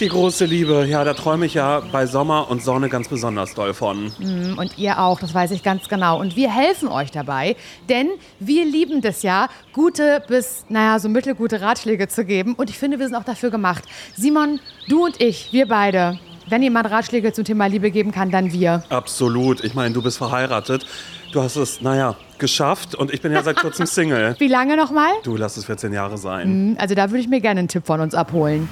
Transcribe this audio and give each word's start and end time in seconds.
Die 0.00 0.08
große 0.08 0.46
Liebe, 0.46 0.86
ja, 0.86 1.04
da 1.04 1.12
träume 1.12 1.44
ich 1.44 1.54
ja 1.54 1.80
bei 1.92 2.06
Sommer 2.06 2.50
und 2.50 2.62
Sonne 2.62 2.88
ganz 2.88 3.08
besonders 3.08 3.54
doll 3.54 3.74
von. 3.74 4.10
Und 4.56 4.78
ihr 4.78 4.98
auch, 4.98 5.20
das 5.20 5.34
weiß 5.34 5.50
ich 5.50 5.62
ganz 5.62 5.88
genau. 5.88 6.18
Und 6.18 6.36
wir 6.36 6.50
helfen 6.50 6.88
euch 6.88 7.10
dabei, 7.10 7.56
denn 7.88 8.08
wir 8.40 8.64
lieben 8.64 9.02
das 9.02 9.22
ja, 9.22 9.48
gute 9.72 10.22
bis, 10.26 10.64
naja, 10.68 10.98
so 10.98 11.08
mittelgute 11.08 11.60
Ratschläge 11.60 12.08
zu 12.08 12.24
geben. 12.24 12.54
Und 12.54 12.70
ich 12.70 12.78
finde, 12.78 12.98
wir 12.98 13.06
sind 13.06 13.16
auch 13.16 13.24
dafür 13.24 13.50
gemacht. 13.50 13.84
Simon, 14.16 14.58
du 14.88 15.04
und 15.04 15.20
ich, 15.20 15.52
wir 15.52 15.68
beide. 15.68 16.18
Wenn 16.48 16.62
jemand 16.62 16.90
Ratschläge 16.90 17.32
zum 17.32 17.44
Thema 17.44 17.66
Liebe 17.66 17.90
geben 17.90 18.10
kann, 18.10 18.30
dann 18.30 18.52
wir. 18.52 18.84
Absolut. 18.88 19.62
Ich 19.62 19.74
meine, 19.74 19.94
du 19.94 20.02
bist 20.02 20.18
verheiratet. 20.18 20.86
Du 21.32 21.42
hast 21.42 21.56
es, 21.56 21.80
naja, 21.80 22.16
geschafft 22.38 22.94
und 22.94 23.12
ich 23.12 23.20
bin 23.20 23.32
ja 23.32 23.42
seit 23.42 23.56
kurzem 23.56 23.86
Single. 23.86 24.34
Wie 24.38 24.48
lange 24.48 24.76
nochmal? 24.76 25.12
Du 25.22 25.36
lass 25.36 25.56
es 25.56 25.66
14 25.66 25.92
Jahre 25.92 26.18
sein. 26.18 26.76
Also 26.78 26.94
da 26.94 27.10
würde 27.10 27.20
ich 27.20 27.28
mir 27.28 27.40
gerne 27.40 27.60
einen 27.60 27.68
Tipp 27.68 27.86
von 27.86 28.00
uns 28.00 28.14
abholen. 28.14 28.68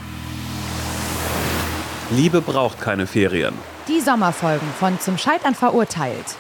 Liebe 2.12 2.40
braucht 2.40 2.80
keine 2.80 3.06
Ferien. 3.06 3.54
Die 3.86 4.00
Sommerfolgen 4.00 4.66
von 4.80 4.98
Zum 4.98 5.16
Scheitern 5.16 5.54
verurteilt. 5.54 6.36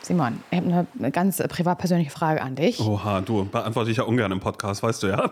Simon, 0.00 0.42
ich 0.50 0.58
habe 0.58 0.86
eine, 0.98 1.10
ganz 1.10 1.36
privat 1.48 1.76
persönliche 1.78 2.10
Frage 2.10 2.40
an 2.40 2.54
dich. 2.54 2.80
Oha, 2.80 3.20
du, 3.20 3.44
beantworte 3.44 3.90
ich 3.90 3.98
ja 3.98 4.04
ungern 4.04 4.32
im 4.32 4.40
Podcast, 4.40 4.82
weißt 4.82 5.02
du 5.02 5.08
ja. 5.08 5.30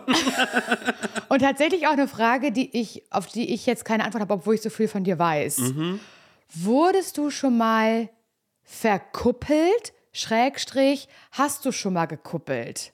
Und 1.29 1.39
tatsächlich 1.39 1.87
auch 1.87 1.93
eine 1.93 2.07
Frage, 2.07 2.51
die 2.51 2.77
ich, 2.79 3.03
auf 3.09 3.25
die 3.25 3.51
ich 3.51 3.65
jetzt 3.65 3.83
keine 3.83 4.03
Antwort 4.03 4.21
habe, 4.21 4.33
obwohl 4.35 4.55
ich 4.55 4.61
so 4.61 4.69
viel 4.69 4.87
von 4.87 5.03
dir 5.03 5.17
weiß. 5.17 5.73
Wurdest 6.53 7.17
du 7.17 7.31
schon 7.31 7.57
mal 7.57 8.09
verkuppelt? 8.63 9.93
Schrägstrich, 10.11 11.07
hast 11.31 11.65
du 11.65 11.71
schon 11.71 11.93
mal 11.93 12.05
gekuppelt? 12.05 12.93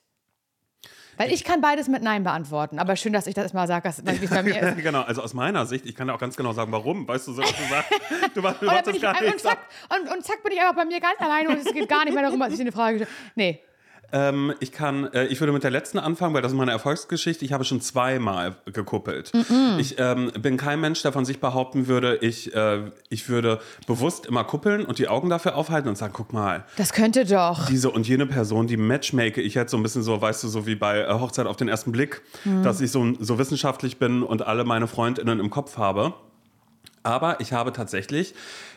Weil 1.16 1.32
ich 1.32 1.44
kann 1.44 1.60
beides 1.60 1.88
mit 1.88 2.02
Nein 2.02 2.24
beantworten. 2.24 2.78
Aber 2.78 2.96
schön, 2.96 3.12
dass 3.12 3.26
ich 3.26 3.34
das 3.34 3.52
mal 3.52 3.66
sage, 3.66 3.92
wie 4.02 4.24
es 4.24 4.30
bei 4.30 4.42
mir 4.42 4.60
ist. 4.60 4.76
genau, 4.82 5.02
also 5.02 5.22
aus 5.22 5.34
meiner 5.34 5.66
Sicht, 5.66 5.86
ich 5.86 5.94
kann 5.94 6.08
ja 6.08 6.14
auch 6.14 6.18
ganz 6.18 6.36
genau 6.36 6.52
sagen, 6.52 6.72
warum. 6.72 7.06
Weißt 7.06 7.28
du, 7.28 7.32
so 7.32 7.42
was 7.42 7.50
du 7.50 7.62
sagst? 7.68 7.92
Du, 8.34 8.40
du 8.40 8.48
Und, 8.48 8.56
dann 8.60 8.66
machst 8.66 8.86
das 8.86 8.96
ich, 8.96 9.02
gar 9.02 9.18
und, 9.18 9.24
nicht. 9.26 9.40
zack, 9.40 9.58
und, 9.90 10.10
und 10.10 10.24
zack 10.24 10.42
bin 10.42 10.52
ich 10.52 10.60
einfach 10.60 10.74
bei 10.76 10.84
mir 10.84 11.00
ganz 11.00 11.20
alleine 11.20 11.50
und 11.50 11.58
es 11.58 11.72
geht 11.72 11.88
gar 11.88 12.04
nicht 12.04 12.14
mehr 12.14 12.22
darum, 12.22 12.40
was 12.40 12.50
ich 12.50 12.56
dir 12.56 12.62
eine 12.62 12.72
Frage 12.72 12.96
stelle. 12.98 13.10
Nee. 13.34 13.60
Ähm, 14.12 14.52
ich 14.60 14.72
kann, 14.72 15.10
äh, 15.14 15.24
ich 15.26 15.40
würde 15.40 15.52
mit 15.52 15.62
der 15.64 15.70
letzten 15.70 15.98
anfangen, 15.98 16.34
weil 16.34 16.42
das 16.42 16.52
ist 16.52 16.58
meine 16.58 16.70
Erfolgsgeschichte. 16.72 17.44
Ich 17.44 17.52
habe 17.52 17.64
schon 17.64 17.80
zweimal 17.80 18.56
gekuppelt. 18.66 19.32
Ich 19.78 19.98
ähm, 19.98 20.30
bin 20.38 20.58
kein 20.58 20.80
Mensch, 20.80 21.00
der 21.02 21.12
von 21.12 21.24
sich 21.24 21.40
behaupten 21.40 21.86
würde, 21.86 22.16
ich, 22.16 22.54
äh, 22.54 22.90
ich 23.08 23.28
würde 23.28 23.60
bewusst 23.86 24.26
immer 24.26 24.44
kuppeln 24.44 24.84
und 24.84 24.98
die 24.98 25.08
Augen 25.08 25.30
dafür 25.30 25.56
aufhalten 25.56 25.88
und 25.88 25.96
sagen, 25.96 26.12
guck 26.14 26.32
mal, 26.32 26.64
Das 26.76 26.92
könnte 26.92 27.24
doch. 27.24 27.66
diese 27.66 27.90
und 27.90 28.06
jene 28.06 28.26
Person, 28.26 28.66
die 28.66 28.76
matchmake 28.76 29.40
ich 29.40 29.54
jetzt 29.54 29.70
so 29.70 29.76
ein 29.78 29.82
bisschen 29.82 30.02
so, 30.02 30.20
weißt 30.20 30.44
du, 30.44 30.48
so 30.48 30.66
wie 30.66 30.74
bei 30.74 31.00
äh, 31.00 31.12
Hochzeit 31.14 31.46
auf 31.46 31.56
den 31.56 31.68
ersten 31.68 31.90
Blick, 31.92 32.20
dass 32.62 32.80
ich 32.80 32.90
so, 32.90 33.14
so 33.18 33.38
wissenschaftlich 33.38 33.98
bin 33.98 34.22
und 34.22 34.46
alle 34.46 34.64
meine 34.64 34.86
Freundinnen 34.88 35.40
im 35.40 35.48
Kopf 35.50 35.78
habe. 35.78 36.12
Aber 37.02 37.40
ich 37.40 37.52
habe 37.52 37.72
tatsächlich 37.72 38.34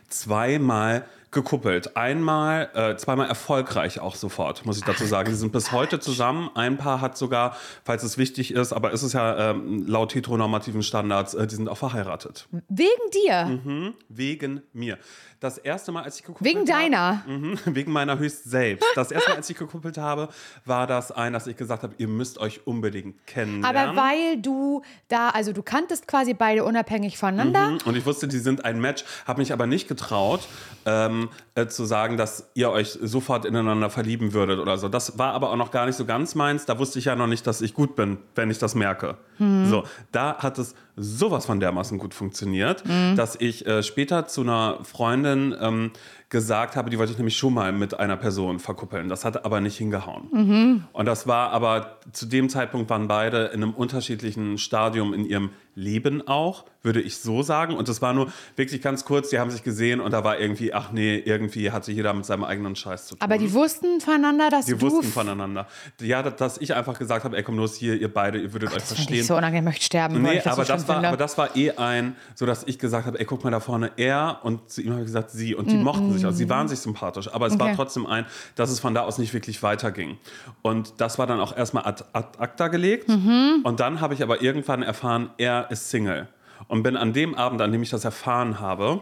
zweimal 0.10 1.06
gekuppelt. 1.36 1.96
Einmal, 1.96 2.72
äh, 2.74 2.96
zweimal 2.96 3.28
erfolgreich 3.28 4.00
auch 4.00 4.16
sofort, 4.16 4.66
muss 4.66 4.78
ich 4.78 4.84
dazu 4.84 5.06
sagen. 5.06 5.30
Die 5.30 5.36
sind 5.36 5.52
bis 5.52 5.72
heute 5.72 6.00
zusammen. 6.00 6.50
Ein 6.56 6.78
Paar 6.78 7.02
hat 7.02 7.16
sogar, 7.16 7.56
falls 7.84 8.02
es 8.02 8.18
wichtig 8.18 8.52
ist, 8.52 8.74
aber 8.74 8.92
ist 8.92 9.04
es 9.04 9.14
ja 9.14 9.52
ähm, 9.52 9.86
laut 9.86 10.16
heteronormativen 10.16 10.82
Standards, 10.82 11.36
äh, 11.36 11.46
die 11.46 11.54
sind 11.54 11.70
auch 11.70 11.78
verheiratet. 11.78 12.48
Wegen 12.70 12.90
dir. 13.14 13.46
Mhm. 13.46 13.94
Wegen 14.10 14.64
mir. 14.74 14.98
Das 15.40 15.58
erste 15.58 15.92
Mal, 15.92 16.04
als 16.04 16.18
ich 16.18 16.24
gekuppelt 16.24 16.46
Wegen 16.46 16.60
habe, 16.62 16.82
deiner. 16.82 17.24
Mhm, 17.28 17.60
wegen 17.66 17.92
meiner 17.92 18.18
höchst 18.18 18.46
selbst. 18.46 18.86
Das 18.96 19.12
erste 19.12 19.30
Mal, 19.32 19.36
als 19.38 19.50
ich 19.50 19.58
gekuppelt 19.58 19.98
habe, 19.98 20.30
war 20.64 20.88
das 20.88 21.12
ein, 21.12 21.34
dass 21.34 21.46
ich 21.48 21.58
gesagt 21.58 21.84
habe, 21.84 21.94
ihr 21.98 22.08
müsst 22.08 22.38
euch 22.38 22.66
unbedingt 22.66 23.26
kennenlernen. 23.28 23.78
Aber 23.78 23.96
weil 24.02 24.38
du 24.42 24.82
da, 25.08 25.30
also 25.30 25.52
du 25.52 25.62
kanntest 25.62 26.08
quasi 26.08 26.34
beide 26.34 26.64
unabhängig 26.64 27.18
voneinander. 27.18 27.72
Mhm, 27.72 27.78
Und 27.86 27.96
ich 27.98 28.06
wusste, 28.06 28.28
die 28.28 28.40
sind 28.40 28.64
ein 28.66 28.80
Match, 28.80 29.04
habe 29.28 29.42
mich 29.42 29.52
aber 29.52 29.68
nicht 29.68 29.88
getraut, 29.88 30.48
ähm, 30.86 31.30
äh, 31.56 31.68
zu 31.68 31.86
sagen, 31.86 32.16
dass 32.18 32.50
ihr 32.54 32.70
euch 32.70 32.98
sofort 33.02 33.46
ineinander 33.46 33.90
verlieben 33.90 34.34
würdet 34.34 34.60
oder 34.60 34.78
so. 34.78 34.88
Das 34.90 35.18
war 35.18 35.34
aber 35.34 35.52
auch 35.52 35.58
noch 35.58 35.72
gar 35.72 35.86
nicht 35.86 35.96
so 35.96 36.06
ganz 36.06 36.36
meins. 36.36 36.66
Da 36.66 36.80
wusste 36.80 37.00
ich 37.00 37.06
ja 37.06 37.16
noch 37.16 37.28
nicht, 37.28 37.46
dass 37.46 37.62
ich 37.62 37.74
gut 37.74 37.96
bin, 37.96 38.18
wenn 38.36 38.50
ich 38.50 38.58
das 38.58 38.76
merke. 38.76 39.18
So, 39.38 39.84
da 40.14 40.38
hat 40.38 40.58
es 40.60 40.76
sowas 40.96 41.46
von 41.46 41.60
dermaßen 41.60 41.98
gut 41.98 42.14
funktioniert, 42.14 42.84
dass 43.18 43.36
ich 43.36 43.68
äh, 43.68 43.84
später 43.84 44.28
zu 44.28 44.42
einer 44.42 44.80
Freundin 44.84 45.25
ähm, 45.26 45.92
gesagt 46.36 46.76
habe, 46.76 46.90
die 46.90 47.00
wollte 47.00 47.14
ich 47.14 47.18
nämlich 47.18 47.38
schon 47.38 47.54
mal 47.54 47.72
mit 47.72 47.98
einer 47.98 48.18
Person 48.18 48.60
verkuppeln. 48.60 49.08
Das 49.08 49.24
hat 49.24 49.46
aber 49.46 49.62
nicht 49.62 49.78
hingehauen. 49.78 50.84
Und 50.92 51.06
das 51.06 51.28
war 51.28 51.52
aber 51.52 52.00
zu 52.12 52.26
dem 52.26 52.50
Zeitpunkt 52.50 52.90
waren 52.90 53.08
beide 53.08 53.46
in 53.54 53.64
einem 53.64 53.72
unterschiedlichen 53.74 54.58
Stadium 54.58 55.14
in 55.14 55.26
ihrem 55.26 55.52
Leben 55.78 56.26
auch, 56.28 56.66
würde 56.84 57.02
ich 57.02 57.18
so 57.18 57.42
sagen. 57.42 57.76
Und 57.76 57.90
das 57.90 58.02
war 58.02 58.14
nur 58.14 58.32
wirklich 58.56 58.82
ganz 58.82 59.04
kurz, 59.04 59.30
die 59.30 59.40
haben 59.40 59.52
sich 59.52 59.62
gesehen 59.64 60.00
und 60.00 60.12
da 60.12 60.24
war 60.24 60.40
irgendwie, 60.40 60.74
ach 60.74 60.92
nee, 60.94 61.18
irgendwie 61.18 61.72
hatte 61.72 61.92
jeder 61.92 62.14
mit 62.14 62.26
seinem 62.26 62.44
eigenen 62.46 62.76
Scheiß 62.78 63.08
zu 63.08 63.16
tun. 63.16 63.22
Aber 63.22 63.38
die 63.38 63.52
wussten 63.54 64.00
voneinander, 64.00 64.50
dass 64.50 64.66
die 64.68 64.72
du. 64.74 64.82
wussten 64.82 65.04
voneinander. 65.12 65.68
Ja, 66.02 66.22
dass- 66.24 66.58
ich 66.60 66.74
einfach 66.74 66.98
gesagt 66.98 67.26
habe, 67.26 67.36
ey, 67.38 67.44
komm 67.44 67.58
los 67.58 67.76
hier, 67.76 68.00
ihr 68.00 68.14
beide, 68.14 68.40
ihr 68.40 68.54
würdet 68.54 68.70
euch 68.70 68.76
das 68.76 68.84
finde 68.94 69.02
ich 69.02 69.08
verstehen. 69.08 69.26
so 69.26 69.36
unangenehm, 69.36 69.64
ich 69.64 69.72
möchte 69.74 69.86
sterben. 69.86 70.22
Nee, 70.22 70.36
das 70.38 70.48
aber, 70.48 70.64
so 70.66 70.74
das 70.74 70.88
war, 70.88 70.96
finde. 70.96 71.08
aber 71.10 71.18
das 71.18 71.38
war 71.38 71.56
eh 71.58 71.72
ein, 71.72 72.16
so 72.36 72.46
dass 72.46 72.64
ich 72.66 72.80
gesagt 72.80 73.06
habe, 73.06 73.20
ey, 73.20 73.26
guck 73.26 73.44
mal 73.44 73.52
da 73.52 73.60
vorne, 73.60 73.92
er 73.98 74.40
und 74.44 74.70
zu 74.70 74.82
ihm 74.82 74.92
habe 74.92 75.02
ich 75.02 75.08
gesagt, 75.08 75.32
sie. 75.32 75.56
Und 75.56 75.70
die 75.70 75.76
mochten 75.76 76.14
sich 76.14 76.25
auch. 76.26 76.32
Sie 76.34 76.50
waren 76.50 76.68
sich 76.68 76.80
sympathisch. 76.80 77.34
Aber 77.34 77.48
es 77.48 77.60
war 77.60 77.68
Okay. 77.68 77.76
trotzdem 77.76 78.06
ein, 78.06 78.26
dass 78.56 78.70
es 78.70 78.80
von 78.80 78.94
da 78.94 79.02
aus 79.02 79.18
nicht 79.18 79.34
wirklich 79.34 79.62
weiterging. 79.64 80.18
Und 80.62 80.94
das 81.02 81.18
war 81.20 81.28
dann 81.28 81.40
auch 81.40 81.56
erstmal 81.56 81.86
ad, 81.86 82.04
ad 82.14 82.38
acta 82.40 82.68
gelegt. 82.68 83.08
Mhm. 83.08 83.62
Und 83.64 83.80
dann 83.80 84.02
habe 84.02 84.14
ich 84.14 84.24
aber 84.24 84.42
irgendwann 84.42 84.84
erfahren, 84.84 85.30
er 85.38 85.70
ist 85.72 85.90
Single. 85.90 86.28
Und 86.68 86.84
bin 86.84 86.96
an 86.98 87.14
dem 87.14 87.36
Abend, 87.36 87.62
an 87.62 87.72
dem 87.72 87.84
ich 87.84 87.90
das 87.90 88.06
erfahren 88.06 88.60
habe, 88.60 89.02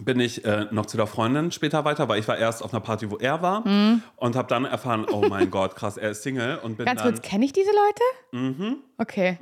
bin 0.00 0.20
ich 0.20 0.42
äh, 0.46 0.66
noch 0.70 0.86
zu 0.86 0.96
der 0.96 1.06
Freundin 1.06 1.52
später 1.52 1.84
weiter, 1.84 2.08
weil 2.08 2.18
ich 2.18 2.26
war 2.26 2.38
erst 2.38 2.62
auf 2.64 2.72
einer 2.72 2.80
Party, 2.80 3.10
wo 3.10 3.18
er 3.18 3.42
war 3.42 3.62
und 4.16 4.36
habe 4.36 4.48
dann 4.48 4.64
erfahren, 4.64 5.04
oh 5.12 5.22
mein 5.28 5.50
Gott, 5.50 5.76
krass, 5.76 5.98
er 5.98 6.12
ist 6.12 6.22
Single 6.22 6.58
und 6.62 6.78
bin 6.78 6.84
Mhm. 6.84 6.86
Ganz 6.86 7.02
kurz, 7.02 7.20
kenne 7.20 7.44
ich 7.44 7.52
diese 7.52 7.68
Leute? 8.32 8.46
Mhm. 8.62 8.76
Okay. 8.96 9.38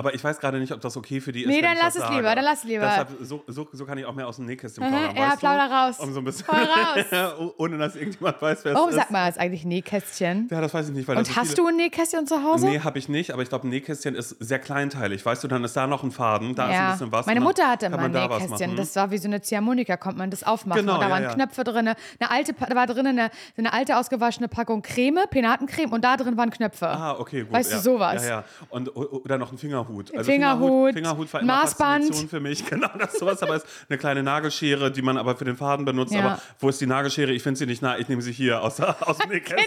Aber 0.00 0.14
ich 0.14 0.24
weiß 0.24 0.40
gerade 0.40 0.58
nicht, 0.58 0.72
ob 0.72 0.80
das 0.80 0.96
okay 0.96 1.20
für 1.20 1.30
die 1.30 1.42
ist. 1.42 1.48
Nee, 1.48 1.60
dann 1.60 1.76
lass 1.78 1.94
es 1.94 2.00
sage. 2.00 2.16
lieber, 2.16 2.34
dann 2.34 2.42
lass 2.42 2.60
es 2.60 2.64
lieber. 2.64 2.86
Deshalb, 2.86 3.08
so, 3.20 3.44
so, 3.46 3.68
so 3.70 3.84
kann 3.84 3.98
ich 3.98 4.06
auch 4.06 4.14
mehr 4.14 4.26
aus 4.26 4.36
dem 4.36 4.46
Nähkästchen 4.46 4.82
plaudern, 4.82 5.14
ja, 5.14 5.36
plauder 5.36 5.70
raus. 5.70 6.00
Um 6.00 6.10
so 6.14 6.20
ein 6.20 6.24
bisschen, 6.24 6.46
Voll 6.46 6.56
raus. 6.56 7.54
ohne 7.58 7.76
dass 7.76 7.96
irgendjemand 7.96 8.40
weiß, 8.40 8.64
wer 8.64 8.74
Warum 8.76 8.88
es 8.88 8.94
sagt 8.94 9.08
ist. 9.08 9.12
man 9.12 9.26
das 9.26 9.36
eigentlich 9.36 9.66
Nähkästchen? 9.66 10.48
Ja, 10.50 10.62
das 10.62 10.72
weiß 10.72 10.88
ich 10.88 10.94
nicht. 10.94 11.06
Weil 11.06 11.16
das 11.16 11.28
Und 11.28 11.34
so 11.34 11.40
hast 11.40 11.58
du 11.58 11.66
ein 11.66 11.76
Nähkästchen 11.76 12.26
zu 12.26 12.42
Hause? 12.42 12.66
Nee, 12.66 12.80
habe 12.80 12.98
ich 12.98 13.10
nicht, 13.10 13.30
aber 13.30 13.42
ich 13.42 13.50
glaube, 13.50 13.68
ein 13.68 13.70
Nähkästchen 13.70 14.14
ist 14.14 14.30
sehr 14.40 14.58
kleinteilig. 14.58 15.26
Weißt 15.26 15.44
du, 15.44 15.48
dann 15.48 15.62
ist 15.64 15.76
da 15.76 15.86
noch 15.86 16.02
ein 16.02 16.12
Faden, 16.12 16.54
da 16.54 16.64
ist 16.64 16.70
ein 16.70 16.74
ja. 16.74 16.90
bisschen 16.92 17.12
was. 17.12 17.26
Meine 17.26 17.40
Mutter 17.40 17.68
hatte 17.68 17.86
immer 17.86 17.98
ein 17.98 18.10
Nähkästchen. 18.10 18.76
Das 18.76 18.96
war 18.96 19.10
wie 19.10 19.18
so 19.18 19.28
eine 19.28 19.42
Ziehharmonika, 19.42 19.98
konnte 19.98 20.16
man 20.16 20.30
das 20.30 20.44
aufmachen. 20.44 20.80
Genau, 20.80 20.94
und 20.94 21.00
da 21.00 21.08
ja, 21.08 21.12
waren 21.12 21.22
ja. 21.24 21.34
Knöpfe 21.34 21.62
drin. 21.62 21.88
Eine 21.88 22.30
alte, 22.30 22.54
da 22.54 22.74
war 22.74 22.86
drin 22.86 23.06
eine, 23.06 23.30
eine 23.58 23.72
alte 23.74 23.98
ausgewaschene 23.98 24.48
Packung 24.48 24.80
Creme, 24.80 25.26
Penatencreme 25.28 25.92
und 25.92 26.02
da 26.02 26.16
drin 26.16 26.38
waren 26.38 26.48
Knöpfe. 26.48 26.88
Ah, 26.88 27.18
okay, 27.18 27.42
gut. 27.42 27.52
Weißt 27.52 27.70
du, 27.70 27.76
ja. 27.76 27.82
sowas. 27.82 28.22
Ja, 28.22 28.28
ja. 28.28 28.44
Und, 28.70 28.96
oder 28.96 29.36
noch 29.36 29.52
ein 29.52 29.58
Fingerhut. 29.58 29.89
Also 29.98 30.30
Fingerhut, 30.30 30.94
Fingerhut 30.94 31.32
war 31.32 31.40
immer 31.40 31.56
Maßband. 31.62 32.04
Faszination 32.04 32.28
für 32.28 32.40
mich. 32.40 32.64
Genau, 32.70 32.88
das 32.98 33.12
ist 33.14 33.20
sowas. 33.20 33.42
Aber 33.42 33.56
es 33.56 33.64
ist 33.64 33.70
eine 33.88 33.98
kleine 33.98 34.22
Nagelschere, 34.22 34.90
die 34.92 35.02
man 35.02 35.16
aber 35.16 35.36
für 35.36 35.44
den 35.44 35.56
Faden 35.56 35.84
benutzt. 35.84 36.12
Ja. 36.14 36.20
Aber 36.20 36.42
wo 36.60 36.68
ist 36.68 36.80
die 36.80 36.86
Nagelschere? 36.86 37.32
Ich 37.32 37.42
finde 37.42 37.58
sie 37.58 37.66
nicht 37.66 37.82
nah. 37.82 37.98
Ich 37.98 38.08
nehme 38.08 38.22
sie 38.22 38.32
hier 38.32 38.62
aus, 38.62 38.80
aus 38.80 39.18
dem 39.18 39.28
Nähkästchen. 39.30 39.66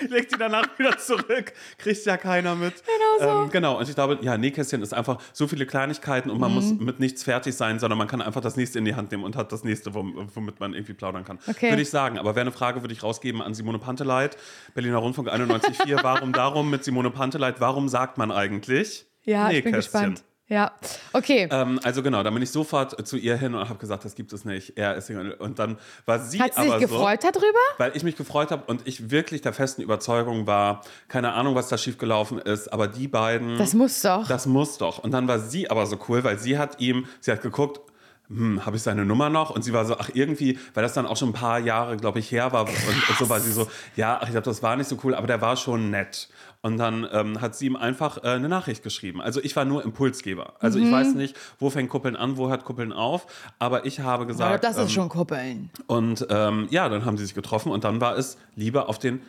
Genau. 0.00 0.14
Leg 0.14 0.28
die 0.28 0.36
danach 0.38 0.66
wieder 0.78 0.96
zurück. 0.98 1.52
Kriegt 1.78 2.04
ja 2.04 2.16
keiner 2.16 2.54
mit. 2.54 2.74
Genau 2.84 3.34
so. 3.38 3.42
Ähm, 3.44 3.50
genau. 3.50 3.78
Und 3.78 3.88
ich 3.88 3.94
glaube, 3.94 4.18
ja, 4.22 4.36
Nähkästchen 4.36 4.82
ist 4.82 4.92
einfach 4.94 5.18
so 5.32 5.46
viele 5.46 5.66
Kleinigkeiten 5.66 6.30
und 6.30 6.38
man 6.40 6.50
Mhm. 6.50 6.54
muss 6.56 6.72
mit 6.74 7.00
nichts 7.00 7.22
fertig 7.22 7.54
sein, 7.54 7.78
sondern 7.78 7.98
man 7.98 8.08
kann 8.08 8.20
einfach 8.22 8.40
das 8.40 8.56
nächste 8.56 8.78
in 8.78 8.84
die 8.84 8.94
Hand 8.94 9.10
nehmen 9.12 9.24
und 9.24 9.36
hat 9.36 9.52
das 9.52 9.62
nächste, 9.64 9.90
wom- 9.94 10.28
womit 10.34 10.58
man 10.60 10.74
irgendwie 10.74 10.94
plaudern 10.94 11.24
kann. 11.24 11.38
Okay. 11.48 11.70
Würde 11.70 11.82
ich 11.82 11.90
sagen. 11.90 12.18
Aber 12.18 12.34
wäre 12.34 12.42
eine 12.42 12.52
Frage, 12.52 12.82
würde 12.82 12.92
ich 12.94 13.02
rausgeben 13.02 13.40
an 13.42 13.54
Simone 13.54 13.78
Panteleit, 13.78 14.36
Berliner 14.74 14.98
Rundfunk 14.98 15.28
91.4. 15.28 16.02
Warum 16.02 16.32
darum 16.32 16.70
mit 16.70 16.84
Simone 16.84 17.10
Panteleit? 17.10 17.60
Warum 17.60 17.88
sagt 17.88 18.18
man 18.18 18.30
eigentlich 18.32 19.06
Ja, 19.24 19.50
ich 19.50 19.62
bin 19.62 19.72
Nähkästchen? 19.72 20.00
gespannt. 20.14 20.24
Ja, 20.48 20.72
okay. 21.14 21.48
Ähm, 21.50 21.80
also 21.82 22.02
genau, 22.02 22.22
dann 22.22 22.34
bin 22.34 22.42
ich 22.42 22.50
sofort 22.50 23.06
zu 23.06 23.16
ihr 23.16 23.36
hin 23.38 23.54
und 23.54 23.66
habe 23.70 23.78
gesagt, 23.78 24.04
das 24.04 24.14
gibt 24.14 24.34
es 24.34 24.44
nicht. 24.44 24.76
Er 24.76 24.96
ist 24.96 25.06
Single. 25.06 25.32
Und 25.32 25.58
dann 25.58 25.78
war 26.04 26.18
sie 26.18 26.42
Hat 26.42 26.52
sie 26.54 26.60
aber 26.68 26.78
sich 26.78 26.88
so, 26.88 26.94
gefreut 26.94 27.24
darüber? 27.24 27.58
weil 27.78 27.96
ich 27.96 28.02
mich 28.02 28.16
gefreut 28.16 28.50
habe 28.50 28.64
und 28.66 28.86
ich 28.86 29.10
wirklich 29.10 29.40
der 29.40 29.54
festen 29.54 29.80
Überzeugung 29.80 30.46
war, 30.46 30.82
keine 31.08 31.32
Ahnung, 31.32 31.54
was 31.54 31.68
da 31.68 31.78
schiefgelaufen 31.78 32.38
ist, 32.38 32.70
aber 32.70 32.86
die 32.86 33.08
beiden, 33.08 33.56
Das 33.56 33.72
muss 33.72 34.02
doch. 34.02 34.28
das 34.28 34.44
muss 34.44 34.76
doch. 34.76 34.98
Und 34.98 35.12
dann 35.12 35.26
war 35.26 35.38
sie 35.38 35.70
aber 35.70 35.86
so 35.86 35.96
cool, 36.08 36.22
weil 36.22 36.38
sie 36.38 36.58
hat 36.58 36.80
ihm, 36.80 37.06
sie 37.20 37.30
hat 37.32 37.40
geguckt, 37.40 37.80
hm, 38.28 38.66
habe 38.66 38.76
ich 38.76 38.82
seine 38.82 39.04
Nummer 39.06 39.30
noch? 39.30 39.50
Und 39.50 39.62
sie 39.62 39.72
war 39.72 39.84
so, 39.86 39.96
ach 39.98 40.10
irgendwie, 40.12 40.58
weil 40.74 40.82
das 40.82 40.92
dann 40.92 41.06
auch 41.06 41.16
schon 41.16 41.30
ein 41.30 41.34
paar 41.34 41.60
Jahre, 41.60 41.96
glaube 41.96 42.18
ich, 42.18 42.30
her 42.30 42.52
war. 42.52 42.62
Und, 42.68 43.08
und 43.08 43.18
so 43.18 43.28
war 43.30 43.40
sie 43.40 43.52
so, 43.52 43.68
ja, 43.96 44.18
ach, 44.20 44.24
ich 44.24 44.30
glaube, 44.32 44.44
das 44.44 44.62
war 44.62 44.76
nicht 44.76 44.88
so 44.88 44.98
cool, 45.02 45.14
aber 45.14 45.26
der 45.26 45.40
war 45.40 45.56
schon 45.56 45.90
nett. 45.90 46.28
Und 46.64 46.78
dann 46.78 47.06
ähm, 47.12 47.40
hat 47.40 47.56
sie 47.56 47.66
ihm 47.66 47.74
einfach 47.74 48.18
äh, 48.22 48.28
eine 48.28 48.48
Nachricht 48.48 48.84
geschrieben. 48.84 49.20
Also 49.20 49.40
ich 49.42 49.56
war 49.56 49.64
nur 49.64 49.82
Impulsgeber. 49.84 50.54
Also 50.60 50.78
Mhm. 50.78 50.86
ich 50.86 50.92
weiß 50.92 51.14
nicht, 51.14 51.36
wo 51.58 51.70
fängt 51.70 51.90
Kuppeln 51.90 52.14
an, 52.14 52.36
wo 52.36 52.48
hört 52.48 52.64
Kuppeln 52.64 52.92
auf. 52.92 53.26
Aber 53.58 53.84
ich 53.84 53.98
habe 53.98 54.12
Aber 54.12 54.26
gesagt, 54.26 54.62
das 54.64 54.78
ähm, 54.78 54.84
ist 54.84 54.92
schon 54.92 55.08
Kuppeln. 55.08 55.70
und 55.88 56.24
ähm, 56.30 56.68
ja, 56.70 56.88
dann 56.88 57.04
haben 57.04 57.16
sie 57.18 57.24
sich 57.24 57.34
getroffen 57.34 57.72
und 57.72 57.82
dann 57.82 58.00
war 58.00 58.16
es 58.16 58.38
Liebe 58.54 58.88
auf 58.88 59.00
den 59.00 59.20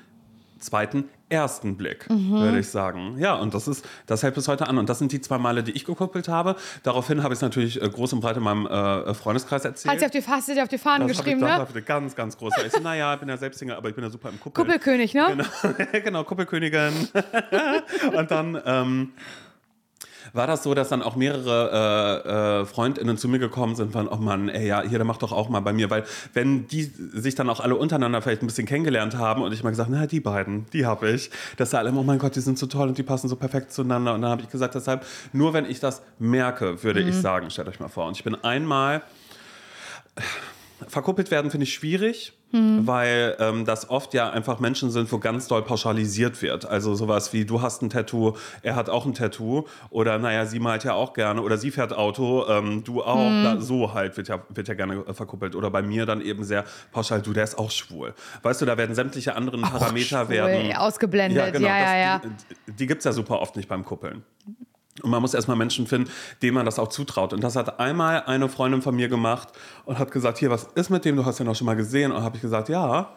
zweiten, 0.64 1.10
ersten 1.30 1.78
Blick, 1.78 2.10
Mhm. 2.10 2.32
würde 2.32 2.60
ich 2.60 2.70
sagen. 2.70 3.18
Ja, 3.18 3.36
und 3.36 3.54
das 3.54 3.68
ist, 3.68 3.86
das 4.06 4.24
hält 4.24 4.36
bis 4.36 4.48
heute 4.48 4.68
an. 4.68 4.78
Und 4.78 4.90
das 4.90 5.00
sind 5.00 5.12
die 5.12 5.22
zwei 5.22 5.38
Male, 5.38 5.64
die 5.64 5.72
ich 5.72 5.86
gekuppelt 5.86 6.28
habe. 6.28 6.56
Daraufhin 6.84 7.24
habe 7.24 7.34
ich 7.34 7.38
es 7.38 7.42
natürlich 7.42 7.82
äh, 7.82 7.90
groß 7.90 8.14
und 8.14 8.22
breit 8.22 8.38
in 8.38 8.44
meinem 8.44 8.66
äh, 8.68 9.14
Freundeskreis 9.14 9.66
erzählt. 9.66 9.94
Hast 9.94 10.02
du 10.02 10.06
auf 10.06 10.12
die, 10.12 10.32
hast 10.32 10.48
du 10.48 10.54
dir 10.54 10.64
auf 10.64 10.70
die 10.70 10.78
Fahnen 10.78 11.08
das 11.08 11.18
ich 11.18 11.24
geschrieben, 11.24 11.42
dann 11.42 11.62
ne? 11.62 11.68
eine 11.68 11.82
ganz, 11.82 12.16
ganz 12.16 12.38
große. 12.38 12.62
Ich 12.66 12.72
so, 12.72 12.80
naja, 12.82 13.14
ich 13.14 13.20
bin 13.20 13.30
ja 13.30 13.38
selbst 13.38 13.60
Single, 13.60 13.76
aber 13.76 13.90
ich 13.90 13.96
bin 13.96 14.04
ja 14.04 14.10
super 14.10 14.30
im 14.30 14.40
Kuppel. 14.40 14.64
Kuppelkönig, 14.64 15.14
ne? 15.14 15.28
Genau, 15.30 15.76
genau 16.04 16.24
Kuppelkönigin. 16.24 17.10
und 18.16 18.32
dann 18.32 18.62
ähm, 18.66 19.14
war 20.32 20.48
das 20.48 20.64
so, 20.64 20.74
dass 20.74 20.90
dann 20.90 21.02
auch 21.02 21.16
mehrere 21.16 22.22
äh, 22.26 22.62
äh, 22.62 22.66
Freundinnen 22.66 23.18
zu 23.18 23.28
mir 23.28 23.40
gekommen 23.40 23.76
sind, 23.76 23.94
waren, 23.94 24.08
oh 24.08 24.18
Mann, 24.18 24.50
ey, 24.50 24.68
ja, 24.68 24.82
hier, 24.82 24.98
der 24.98 25.06
macht 25.06 25.22
doch 25.22 25.32
auch 25.32 25.50
mal 25.50 25.60
bei 25.60 25.74
mir, 25.74 25.90
weil 25.90 26.04
wenn 26.34 26.68
die 26.68 26.84
sich 27.14 27.36
dann 27.36 27.50
auch 27.50 27.60
alle 27.60 27.76
untereinander 27.76 28.22
vielleicht 28.22 28.42
ein 28.42 28.48
bisschen 28.48 28.66
kennengelernt 28.66 29.18
haben 29.18 29.42
und 29.42 29.52
ich 29.52 29.64
mal 29.64 29.72
gesagt, 29.72 29.90
na, 29.92 30.08
die 30.08 30.20
beiden, 30.20 30.66
die 30.72 30.86
habe 30.86 31.10
ich, 31.10 31.30
dass 31.58 31.72
da 31.72 31.80
alle, 31.80 31.92
oh 31.92 32.04
mein 32.04 32.20
Gott, 32.20 32.36
die 32.36 32.42
sind 32.42 32.58
so 32.58 32.68
toll 32.68 32.88
und 32.88 32.98
die 32.98 33.04
passen 33.04 33.28
so 33.28 33.36
perfekt 33.36 33.72
zueinander. 33.72 34.14
Und 34.14 34.22
dann 34.22 34.32
habe 34.32 34.42
ich 34.42 34.50
gesagt, 34.50 34.76
deshalb, 34.76 35.06
nur 35.34 35.54
wenn 35.54 35.66
ich 35.66 35.80
das 35.80 36.02
merke, 36.20 36.84
würde 36.84 37.02
ich 37.02 37.16
sagen, 37.16 37.50
stellt 37.50 37.68
euch 37.68 37.80
mal 37.80 37.90
vor. 37.90 38.08
Und 38.08 38.18
ich 38.18 38.24
bin 38.24 38.36
einmal 38.44 39.02
verkuppelt 40.88 41.32
werden 41.32 41.52
finde 41.52 41.64
ich 41.66 41.74
schwierig, 41.74 42.34
weil 42.86 43.36
ähm, 43.40 43.66
das 43.66 43.90
oft 43.90 44.14
ja 44.14 44.30
einfach 44.30 44.60
Menschen 44.60 44.92
sind, 44.92 45.12
wo 45.12 45.18
ganz 45.18 45.48
doll 45.48 45.64
pauschalisiert 45.64 46.40
wird. 46.44 46.66
Also 46.66 46.94
sowas 46.94 47.34
wie, 47.34 47.46
du 47.46 47.64
hast 47.64 47.82
ein 47.82 47.90
Tattoo, 47.90 48.34
er 48.62 48.76
hat 48.76 48.90
auch 48.90 49.08
ein 49.08 49.16
Tattoo 49.16 49.66
oder 49.90 50.20
naja, 50.20 50.46
sie 50.46 50.60
malt 50.60 50.84
ja 50.84 50.94
auch 50.94 51.14
gerne 51.14 51.42
oder 51.42 51.58
sie 51.58 51.72
fährt 51.72 51.94
Auto, 51.94 52.48
ähm, 52.48 52.84
du 52.84 53.02
auch. 53.02 53.30
Da, 53.44 53.60
so 53.60 53.96
halt 53.96 54.18
wird 54.18 54.28
ja, 54.28 54.44
wird 54.50 54.68
ja 54.68 54.76
gerne 54.76 55.04
äh, 55.08 55.14
verkuppelt. 55.16 55.56
Oder 55.56 55.72
bei 55.72 55.82
mir 55.82 56.06
dann 56.06 56.22
eben 56.22 56.44
sehr 56.44 56.64
pauschal, 56.92 57.24
du, 57.24 57.34
der 57.34 57.44
ist 57.44 57.58
auch 57.58 57.72
schwul. 57.72 58.14
Weißt 58.44 58.62
du, 58.62 58.66
da 58.66 58.78
werden 58.78 58.94
sämtliche 58.94 59.36
anderen 59.36 59.62
Parameter 59.62 60.26
schwul, 60.26 60.30
werden. 60.30 60.76
ausgeblendet. 60.76 61.46
Ja, 61.46 61.50
genau, 61.50 61.68
ja, 61.68 61.98
ja. 61.98 62.22
Die, 62.68 62.72
die 62.74 62.88
gibt 62.88 63.00
es 63.00 63.06
ja 63.06 63.14
super 63.14 63.40
oft 63.40 63.56
nicht 63.56 63.68
beim 63.68 63.84
Kuppeln. 63.84 64.24
Und 65.02 65.10
man 65.10 65.22
muss 65.22 65.34
erstmal 65.34 65.58
Menschen 65.58 65.88
finden, 65.88 66.12
denen 66.42 66.54
man 66.54 66.66
das 66.66 66.78
auch 66.78 66.90
zutraut. 66.90 67.34
Und 67.34 67.44
das 67.44 67.56
hat 67.56 67.80
einmal 67.80 68.24
eine 68.24 68.48
Freundin 68.48 68.82
von 68.82 68.96
mir 68.96 69.08
gemacht 69.08 69.50
und 69.86 69.98
hat 69.98 70.12
gesagt, 70.12 70.38
hier, 70.38 70.52
was 70.52 70.66
ist 70.76 70.90
mit 70.90 71.04
dem? 71.06 71.16
Du 71.16 71.26
hast 71.26 71.40
ihn 71.40 71.48
doch 71.48 71.56
schon 71.56 71.66
mal 71.66 71.76
gesehen. 71.76 72.12
Und 72.12 72.22
habe 72.22 72.36
ich 72.36 72.42
gesagt, 72.42 72.70
ja, 72.70 73.10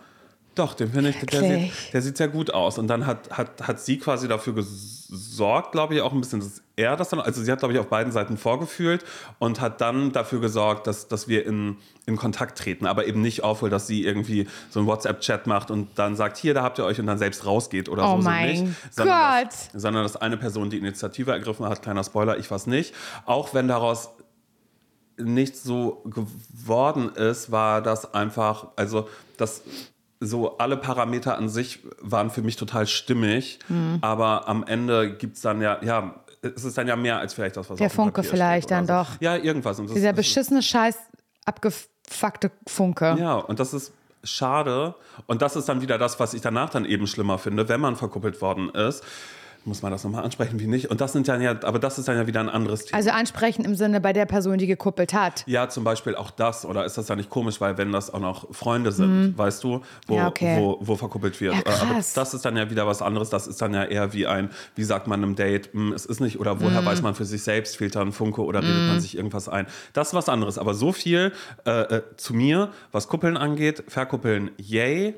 doch, 0.59 0.75
den 0.75 0.91
finde 0.91 1.11
ich, 1.11 1.19
der 1.19 1.41
sieht, 1.41 1.73
der 1.93 2.03
sieht 2.03 2.17
sehr 2.17 2.29
gut 2.29 2.53
aus. 2.53 2.79
Und 2.79 2.89
dann 2.89 3.07
hat, 3.07 3.31
hat, 3.31 3.69
hat 3.69 3.81
sie 3.81 3.99
quasi 3.99 4.27
dafür 4.27 4.55
gesorgt, 4.55 5.73
glaube 5.73 5.95
ich, 5.95 6.01
auch 6.01 6.13
ein 6.13 6.21
bisschen, 6.21 6.41
dass 6.41 6.63
er 6.77 6.97
das 6.97 7.11
dann, 7.11 7.21
also 7.21 7.43
sie 7.43 7.53
hat, 7.53 7.59
glaube 7.59 7.75
ich, 7.75 7.81
auf 7.81 7.89
beiden 7.89 8.13
Seiten 8.13 8.37
vorgefühlt 8.37 9.05
und 9.39 9.61
hat 9.61 9.81
dann 9.81 10.13
dafür 10.13 10.41
gesorgt, 10.41 10.87
dass, 10.87 11.09
dass 11.09 11.29
wir 11.29 11.47
in, 11.47 11.77
in 12.07 12.17
Kontakt 12.17 12.59
treten. 12.59 12.87
Aber 12.87 13.07
eben 13.07 13.21
nicht 13.23 13.45
aufholt, 13.45 13.73
dass 13.73 13.87
sie 13.87 14.05
irgendwie 14.05 14.47
so 14.71 14.81
einen 14.81 14.89
WhatsApp-Chat 14.89 15.47
macht 15.47 15.71
und 15.71 15.89
dann 15.97 16.17
sagt, 16.17 16.39
hier, 16.39 16.55
da 16.55 16.63
habt 16.63 16.79
ihr 16.79 16.85
euch 16.85 16.99
und 16.99 17.07
dann 17.07 17.19
selbst 17.19 17.45
rausgeht 17.47 17.89
oder 17.89 18.05
Oh 18.05 18.17
so. 18.17 18.23
so 18.23 18.29
mein 18.29 18.49
nicht. 18.49 18.77
Sondern 18.91 19.43
Gott. 19.43 19.53
Dass, 19.53 19.69
sondern 19.75 20.03
dass 20.03 20.17
eine 20.17 20.37
Person 20.37 20.71
die 20.71 20.79
Initiative 20.79 21.33
ergriffen 21.33 21.67
hat, 21.67 21.83
kleiner 21.83 22.03
Spoiler, 22.03 22.39
ich 22.39 22.51
was 22.51 22.67
nicht. 22.67 22.95
Auch 23.27 23.55
wenn 23.55 23.69
daraus 23.69 24.11
nicht 25.19 25.57
so 25.57 26.03
geworden 26.05 27.11
ist, 27.15 27.51
war 27.51 27.83
das 27.83 28.13
einfach, 28.15 28.69
also 28.77 29.09
das 29.37 29.63
so 30.21 30.59
alle 30.59 30.77
Parameter 30.77 31.37
an 31.37 31.49
sich 31.49 31.81
waren 32.01 32.31
für 32.31 32.43
mich 32.43 32.57
total 32.57 32.87
stimmig, 32.87 33.59
Mhm. 33.69 33.99
aber 34.01 34.49
am 34.49 34.65
Ende 34.65 35.15
gibt 35.17 35.37
es 35.37 35.43
dann 35.43 35.61
ja, 35.61 35.79
ja, 35.83 36.15
es 36.43 36.65
ist 36.65 36.79
dann 36.79 36.87
ja 36.89 36.97
mehr 36.97 37.19
als 37.19 37.35
vielleicht 37.35 37.57
das, 37.57 37.69
was 37.69 37.79
Der 37.79 37.91
Funke 37.91 38.23
vielleicht 38.23 38.71
dann 38.71 38.87
so. 38.87 38.93
doch. 38.95 39.09
Ja, 39.21 39.37
irgendwas. 39.37 39.79
Und 39.81 39.91
Dieser 39.91 40.13
das, 40.13 40.17
beschissene 40.17 40.63
Scheiß 40.63 40.97
abgefuckte 41.45 42.51
Funke. 42.67 43.17
Ja, 43.19 43.35
und 43.35 43.59
das 43.61 43.75
ist 43.75 43.93
schade. 44.23 44.95
Und 45.27 45.43
das 45.43 45.57
ist 45.57 45.69
dann 45.69 45.81
wieder 45.81 45.99
das, 45.99 46.19
was 46.21 46.35
ich 46.35 46.41
danach 46.43 46.71
dann 46.71 46.85
eben 46.85 47.07
schlimmer 47.07 47.39
finde, 47.39 47.69
wenn 47.69 47.81
man 47.81 47.97
verkuppelt 47.97 48.41
worden 48.41 48.71
ist. 48.71 49.03
Muss 49.67 49.83
man 49.83 49.91
das 49.93 50.05
nochmal 50.05 50.23
ansprechen, 50.25 50.61
wie 50.61 50.67
nicht? 50.69 50.91
Und 50.91 51.01
das 51.01 51.13
sind 51.13 51.27
dann 51.29 51.43
ja, 51.43 51.51
aber 51.63 51.79
das 51.79 51.99
ist 51.99 52.07
dann 52.07 52.17
ja 52.17 52.27
wieder 52.27 52.41
ein 52.41 52.49
anderes 52.49 52.85
Thema. 52.87 52.97
Also 52.97 53.11
ansprechen 53.11 53.65
im 53.65 53.75
Sinne 53.75 54.01
bei 54.01 54.13
der 54.13 54.25
Person, 54.25 54.59
die 54.59 54.67
gekuppelt 54.67 55.13
hat. 55.13 55.43
Ja, 55.47 55.69
zum 55.69 55.83
Beispiel 55.85 56.15
auch 56.15 56.31
das. 56.31 56.65
Oder 56.65 56.85
ist 56.85 56.97
das 56.97 57.09
ja 57.09 57.17
nicht 57.17 57.31
komisch, 57.31 57.61
weil 57.61 57.77
wenn 57.77 57.91
das 57.93 58.15
auch 58.15 58.21
noch 58.21 58.55
Freunde 58.55 58.93
sind, 58.93 59.37
weißt 59.37 59.63
du, 59.65 59.81
wo, 60.07 60.15
Mhm. 60.15 60.19
Ja, 60.19 60.29
okay. 60.29 60.57
wo, 60.59 60.79
wo 60.81 60.95
verkuppelt 60.97 61.41
wird. 61.41 61.55
Ja. 61.55 61.61
Aber 61.83 61.95
das 62.15 62.33
ist 62.35 62.45
dann 62.45 62.57
ja 62.57 62.71
wieder 62.71 62.87
was 62.87 63.03
anderes. 63.03 63.29
Das 63.29 63.47
ist 63.49 63.61
dann 63.61 63.75
ja 63.75 63.85
eher 63.85 64.13
wie 64.13 64.27
ein, 64.27 64.51
wie 64.77 64.85
sagt 64.85 65.09
man 65.09 65.23
einem 65.23 65.35
Date, 65.35 65.71
hm, 65.73 65.93
es 65.93 66.07
ist 66.07 66.21
nicht, 66.21 66.39
oder 66.39 66.61
woher 66.61 66.83
Mhm. 66.83 66.87
weiß 66.87 67.03
man 67.03 67.15
für 67.17 67.25
sich 67.25 67.43
selbst, 67.43 67.77
fehlt 67.77 67.97
da 67.97 68.03
ein 68.03 68.13
Funke 68.13 68.43
oder 68.45 68.63
redet 68.63 68.87
man 68.89 69.01
sich 69.01 69.17
irgendwas 69.17 69.49
ein. 69.49 69.67
Das 69.93 70.09
ist 70.09 70.15
was 70.15 70.29
anderes. 70.29 70.59
Aber 70.59 70.75
so 70.75 70.93
viel 70.93 71.33
äh, 71.67 71.71
äh, 71.97 72.03
zu 72.17 72.35
mir, 72.35 72.71
was 72.93 73.09
Kuppeln 73.09 73.37
angeht, 73.37 73.83
verkuppeln, 73.89 74.53
yay. 74.59 75.15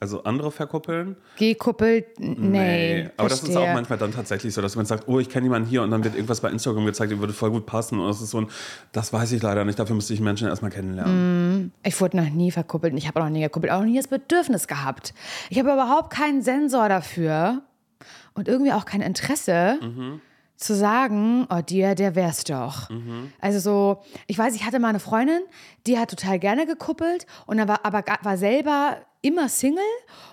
Also 0.00 0.22
andere 0.22 0.52
verkuppeln. 0.52 1.16
Gekuppelt, 1.38 2.20
n- 2.20 2.52
nee. 2.52 3.10
Aber 3.16 3.28
das 3.28 3.38
ist 3.42 3.46
verstehe. 3.50 3.68
auch 3.70 3.74
manchmal 3.74 3.98
dann 3.98 4.12
tatsächlich 4.12 4.54
so, 4.54 4.62
dass 4.62 4.76
man 4.76 4.86
sagt, 4.86 5.08
oh, 5.08 5.18
ich 5.18 5.28
kenne 5.28 5.46
jemanden 5.46 5.68
hier 5.68 5.82
und 5.82 5.90
dann 5.90 6.04
wird 6.04 6.14
irgendwas 6.14 6.40
bei 6.40 6.50
Instagram 6.50 6.86
gezeigt, 6.86 7.10
die 7.10 7.18
würde 7.18 7.32
voll 7.32 7.50
gut 7.50 7.66
passen. 7.66 7.98
Und 7.98 8.06
das 8.06 8.20
ist 8.20 8.30
so 8.30 8.42
ein, 8.42 8.46
das 8.92 9.12
weiß 9.12 9.32
ich 9.32 9.42
leider 9.42 9.64
nicht, 9.64 9.76
dafür 9.78 9.96
müsste 9.96 10.14
ich 10.14 10.20
Menschen 10.20 10.46
erstmal 10.46 10.70
kennenlernen. 10.70 11.72
Ich 11.82 12.00
wurde 12.00 12.16
noch 12.16 12.30
nie 12.30 12.52
verkuppelt 12.52 12.92
und 12.92 12.98
ich 12.98 13.08
habe 13.08 13.18
auch 13.20 13.24
noch 13.24 13.30
nie 13.32 13.40
gekuppelt, 13.42 13.72
auch 13.72 13.80
noch 13.80 13.86
nie 13.86 13.96
das 13.96 14.06
Bedürfnis 14.06 14.68
gehabt. 14.68 15.14
Ich 15.50 15.58
habe 15.58 15.72
überhaupt 15.72 16.10
keinen 16.10 16.42
Sensor 16.42 16.88
dafür 16.88 17.62
und 18.34 18.46
irgendwie 18.46 18.72
auch 18.72 18.84
kein 18.84 19.00
Interesse 19.00 19.78
zu 20.56 20.74
sagen, 20.76 21.46
oh, 21.50 21.60
dir, 21.60 21.96
der 21.96 22.14
wär's 22.14 22.44
doch. 22.44 22.88
Also 23.40 23.58
so, 23.58 24.02
ich 24.28 24.38
weiß, 24.38 24.54
ich 24.54 24.64
hatte 24.64 24.78
mal 24.78 24.88
eine 24.88 25.00
Freundin, 25.00 25.40
die 25.88 25.98
hat 25.98 26.10
total 26.10 26.38
gerne 26.38 26.66
gekuppelt 26.66 27.26
und 27.46 27.58
war 27.66 27.80
aber 27.84 28.04
war 28.22 28.36
selber 28.36 28.96
immer 29.22 29.48
Single 29.48 29.82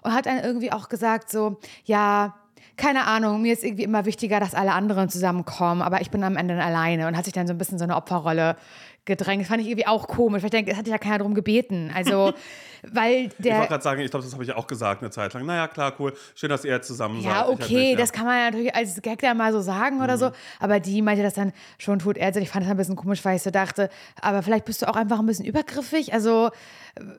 und 0.03 0.13
hat 0.13 0.25
dann 0.25 0.43
irgendwie 0.43 0.71
auch 0.71 0.89
gesagt 0.89 1.29
so, 1.29 1.57
ja, 1.85 2.35
keine 2.77 3.07
Ahnung, 3.07 3.41
mir 3.41 3.53
ist 3.53 3.63
irgendwie 3.63 3.83
immer 3.83 4.05
wichtiger, 4.05 4.39
dass 4.39 4.53
alle 4.53 4.73
anderen 4.73 5.09
zusammenkommen, 5.09 5.81
aber 5.81 6.01
ich 6.01 6.11
bin 6.11 6.23
am 6.23 6.35
Ende 6.35 6.61
alleine 6.61 7.07
und 7.07 7.15
hat 7.15 7.25
sich 7.25 7.33
dann 7.33 7.47
so 7.47 7.53
ein 7.53 7.57
bisschen 7.57 7.77
so 7.77 7.83
eine 7.83 7.95
Opferrolle 7.95 8.57
gedrängt. 9.06 9.42
Das 9.44 9.50
fand 9.50 9.62
ich 9.62 9.68
irgendwie 9.68 9.88
auch 9.88 10.07
komisch, 10.07 10.42
weil 10.42 10.48
ich 10.48 10.52
denke, 10.52 10.72
es 10.72 10.78
hat 10.78 10.88
ja 10.88 10.98
keiner 10.98 11.19
drum 11.19 11.34
gebeten. 11.34 11.92
Also, 11.94 12.34
weil 12.84 13.13
Ich 13.13 13.22
wollte 13.24 13.42
der. 13.44 13.68
gerade 13.68 13.84
sagen, 13.84 14.02
ich 14.02 14.12
glaube, 14.12 14.24
das 14.25 14.34
habe 14.34 14.44
ich 14.44 14.52
auch 14.54 14.68
gesagt 14.68 15.02
eine 15.02 15.12
Zeit 15.12 15.34
lang. 15.34 15.46
Naja, 15.46 15.68
klar, 15.68 15.94
cool. 16.00 16.13
Schön, 16.36 16.50
dass 16.50 16.66
ihr 16.66 16.72
jetzt 16.72 16.88
zusammen 16.88 17.22
seid. 17.22 17.31
Ja, 17.31 17.42
Ich 17.42 17.48
halt 17.48 17.62
okay, 17.62 17.74
nicht, 17.75 17.92
ja. 17.92 17.98
das 17.98 18.12
kann 18.12 18.25
man 18.25 18.38
ja 18.38 18.46
natürlich 18.52 18.75
als 18.75 19.02
Gag 19.02 19.19
dann 19.19 19.38
mal 19.38 19.52
so 19.54 19.62
sagen 19.62 20.02
oder 20.02 20.18
so. 20.18 20.31
Aber 20.60 20.80
die 20.80 21.02
meinte 21.02 21.24
das 21.24 21.34
dann 21.36 21.54
schon 21.78 22.00
tut 22.00 22.18
er. 22.18 22.36
Ich 22.36 22.50
fand 22.50 22.66
das 22.66 22.72
ein 22.72 22.78
bisschen 22.78 22.96
komisch, 22.96 23.24
weil 23.24 23.38
ich 23.38 23.44
so 23.44 23.52
dachte, 23.52 23.90
aber 24.22 24.44
vielleicht 24.44 24.66
bist 24.66 24.81
du 24.81 24.88
auch 24.90 24.96
einfach 24.96 25.19
ein 25.19 25.25
bisschen 25.25 25.46
übergriffig. 25.46 26.13
Also 26.13 26.50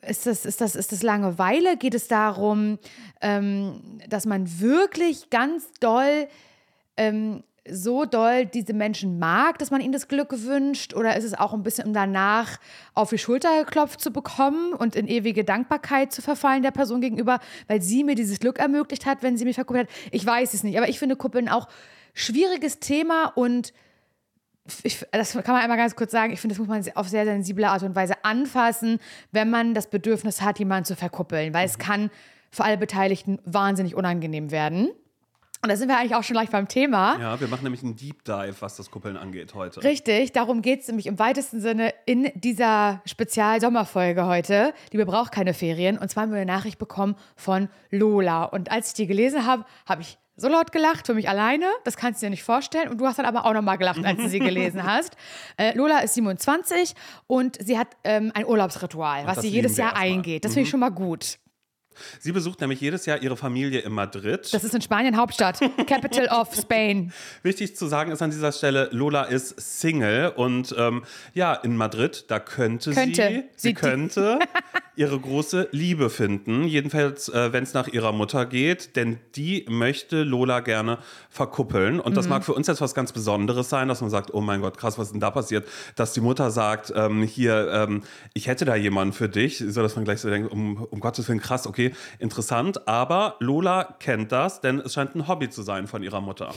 ist 0.03 0.27
das, 0.27 0.45
ist 0.45 0.61
das, 0.61 0.75
ist 0.75 0.93
das 0.93 1.03
Langeweile? 1.03 1.77
Geht 1.77 1.95
es 1.95 2.09
darum, 2.09 2.79
ähm, 3.21 3.81
dass 4.09 4.27
man 4.27 4.61
wirklich 4.61 5.31
ganz 5.31 5.71
doll 5.81 6.29
ähm, 6.97 7.43
so 7.71 8.05
doll 8.05 8.47
diese 8.47 8.73
Menschen 8.73 9.19
mag, 9.19 9.59
dass 9.59 9.71
man 9.71 9.81
ihnen 9.81 9.93
das 9.93 10.09
Glück 10.09 10.43
wünscht? 10.45 10.95
Oder 10.95 11.17
ist 11.17 11.25
es 11.25 11.35
auch 11.35 11.53
ein 11.53 11.63
bisschen, 11.63 11.87
um 11.87 11.93
danach 11.93 12.59
auf 12.95 13.11
die 13.11 13.19
Schulter 13.19 13.65
geklopft 13.65 14.01
zu 14.01 14.11
bekommen 14.11 14.73
und 14.73 14.97
in 14.97 15.09
ewige 15.09 15.45
Dankbarkeit 15.45 16.13
zu 16.13 16.23
verfallen 16.23 16.63
der 16.63 16.71
Person 16.71 17.01
gegenüber, 17.01 17.41
weil 17.69 17.83
sie 17.83 18.05
mir 18.05 18.15
dieses 18.15 18.41
Glück 18.41 18.59
ermöglicht 18.59 19.07
hat, 19.07 19.23
wenn 19.23 19.37
sie 19.37 19.45
mich 19.45 19.57
verkuppelt 19.57 19.89
hat? 19.89 19.97
Ich 20.11 20.25
weiß 20.25 20.55
es 20.55 20.63
nicht, 20.63 20.77
aber 20.79 20.89
ich 20.89 20.99
finde 20.99 21.17
Kuppeln 21.17 21.49
auch 21.49 21.69
schwieriges 22.15 22.81
Thema 22.81 23.33
und 23.35 23.73
ich, 24.83 25.05
das 25.13 25.33
kann 25.33 25.55
man 25.55 25.63
einmal 25.63 25.77
ganz 25.77 25.95
kurz 25.95 26.11
sagen, 26.11 26.33
ich 26.33 26.41
finde, 26.41 26.55
das 26.55 26.59
muss 26.59 26.69
man 26.69 26.85
auf 26.97 27.09
sehr 27.09 27.25
sensible 27.25 27.69
Art 27.69 27.83
und 27.83 27.95
Weise 27.95 28.15
anfassen, 28.25 28.99
wenn 29.31 29.51
man 29.51 29.75
das 29.75 29.89
Bedürfnis 29.89 30.43
hat, 30.43 30.59
jemanden 30.59 30.87
zu 30.87 30.97
verkuppeln, 30.97 31.55
weil 31.55 31.67
es 31.67 31.79
kann 31.79 32.11
für 32.51 32.65
alle 32.65 32.79
Beteiligten 32.79 33.39
wahnsinnig 33.45 33.95
unangenehm 33.95 34.51
werden. 34.51 34.91
Und 35.63 35.71
da 35.71 35.77
sind 35.77 35.89
wir 35.89 35.99
eigentlich 35.99 36.15
auch 36.15 36.23
schon 36.23 36.35
gleich 36.35 36.51
beim 36.51 36.69
Thema. 36.69 37.19
Ja, 37.19 37.41
wir 37.41 37.49
machen 37.49 37.65
nämlich 37.65 37.83
einen 37.83 37.97
Deep 37.97 38.25
Dive, 38.25 38.55
was 38.61 38.77
das 38.77 38.91
Kuppeln 38.91 39.17
angeht 39.17 39.55
heute. 39.55 39.83
Richtig, 39.83 40.33
darum 40.33 40.63
geht 40.63 40.83
es 40.83 40.89
nämlich 40.89 41.07
im 41.07 41.19
weitesten 41.19 41.61
Sinne 41.61 41.93
in 42.05 42.31
dieser 42.35 43.01
Spezial-Sommerfolge 43.07 44.27
heute. 44.27 44.75
Die 44.93 44.99
braucht 45.05 45.33
keine 45.33 45.55
Ferien. 45.55 45.99
Und 45.99 46.11
zwar 46.11 46.25
haben 46.25 46.31
wir 46.33 46.41
eine 46.41 46.47
Nachricht 46.53 46.79
bekommen 46.79 47.17
von 47.35 47.69
Lola. 47.91 48.45
Und 48.45 48.71
als 48.71 48.89
ich 48.89 48.95
die 48.95 49.07
gelesen 49.07 49.47
habe, 49.47 49.65
habe 49.87 50.03
ich 50.03 50.19
so 50.37 50.49
laut 50.49 50.71
gelacht 50.71 51.07
für 51.07 51.15
mich 51.15 51.29
alleine. 51.29 51.67
Das 51.85 51.97
kannst 51.97 52.21
du 52.21 52.27
dir 52.27 52.31
nicht 52.31 52.43
vorstellen. 52.45 52.89
Und 52.89 53.01
du 53.01 53.07
hast 53.07 53.19
dann 53.19 53.27
aber 53.27 53.47
auch 53.47 53.55
nochmal 53.55 53.79
gelacht, 53.79 54.05
als 54.05 54.19
du 54.19 54.29
sie 54.29 54.39
gelesen 54.39 54.83
hast. 54.87 55.17
Äh, 55.57 55.77
Lola 55.77 56.01
ist 56.01 56.15
27 56.15 56.95
und 57.27 57.57
sie 57.65 57.79
hat 57.79 57.89
ähm, 58.05 58.31
ein 58.35 58.45
Urlaubsritual, 58.45 59.27
was 59.27 59.41
sie 59.41 59.49
jedes 59.49 59.77
Jahr 59.79 59.97
eingeht. 59.97 60.45
Das 60.45 60.53
finde 60.53 60.65
ich 60.65 60.71
schon 60.71 60.81
mal 60.81 60.91
gut. 60.91 61.39
Sie 62.21 62.33
besucht 62.33 62.61
nämlich 62.61 62.81
jedes 62.81 63.07
Jahr 63.07 63.23
ihre 63.23 63.37
Familie 63.37 63.81
in 63.81 63.93
Madrid. 63.93 64.49
Das 64.53 64.65
ist 64.65 64.75
in 64.75 64.83
Spanien 64.83 65.17
Hauptstadt, 65.17 65.59
Capital 65.87 66.29
of 66.29 66.55
Spain. 66.55 67.13
Wichtig 67.43 67.77
zu 67.77 67.87
sagen 67.87 68.11
ist 68.13 68.23
an 68.23 68.31
dieser 68.31 68.53
Stelle, 68.53 68.89
Lola 68.93 69.25
ist 69.25 69.55
Single 69.61 70.33
und 70.37 70.75
ähm, 70.79 71.05
ja, 71.35 71.55
in 71.55 71.77
Madrid, 71.77 72.25
da 72.29 72.39
könnte, 72.41 72.93
Könnte. 72.93 73.29
sie, 73.29 73.43
sie 73.57 73.69
Sie- 73.69 73.75
könnte 73.75 74.39
ihre 74.97 75.19
große 75.19 75.69
Liebe 75.73 76.11
finden. 76.11 76.65
Jedenfalls, 76.65 77.29
äh, 77.29 77.53
wenn 77.53 77.63
es 77.63 77.75
nach 77.75 77.89
ihrer 77.89 78.13
Mutter 78.13 78.47
geht, 78.47 78.97
denn 78.97 79.19
die 79.37 79.65
möchte 79.69 80.23
Lola 80.23 80.61
gerne 80.61 80.99
verkuppeln. 81.31 82.01
Und 82.01 82.17
das 82.17 82.29
mag 82.29 82.45
für 82.45 82.55
uns 82.55 82.67
jetzt 82.67 82.81
was 82.81 82.95
ganz 82.95 83.13
Besonderes 83.13 83.69
sein, 83.69 83.89
dass 83.89 84.01
man 84.01 84.11
sagt, 84.11 84.33
oh 84.33 84.41
mein 84.41 84.63
Gott, 84.63 84.79
krass, 84.79 84.99
was 84.99 85.09
ist 85.09 85.13
denn 85.13 85.21
da 85.21 85.31
passiert? 85.31 85.69
Dass 85.95 86.13
die 86.13 86.21
Mutter 86.21 86.51
sagt, 86.51 86.93
ähm, 86.97 87.23
hier, 87.23 87.71
ähm, 87.73 88.03
ich 88.33 88.47
hätte 88.47 88.65
da 88.65 88.75
jemanden 88.75 89.13
für 89.13 89.29
dich, 89.29 89.59
so 89.59 89.83
dass 89.83 89.97
man 89.97 90.05
gleich 90.05 90.21
so 90.21 90.31
denkt, 90.31 90.51
um, 90.51 90.83
um 90.91 91.01
Gottes 91.01 91.29
Willen, 91.29 91.41
krass, 91.41 91.67
okay, 91.67 91.93
interessant. 92.19 92.89
Aber 92.89 93.37
Lola 93.39 93.97
kennt 94.01 94.33
das, 94.33 94.61
denn 94.61 94.81
es 94.81 94.95
scheint 94.95 95.15
ein 95.15 95.29
Hobby 95.29 95.51
zu 95.51 95.63
sein 95.63 95.87
von 95.87 96.03
ihrer 96.03 96.21
Mutter. 96.21 96.53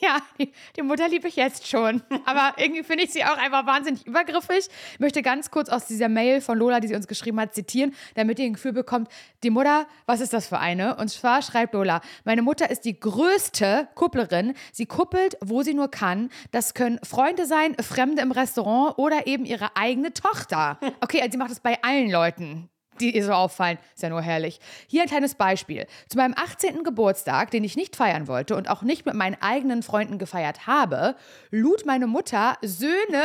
Ja, 0.10 0.18
die, 0.38 0.50
die 0.76 0.82
Mutter 0.82 1.08
liebe 1.08 1.28
ich 1.28 1.36
jetzt 1.36 1.68
schon. 1.68 2.02
Aber 2.24 2.54
irgendwie 2.56 2.82
finde 2.82 3.04
ich 3.04 3.12
sie 3.12 3.24
auch 3.24 3.36
einfach 3.36 3.66
wahnsinnig 3.66 4.06
übergriffig. 4.06 4.68
Ich 4.94 5.00
möchte 5.00 5.22
ganz 5.22 5.50
kurz 5.50 5.68
aus 5.68 5.86
dieser 5.86 6.08
Mail 6.08 6.40
von 6.40 6.58
Lola, 6.58 6.80
die 6.80 6.88
sie 6.88 6.94
uns 6.94 7.06
geschrieben 7.06 7.38
hat, 7.40 7.54
zitieren, 7.54 7.94
damit 8.14 8.38
ihr 8.38 8.46
ein 8.46 8.54
Gefühl 8.54 8.72
bekommt, 8.72 9.08
die 9.42 9.50
Mutter, 9.50 9.86
was 10.06 10.20
ist 10.20 10.32
das 10.32 10.46
für 10.46 10.58
eine? 10.58 10.96
Und 10.96 11.08
zwar 11.08 11.42
schreibt 11.42 11.74
Lola, 11.74 12.00
meine 12.24 12.42
Mutter 12.42 12.70
ist 12.70 12.84
die 12.84 12.98
größte 12.98 13.88
Kupplerin. 13.94 14.54
Sie 14.72 14.86
kuppelt, 14.86 15.36
wo 15.40 15.62
sie 15.62 15.74
nur 15.74 15.90
kann. 15.90 16.30
Das 16.50 16.74
können 16.74 16.98
Freunde 17.02 17.46
sein, 17.46 17.76
Fremde 17.80 18.22
im 18.22 18.32
Restaurant 18.32 18.98
oder 18.98 19.26
eben 19.26 19.44
ihre 19.44 19.76
eigene 19.76 20.12
Tochter. 20.12 20.78
Okay, 21.02 21.20
also 21.20 21.32
sie 21.32 21.38
macht 21.38 21.50
das 21.50 21.60
bei 21.60 21.82
allen 21.82 22.10
Leuten 22.10 22.68
die 23.00 23.16
ihr 23.16 23.24
so 23.24 23.32
auffallen. 23.32 23.78
Ist 23.94 24.02
ja 24.02 24.08
nur 24.08 24.22
herrlich. 24.22 24.60
Hier 24.86 25.02
ein 25.02 25.08
kleines 25.08 25.34
Beispiel. 25.34 25.86
Zu 26.08 26.18
meinem 26.18 26.34
18. 26.36 26.84
Geburtstag, 26.84 27.50
den 27.50 27.64
ich 27.64 27.76
nicht 27.76 27.96
feiern 27.96 28.28
wollte 28.28 28.56
und 28.56 28.68
auch 28.68 28.82
nicht 28.82 29.06
mit 29.06 29.14
meinen 29.14 29.36
eigenen 29.40 29.82
Freunden 29.82 30.18
gefeiert 30.18 30.66
habe, 30.66 31.16
lud 31.50 31.86
meine 31.86 32.06
Mutter 32.06 32.56
Söhne 32.62 33.22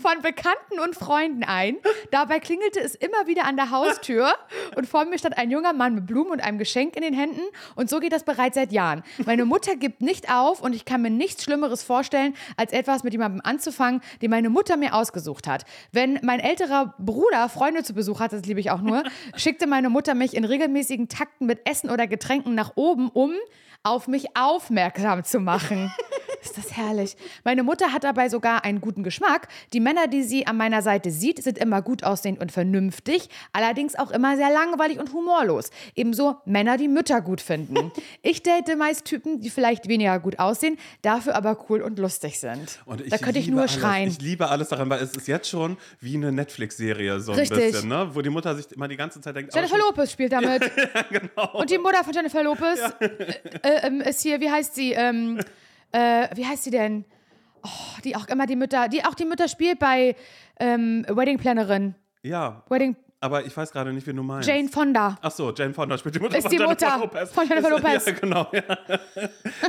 von 0.00 0.22
Bekannten 0.22 0.80
und 0.84 0.94
Freunden 0.94 1.44
ein. 1.44 1.76
Dabei 2.10 2.40
klingelte 2.40 2.80
es 2.80 2.94
immer 2.94 3.26
wieder 3.26 3.44
an 3.44 3.56
der 3.56 3.70
Haustür 3.70 4.34
und 4.76 4.86
vor 4.86 5.04
mir 5.04 5.18
stand 5.18 5.36
ein 5.36 5.50
junger 5.50 5.72
Mann 5.72 5.94
mit 5.94 6.06
Blumen 6.06 6.30
und 6.30 6.40
einem 6.40 6.58
Geschenk 6.58 6.96
in 6.96 7.02
den 7.02 7.14
Händen 7.14 7.42
und 7.74 7.90
so 7.90 8.00
geht 8.00 8.12
das 8.12 8.24
bereits 8.24 8.54
seit 8.54 8.72
Jahren. 8.72 9.02
Meine 9.26 9.44
Mutter 9.44 9.76
gibt 9.76 10.00
nicht 10.00 10.30
auf 10.32 10.60
und 10.62 10.74
ich 10.74 10.84
kann 10.84 11.02
mir 11.02 11.10
nichts 11.10 11.44
Schlimmeres 11.44 11.82
vorstellen, 11.82 12.34
als 12.56 12.72
etwas 12.72 13.02
mit 13.04 13.12
jemandem 13.12 13.40
anzufangen, 13.44 14.00
den 14.22 14.30
meine 14.30 14.50
Mutter 14.50 14.76
mir 14.76 14.94
ausgesucht 14.94 15.46
hat. 15.46 15.64
Wenn 15.92 16.18
mein 16.22 16.40
älterer 16.40 16.94
Bruder 16.98 17.48
Freunde 17.48 17.82
zu 17.82 17.94
Besuch 17.94 18.20
hat, 18.20 18.32
das 18.32 18.44
liebe 18.44 18.60
ich 18.60 18.70
auch 18.70 18.80
nur, 18.80 19.02
schickte 19.36 19.66
meine 19.66 19.90
Mutter 19.90 20.14
mich 20.14 20.34
in 20.34 20.44
regelmäßigen 20.44 21.08
Takten 21.08 21.46
mit 21.46 21.68
Essen 21.68 21.90
oder 21.90 22.06
Getränken 22.06 22.54
nach 22.54 22.72
oben, 22.76 23.08
um 23.08 23.32
auf 23.82 24.08
mich 24.08 24.36
aufmerksam 24.36 25.24
zu 25.24 25.40
machen. 25.40 25.92
Ist 26.44 26.58
das 26.58 26.76
herrlich. 26.76 27.16
Meine 27.42 27.62
Mutter 27.62 27.92
hat 27.92 28.04
dabei 28.04 28.28
sogar 28.28 28.64
einen 28.64 28.82
guten 28.82 29.02
Geschmack. 29.02 29.48
Die 29.72 29.80
Männer, 29.80 30.08
die 30.08 30.22
sie 30.22 30.46
an 30.46 30.58
meiner 30.58 30.82
Seite 30.82 31.10
sieht, 31.10 31.42
sind 31.42 31.56
immer 31.56 31.80
gut 31.80 32.04
aussehend 32.04 32.38
und 32.38 32.52
vernünftig, 32.52 33.30
allerdings 33.52 33.94
auch 33.96 34.10
immer 34.10 34.36
sehr 34.36 34.50
langweilig 34.50 34.98
und 34.98 35.12
humorlos. 35.14 35.70
Ebenso 35.94 36.36
Männer, 36.44 36.76
die 36.76 36.88
Mütter 36.88 37.20
gut 37.20 37.40
finden. 37.40 37.92
Ich 38.22 38.42
date 38.42 38.76
meist 38.76 39.04
Typen, 39.04 39.40
die 39.40 39.50
vielleicht 39.50 39.88
weniger 39.88 40.18
gut 40.18 40.38
aussehen, 40.38 40.78
dafür 41.02 41.34
aber 41.34 41.66
cool 41.68 41.82
und 41.82 41.98
lustig 41.98 42.38
sind. 42.40 42.80
Und 42.86 43.00
ich 43.00 43.10
da 43.10 43.18
könnte 43.18 43.38
ich 43.38 43.46
liebe 43.46 43.56
nur 43.56 43.62
alles. 43.62 43.74
schreien. 43.74 44.08
Ich 44.08 44.20
liebe 44.20 44.48
alles 44.48 44.68
daran, 44.68 44.88
weil 44.88 45.02
es 45.02 45.14
ist 45.14 45.28
jetzt 45.28 45.48
schon 45.48 45.76
wie 46.00 46.16
eine 46.16 46.32
Netflix-Serie 46.32 47.20
so 47.20 47.32
ein 47.32 47.38
Richtig. 47.38 47.72
bisschen, 47.72 47.88
ne? 47.88 48.10
wo 48.12 48.22
die 48.22 48.30
Mutter 48.30 48.54
sich 48.54 48.70
immer 48.72 48.88
die 48.88 48.96
ganze 48.96 49.20
Zeit 49.20 49.36
denkt, 49.36 49.54
Jennifer 49.54 49.78
Lopez 49.78 50.12
spielt 50.12 50.32
damit. 50.32 50.62
genau. 51.10 51.52
Und 51.52 51.70
die 51.70 51.78
Mutter 51.78 52.02
von 52.02 52.12
Jennifer 52.12 52.42
Lopez 52.42 52.80
äh, 53.00 53.06
äh, 53.62 53.86
ähm, 53.86 54.00
ist 54.00 54.22
hier, 54.22 54.40
wie 54.40 54.50
heißt 54.50 54.74
sie? 54.74 54.92
Ähm, 54.92 55.40
äh, 55.94 56.28
wie 56.34 56.44
heißt 56.46 56.64
sie 56.64 56.70
denn? 56.70 57.04
Oh, 57.62 58.00
die 58.04 58.16
auch 58.16 58.28
immer 58.28 58.46
die 58.46 58.56
Mütter, 58.56 58.88
die 58.88 59.04
auch 59.04 59.14
die 59.14 59.24
Mütter 59.24 59.48
spielt 59.48 59.78
bei 59.78 60.16
ähm, 60.60 61.06
Wedding 61.08 61.38
Plannerin. 61.38 61.94
ja, 62.22 62.62
Wedding 62.68 62.96
aber 63.24 63.46
ich 63.46 63.56
weiß 63.56 63.72
gerade 63.72 63.90
nicht, 63.90 64.06
wie 64.06 64.12
du 64.12 64.22
meinst. 64.22 64.46
Jane 64.46 64.68
Fonda. 64.68 65.16
Ach 65.22 65.30
so, 65.30 65.50
Jane 65.50 65.72
Fonda 65.72 65.96
spielt 65.96 66.14
die 66.14 66.20
Mutter 66.20 66.36
Ist 66.36 66.42
von 66.42 66.50
die 66.50 66.56
Jennifer 66.58 66.98
Mutter 66.98 66.98
Lopez. 66.98 67.32
von 67.32 67.48
Jennifer 67.48 67.70
Lopez. 67.70 68.06
Ja, 68.06 68.12
genau. 68.12 68.46
Ja. 68.52 68.62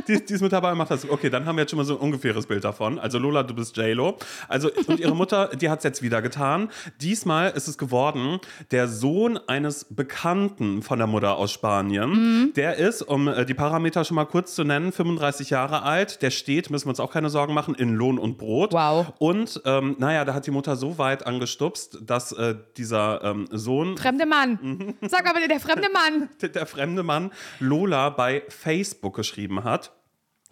die, 0.06 0.26
die 0.26 0.34
ist 0.34 0.42
mit 0.42 0.52
dabei 0.52 0.72
und 0.72 0.78
macht 0.78 0.90
das. 0.90 1.08
Okay, 1.08 1.30
dann 1.30 1.46
haben 1.46 1.56
wir 1.56 1.62
jetzt 1.62 1.70
schon 1.70 1.78
mal 1.78 1.84
so 1.84 1.94
ein 1.94 2.00
ungefähres 2.00 2.46
Bild 2.46 2.64
davon. 2.64 2.98
Also 2.98 3.18
Lola, 3.18 3.42
du 3.42 3.54
bist 3.54 3.74
J-Lo. 3.78 4.18
Also, 4.46 4.70
und 4.88 5.00
ihre 5.00 5.16
Mutter, 5.16 5.48
die 5.56 5.70
hat 5.70 5.78
es 5.78 5.84
jetzt 5.84 6.02
wieder 6.02 6.20
getan. 6.20 6.68
Diesmal 7.00 7.50
ist 7.52 7.66
es 7.66 7.78
geworden, 7.78 8.40
der 8.72 8.88
Sohn 8.88 9.38
eines 9.46 9.86
Bekannten 9.88 10.82
von 10.82 10.98
der 10.98 11.06
Mutter 11.06 11.38
aus 11.38 11.50
Spanien. 11.50 12.10
Mhm. 12.10 12.52
Der 12.56 12.76
ist, 12.76 13.00
um 13.00 13.26
äh, 13.26 13.46
die 13.46 13.54
Parameter 13.54 14.04
schon 14.04 14.16
mal 14.16 14.26
kurz 14.26 14.54
zu 14.54 14.64
nennen, 14.64 14.92
35 14.92 15.48
Jahre 15.48 15.82
alt. 15.82 16.20
Der 16.20 16.30
steht, 16.30 16.68
müssen 16.68 16.84
wir 16.84 16.90
uns 16.90 17.00
auch 17.00 17.10
keine 17.10 17.30
Sorgen 17.30 17.54
machen, 17.54 17.74
in 17.74 17.94
Lohn 17.94 18.18
und 18.18 18.36
Brot. 18.36 18.74
Wow. 18.74 19.14
Und 19.18 19.62
ähm, 19.64 19.96
naja, 19.98 20.26
da 20.26 20.34
hat 20.34 20.46
die 20.46 20.50
Mutter 20.50 20.76
so 20.76 20.98
weit 20.98 21.26
angestupst, 21.26 22.00
dass 22.02 22.32
äh, 22.32 22.56
dieser 22.76 23.24
ähm, 23.24 23.45
Sohn 23.50 23.96
Fremde 23.98 24.26
Mann. 24.26 24.94
Sag 25.02 25.24
mal 25.24 25.34
bitte, 25.34 25.48
der 25.48 25.60
fremde 25.60 25.88
Mann. 25.92 26.28
der 26.54 26.66
fremde 26.66 27.02
Mann 27.02 27.30
Lola 27.60 28.10
bei 28.10 28.42
Facebook 28.48 29.16
geschrieben 29.16 29.64
hat. 29.64 29.92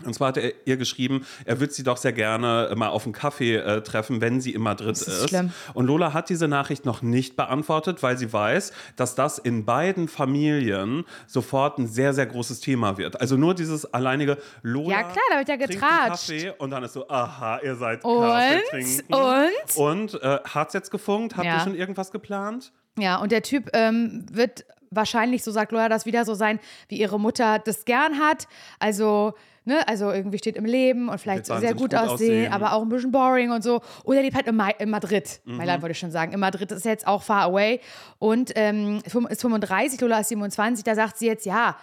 Und 0.05 0.13
zwar 0.13 0.29
hat 0.29 0.39
er 0.39 0.53
ihr 0.67 0.77
geschrieben, 0.77 1.25
er 1.45 1.61
würde 1.61 1.73
sie 1.73 1.85
doch 1.85 1.97
sehr 1.99 2.13
gerne 2.13 2.69
mal 2.75 2.89
auf 2.89 3.05
einen 3.05 3.13
Kaffee 3.13 3.55
äh, 3.55 3.81
treffen, 3.83 4.21
wenn 4.21 4.41
sie 4.41 4.53
in 4.53 4.61
Madrid 4.61 4.91
ist 4.91 5.07
ist. 5.07 5.29
schlimm. 5.29 5.53
Und 5.73 5.87
Lola 5.87 6.13
hat 6.13 6.31
diese 6.31 6.49
Nachricht 6.49 6.85
noch 6.85 7.01
nicht 7.01 7.37
beantwortet, 7.37 8.03
weil 8.03 8.19
sie 8.19 8.33
weiß, 8.33 8.73
dass 8.97 9.15
das 9.15 9.39
in 9.39 9.65
beiden 9.65 10.09
Familien 10.09 11.05
sofort 11.29 11.79
ein 11.79 11.87
sehr, 11.87 12.13
sehr 12.13 12.27
großes 12.27 12.59
Thema 12.59 12.99
wird. 12.99 13.21
Also 13.21 13.37
nur 13.37 13.55
dieses 13.55 13.85
alleinige 13.95 14.39
Lola. 14.63 14.91
Ja, 14.97 15.03
klar, 15.05 15.25
da 15.31 15.39
wird 15.39 15.49
ja 15.49 15.57
getratscht. 15.57 16.27
Kaffee 16.29 16.51
und 16.59 16.71
dann 16.71 16.83
ist 16.83 16.95
so, 16.95 17.09
aha, 17.09 17.61
ihr 17.63 17.77
seid 17.77 18.03
Kaffee 18.03 18.57
Und? 18.57 18.63
trinken. 18.71 19.15
Und? 19.15 19.77
Und 19.77 20.23
äh, 20.25 20.39
hat's 20.53 20.75
jetzt 20.75 20.91
gefunkt? 20.91 21.37
Habt 21.37 21.47
Ja. 21.47 21.59
ihr 21.59 21.61
schon 21.61 21.77
irgendwas 21.77 22.11
geplant? 22.11 22.73
Ja, 22.99 23.17
und 23.17 23.33
der 23.33 23.43
Typ 23.43 23.71
ähm, 23.73 24.27
wird 24.31 24.65
wahrscheinlich, 24.91 25.43
so 25.43 25.51
sagt 25.51 25.73
Lola, 25.73 25.89
das 25.89 26.07
wieder 26.07 26.25
so 26.25 26.35
sein, 26.35 26.61
wie 26.89 26.99
ihre 26.99 27.19
Mutter 27.19 27.59
das 27.59 27.85
gern 27.85 28.19
hat. 28.19 28.47
Also, 28.79 29.35
ne, 29.65 29.87
also 29.89 30.11
irgendwie 30.11 30.39
steht 30.39 30.57
im 30.57 30.65
Leben 30.65 31.09
und 31.09 31.19
vielleicht 31.19 31.47
sehr 31.47 31.61
gut, 31.73 31.91
gut 31.91 31.95
aussehen, 31.95 32.11
aussehen. 32.47 32.53
aber 32.53 32.73
auch 32.73 32.83
ein 32.83 32.89
bisschen 32.89 33.11
boring 33.11 33.51
und 33.51 33.63
so. 33.63 33.81
Oder 34.05 34.23
lebt 34.23 34.37
halt 34.37 34.47
in, 34.47 34.57
Ma 34.57 34.69
in 34.71 34.91
Madrid. 34.91 35.41
Mhm. 35.45 35.57
Mailand 35.57 35.83
wollte 35.83 35.93
ich 35.93 35.99
schon 35.99 36.11
sagen. 36.13 36.33
In 36.33 36.41
Madrid 36.41 36.71
ist 36.71 36.85
jetzt 36.85 37.07
auch 37.07 37.23
far 37.23 37.45
away. 37.45 37.81
Und 38.19 38.53
ähm, 38.55 39.01
ist 39.05 39.41
35, 39.41 40.01
Lola 40.01 40.21
ist 40.21 40.29
27, 40.29 40.85
da 40.85 40.95
sagt 40.95 41.19
sie 41.19 41.27
jetzt, 41.27 41.47
ja, 41.47 41.77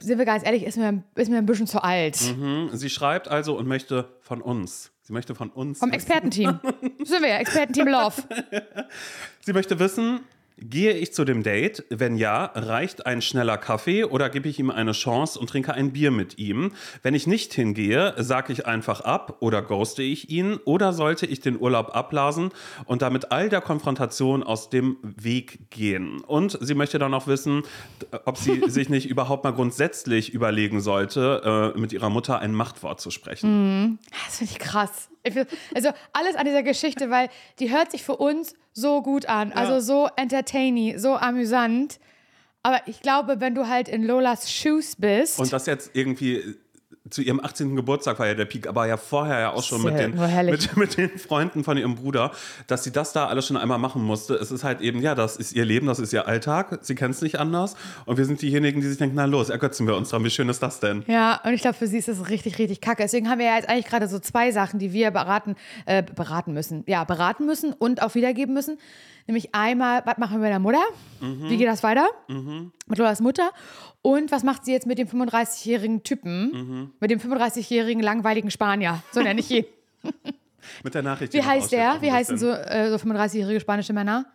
sind 0.00 0.18
wir 0.18 0.24
ganz 0.24 0.44
ehrlich, 0.44 0.64
ist 0.64 0.78
mir, 0.78 1.02
ist 1.14 1.30
mir 1.30 1.38
ein 1.38 1.46
bisschen 1.46 1.66
zu 1.66 1.82
alt. 1.82 2.18
Mhm. 2.36 2.70
Sie 2.72 2.90
schreibt 2.90 3.28
also 3.28 3.56
und 3.56 3.66
möchte 3.66 4.08
von 4.20 4.40
uns. 4.40 4.90
Sie 5.02 5.12
möchte 5.12 5.34
von 5.34 5.50
uns. 5.50 5.78
Vom 5.78 5.92
Expertenteam. 5.92 6.60
sind 7.04 7.22
wir 7.22 7.28
ja, 7.28 7.38
Expertenteam 7.38 7.88
Love. 7.88 8.22
Sie 9.40 9.52
möchte 9.52 9.78
wissen, 9.78 10.20
gehe 10.58 10.92
ich 10.92 11.12
zu 11.12 11.24
dem 11.24 11.42
Date? 11.42 11.84
Wenn 11.90 12.16
ja, 12.16 12.44
reicht 12.54 13.06
ein 13.06 13.22
schneller 13.22 13.58
Kaffee 13.58 14.04
oder 14.04 14.30
gebe 14.30 14.48
ich 14.48 14.58
ihm 14.58 14.70
eine 14.70 14.92
Chance 14.92 15.38
und 15.38 15.48
trinke 15.48 15.74
ein 15.74 15.92
Bier 15.92 16.10
mit 16.10 16.38
ihm? 16.38 16.72
Wenn 17.02 17.14
ich 17.14 17.26
nicht 17.26 17.52
hingehe, 17.52 18.14
sage 18.18 18.52
ich 18.52 18.66
einfach 18.66 19.00
ab 19.00 19.38
oder 19.40 19.62
ghoste 19.62 20.02
ich 20.02 20.30
ihn 20.30 20.58
oder 20.64 20.92
sollte 20.92 21.26
ich 21.26 21.40
den 21.40 21.58
Urlaub 21.58 21.94
abblasen 21.94 22.50
und 22.84 23.02
damit 23.02 23.32
all 23.32 23.48
der 23.48 23.60
Konfrontation 23.60 24.42
aus 24.42 24.70
dem 24.70 24.96
Weg 25.02 25.70
gehen? 25.70 26.20
Und 26.20 26.58
sie 26.60 26.74
möchte 26.74 26.98
dann 26.98 27.14
auch 27.14 27.26
wissen, 27.26 27.62
ob 28.24 28.36
sie 28.36 28.62
sich 28.68 28.88
nicht 28.88 29.08
überhaupt 29.08 29.44
mal 29.44 29.52
grundsätzlich 29.52 30.32
überlegen 30.32 30.80
sollte, 30.80 31.72
äh, 31.76 31.78
mit 31.78 31.92
ihrer 31.92 32.10
Mutter 32.10 32.38
ein 32.38 32.52
Machtwort 32.52 33.00
zu 33.00 33.10
sprechen. 33.10 33.98
Das 34.26 34.38
finde 34.38 34.52
ich 34.52 34.58
krass. 34.58 35.08
Also 35.74 35.90
alles 36.12 36.36
an 36.36 36.46
dieser 36.46 36.62
Geschichte, 36.62 37.10
weil 37.10 37.28
die 37.58 37.70
hört 37.70 37.90
sich 37.90 38.02
für 38.02 38.16
uns 38.16 38.54
so 38.72 39.02
gut 39.02 39.26
an. 39.26 39.52
Also 39.52 39.80
so 39.80 40.08
entertaining, 40.16 40.98
so 40.98 41.14
amüsant. 41.14 41.98
Aber 42.62 42.80
ich 42.86 43.00
glaube, 43.00 43.40
wenn 43.40 43.54
du 43.54 43.68
halt 43.68 43.88
in 43.88 44.04
Lolas 44.04 44.52
Shoes 44.52 44.96
bist. 44.96 45.38
Und 45.38 45.52
das 45.52 45.66
jetzt 45.66 45.90
irgendwie 45.94 46.56
zu 47.10 47.22
ihrem 47.22 47.40
18. 47.40 47.76
Geburtstag 47.76 48.18
war 48.18 48.26
ja 48.26 48.34
der 48.34 48.44
Peak, 48.44 48.66
aber 48.66 48.86
ja 48.86 48.96
vorher 48.96 49.40
ja 49.40 49.52
auch 49.52 49.62
schon 49.62 49.82
mit 49.82 49.98
den, 49.98 50.14
mit, 50.46 50.76
mit 50.76 50.96
den 50.96 51.18
Freunden 51.18 51.64
von 51.64 51.76
ihrem 51.76 51.96
Bruder, 51.96 52.32
dass 52.66 52.84
sie 52.84 52.92
das 52.92 53.12
da 53.12 53.26
alles 53.26 53.46
schon 53.46 53.56
einmal 53.56 53.78
machen 53.78 54.02
musste. 54.02 54.34
Es 54.34 54.50
ist 54.50 54.64
halt 54.64 54.80
eben, 54.80 55.00
ja, 55.02 55.14
das 55.14 55.36
ist 55.36 55.52
ihr 55.52 55.64
Leben, 55.64 55.86
das 55.86 55.98
ist 55.98 56.12
ihr 56.12 56.26
Alltag. 56.26 56.78
Sie 56.82 56.94
kennt 56.94 57.14
es 57.14 57.22
nicht 57.22 57.38
anders. 57.38 57.76
Und 58.06 58.16
wir 58.16 58.24
sind 58.24 58.40
diejenigen, 58.42 58.80
die 58.80 58.86
sich 58.86 58.98
denken, 58.98 59.16
na 59.16 59.24
los, 59.24 59.48
ergötzen 59.48 59.86
wir 59.86 59.96
uns 59.96 60.10
dran. 60.10 60.24
Wie 60.24 60.30
schön 60.30 60.48
ist 60.48 60.62
das 60.62 60.80
denn? 60.80 61.04
ja, 61.06 61.40
und 61.44 61.52
ich 61.52 61.62
glaube, 61.62 61.76
für 61.76 61.86
sie 61.86 61.98
ist 61.98 62.08
das 62.08 62.28
richtig, 62.28 62.58
richtig 62.58 62.80
kacke. 62.80 63.02
Deswegen 63.02 63.28
haben 63.28 63.38
wir 63.38 63.46
ja 63.46 63.56
jetzt 63.56 63.68
eigentlich 63.68 63.86
gerade 63.86 64.08
so 64.08 64.18
zwei 64.18 64.52
Sachen, 64.52 64.78
die 64.78 64.92
wir 64.92 65.10
beraten, 65.10 65.56
äh, 65.86 66.02
beraten 66.02 66.52
müssen. 66.52 66.84
Ja, 66.86 67.04
beraten 67.04 67.46
müssen 67.46 67.72
und 67.72 68.02
auch 68.02 68.14
wiedergeben 68.14 68.54
müssen. 68.54 68.78
Nämlich 69.26 69.54
einmal, 69.54 70.02
was 70.06 70.18
machen 70.18 70.38
wir 70.38 70.40
mit 70.40 70.50
der 70.50 70.58
Mutter? 70.58 70.82
Wie 71.20 71.56
geht 71.56 71.68
das 71.68 71.82
weiter? 71.82 72.08
Mit 72.86 72.98
Lolas 72.98 73.20
Mutter. 73.20 73.50
Und 74.02 74.32
was 74.32 74.42
macht 74.44 74.64
sie 74.64 74.72
jetzt 74.72 74.86
mit 74.86 74.98
dem 74.98 75.08
35-jährigen 75.08 76.02
Typen? 76.02 76.92
Mit 77.00 77.10
dem 77.10 77.18
35-jährigen 77.20 78.02
langweiligen 78.02 78.50
Spanier. 78.50 79.02
So 79.12 79.20
nenne 79.22 79.40
ich 79.40 79.50
ihn. 79.50 79.64
Mit 80.84 80.94
der 80.94 81.02
Nachricht. 81.02 81.32
die 81.32 81.38
Wie 81.38 81.42
heißt 81.42 81.72
der? 81.72 82.00
Wie 82.00 82.12
heißen 82.12 82.36
so, 82.38 82.50
äh, 82.50 82.90
so 82.90 82.96
35-jährige 82.96 83.60
spanische 83.60 83.92
Männer? 83.94 84.26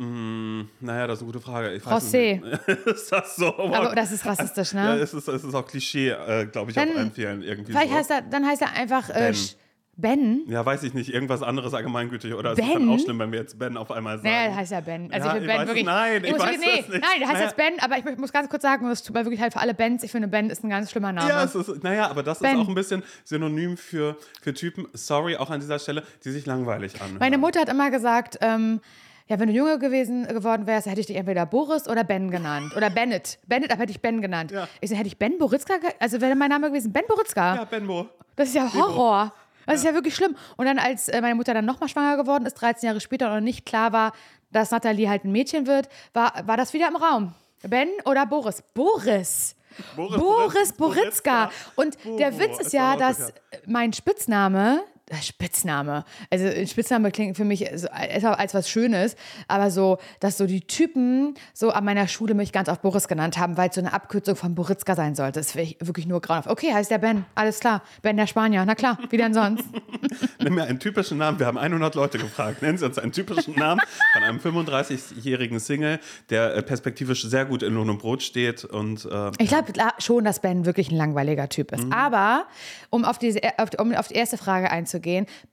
Naja, 0.79 1.07
das 1.07 1.19
ist 1.19 1.23
eine 1.23 1.31
gute 1.31 1.39
Frage. 1.39 1.73
Ich 1.73 1.83
José. 1.83 2.41
ist 2.89 3.11
das 3.11 3.35
so? 3.35 3.55
Aber 3.55 3.93
das 3.95 4.11
ist 4.11 4.25
rassistisch, 4.25 4.73
ne? 4.73 4.81
Ja, 4.81 4.95
es 4.97 5.13
ist, 5.13 5.27
es 5.27 5.43
ist 5.43 5.53
auch 5.53 5.65
Klischee, 5.67 6.09
äh, 6.09 6.45
glaube 6.47 6.71
ich, 6.71 6.75
Dann- 6.75 6.89
auf 6.89 6.95
allen 6.97 7.41
irgendwie 7.43 7.71
Vielleicht 7.71 7.91
so. 7.91 7.95
heißt 7.97 8.11
er, 8.11 8.21
dann 8.23 8.45
heißt 8.45 8.61
er 8.63 8.73
einfach 8.73 9.09
äh. 9.09 9.29
Sch- 9.29 9.55
Ben? 9.97 10.43
Ja, 10.47 10.65
weiß 10.65 10.83
ich 10.83 10.93
nicht, 10.93 11.13
irgendwas 11.13 11.41
anderes 11.41 11.73
allgemeingültig. 11.73 12.33
Oder 12.33 12.51
ist 12.51 12.59
es 12.59 12.65
Ben? 12.65 12.73
dann 12.73 12.89
auch 12.89 12.99
schlimm, 12.99 13.17
wenn 13.19 13.31
wir 13.31 13.39
jetzt 13.39 13.57
Ben 13.57 13.77
auf 13.77 13.91
einmal 13.91 14.17
sagen? 14.17 14.27
Der 14.29 14.55
heißt 14.55 14.71
ja 14.73 14.81
Ben. 14.81 15.09
Also 15.11 15.27
Ja, 15.29 15.35
ich 15.35 15.41
ich 15.41 15.47
Ben 15.47 15.57
weiß 15.59 15.67
wirklich. 15.67 15.85
nein, 15.85 16.23
ich 16.25 16.31
muss 16.31 16.39
weiß 16.41 16.49
wirklich- 16.51 16.65
nee, 16.75 16.77
das 16.81 16.87
nicht. 16.89 17.01
Nein, 17.01 17.19
der 17.19 17.27
heißt 17.27 17.33
Naja. 17.33 17.45
jetzt 17.47 17.57
Ben, 17.57 17.73
aber 17.79 17.97
ich 18.11 18.17
muss 18.17 18.33
ganz 18.33 18.49
kurz 18.49 18.61
sagen, 18.63 18.87
es 18.89 19.03
tut 19.03 19.15
mir 19.15 19.23
wirklich 19.23 19.39
halt 19.41 19.53
für 19.53 19.59
alle 19.61 19.73
Bands. 19.73 20.03
Ich 20.03 20.11
finde, 20.11 20.27
Ben 20.27 20.49
ist 20.49 20.63
ein 20.65 20.69
ganz 20.69 20.91
schlimmer 20.91 21.13
Name. 21.13 21.29
Ja, 21.29 21.43
es 21.43 21.55
ist, 21.55 21.81
naja, 21.83 22.09
aber 22.09 22.23
das 22.23 22.39
Ben. 22.39 22.55
ist 22.57 22.63
auch 22.63 22.67
ein 22.67 22.75
bisschen 22.75 23.03
synonym 23.23 23.77
für, 23.77 24.17
für 24.41 24.53
Typen, 24.53 24.85
sorry, 24.93 25.37
auch 25.37 25.49
an 25.49 25.61
dieser 25.61 25.79
Stelle, 25.79 26.03
die 26.25 26.31
sich 26.31 26.45
langweilig 26.45 26.95
anhören. 27.01 27.17
Meine 27.19 27.37
Mutter 27.37 27.61
hat 27.61 27.69
immer 27.69 27.89
gesagt, 27.89 28.37
ähm, 28.41 28.81
ja, 29.27 29.39
wenn 29.39 29.47
du 29.47 29.53
Junge 29.55 29.79
gewesen 29.79 30.27
geworden 30.27 30.67
wärst, 30.67 30.87
hätte 30.87 30.99
ich 30.99 31.07
dich 31.07 31.15
entweder 31.15 31.45
Boris 31.45 31.87
oder 31.87 32.03
Ben 32.03 32.29
genannt. 32.31 32.75
Oder 32.75 32.89
Bennett. 32.89 33.39
Bennett, 33.47 33.71
aber 33.71 33.83
hätte 33.83 33.91
ich 33.91 34.01
Ben 34.01 34.21
genannt. 34.21 34.51
Ja. 34.51 34.67
Ich 34.81 34.89
so, 34.89 34.95
hätte 34.97 35.07
ich 35.07 35.17
Ben 35.17 35.37
Boritzka, 35.39 35.75
also 35.99 36.19
wäre 36.19 36.35
mein 36.35 36.49
Name 36.49 36.67
gewesen, 36.67 36.91
Ben 36.91 37.03
Boritzka. 37.07 37.55
ja, 37.55 37.63
Benbo. 37.63 38.09
Das 38.35 38.49
ist 38.49 38.55
ja 38.55 38.71
Horror. 38.73 39.33
Das 39.65 39.77
ist 39.77 39.83
ja 39.83 39.93
wirklich 39.93 40.15
schlimm. 40.15 40.35
Und 40.57 40.65
dann, 40.65 40.79
als 40.79 41.07
äh, 41.09 41.21
meine 41.21 41.35
Mutter 41.35 41.53
dann 41.53 41.65
nochmal 41.65 41.89
schwanger 41.89 42.17
geworden 42.17 42.45
ist, 42.45 42.55
13 42.55 42.87
Jahre 42.87 42.99
später, 42.99 43.27
und 43.27 43.35
noch 43.35 43.41
nicht 43.41 43.65
klar 43.65 43.91
war, 43.93 44.13
dass 44.51 44.71
Nathalie 44.71 45.09
halt 45.09 45.25
ein 45.25 45.31
Mädchen 45.31 45.67
wird, 45.67 45.89
war, 46.13 46.33
war 46.45 46.57
das 46.57 46.73
wieder 46.73 46.87
im 46.87 46.95
Raum. 46.95 47.33
Ben 47.63 47.89
oder 48.05 48.25
Boris? 48.25 48.63
Boris. 48.73 49.55
Boris, 49.95 50.17
Boris 50.17 50.73
Boritzka. 50.73 51.51
Und 51.75 51.97
der 52.05 52.39
Witz 52.39 52.59
ist 52.59 52.73
ja, 52.73 52.95
dass 52.95 53.33
mein 53.65 53.91
Spitzname, 53.91 54.83
Spitzname, 55.21 56.03
also 56.31 56.45
ein 56.47 56.67
Spitzname 56.67 57.11
klingt 57.11 57.37
für 57.37 57.45
mich 57.45 57.69
so, 57.75 57.87
als, 57.89 58.23
als 58.23 58.53
was 58.55 58.69
Schönes, 58.69 59.15
aber 59.47 59.69
so, 59.69 59.99
dass 60.19 60.37
so 60.37 60.47
die 60.47 60.61
Typen 60.61 61.35
so 61.53 61.69
an 61.69 61.85
meiner 61.85 62.07
Schule 62.07 62.33
mich 62.33 62.51
ganz 62.51 62.69
oft 62.69 62.81
Boris 62.81 63.07
genannt 63.07 63.37
haben, 63.37 63.55
weil 63.55 63.69
es 63.69 63.75
so 63.75 63.81
eine 63.81 63.93
Abkürzung 63.93 64.35
von 64.35 64.55
Boritzka 64.55 64.95
sein 64.95 65.13
sollte. 65.13 65.39
Das 65.39 65.55
wäre 65.55 65.75
wirklich 65.79 66.07
nur 66.07 66.21
grauenhaft. 66.21 66.49
Okay, 66.49 66.73
heißt 66.73 66.89
der 66.89 66.97
Ben, 66.97 67.25
alles 67.35 67.59
klar. 67.59 67.83
Ben 68.01 68.17
der 68.17 68.25
Spanier, 68.25 68.65
na 68.65 68.73
klar, 68.73 68.97
wie 69.11 69.17
denn 69.17 69.33
sonst? 69.33 69.65
Nimm 70.39 70.55
mir 70.55 70.63
einen 70.63 70.79
typischen 70.79 71.19
Namen. 71.19 71.37
Wir 71.37 71.45
haben 71.45 71.57
100 71.57 71.93
Leute 71.93 72.17
gefragt. 72.17 72.63
Nennen 72.63 72.77
Sie 72.77 72.85
uns 72.85 72.97
einen 72.97 73.11
typischen 73.11 73.55
Namen 73.55 73.81
von 74.13 74.23
einem 74.23 74.39
35-jährigen 74.39 75.59
Single, 75.59 75.99
der 76.29 76.55
äh, 76.55 76.63
perspektivisch 76.63 77.23
sehr 77.23 77.45
gut 77.45 77.61
in 77.61 77.75
Lohn 77.75 77.89
und 77.89 77.99
Brot 77.99 78.23
steht. 78.23 78.65
Und 78.65 79.05
äh, 79.05 79.31
Ich 79.37 79.49
glaube 79.49 79.71
schon, 79.99 80.23
dass 80.23 80.39
Ben 80.39 80.65
wirklich 80.65 80.89
ein 80.89 80.97
langweiliger 80.97 81.47
Typ 81.47 81.71
ist. 81.73 81.85
Aber 81.91 82.45
um 82.89 83.05
auf, 83.05 83.19
diese, 83.19 83.41
um 83.77 83.93
auf 83.93 84.07
die 84.07 84.15
erste 84.15 84.37
Frage 84.37 84.71
einzugehen, 84.71 84.94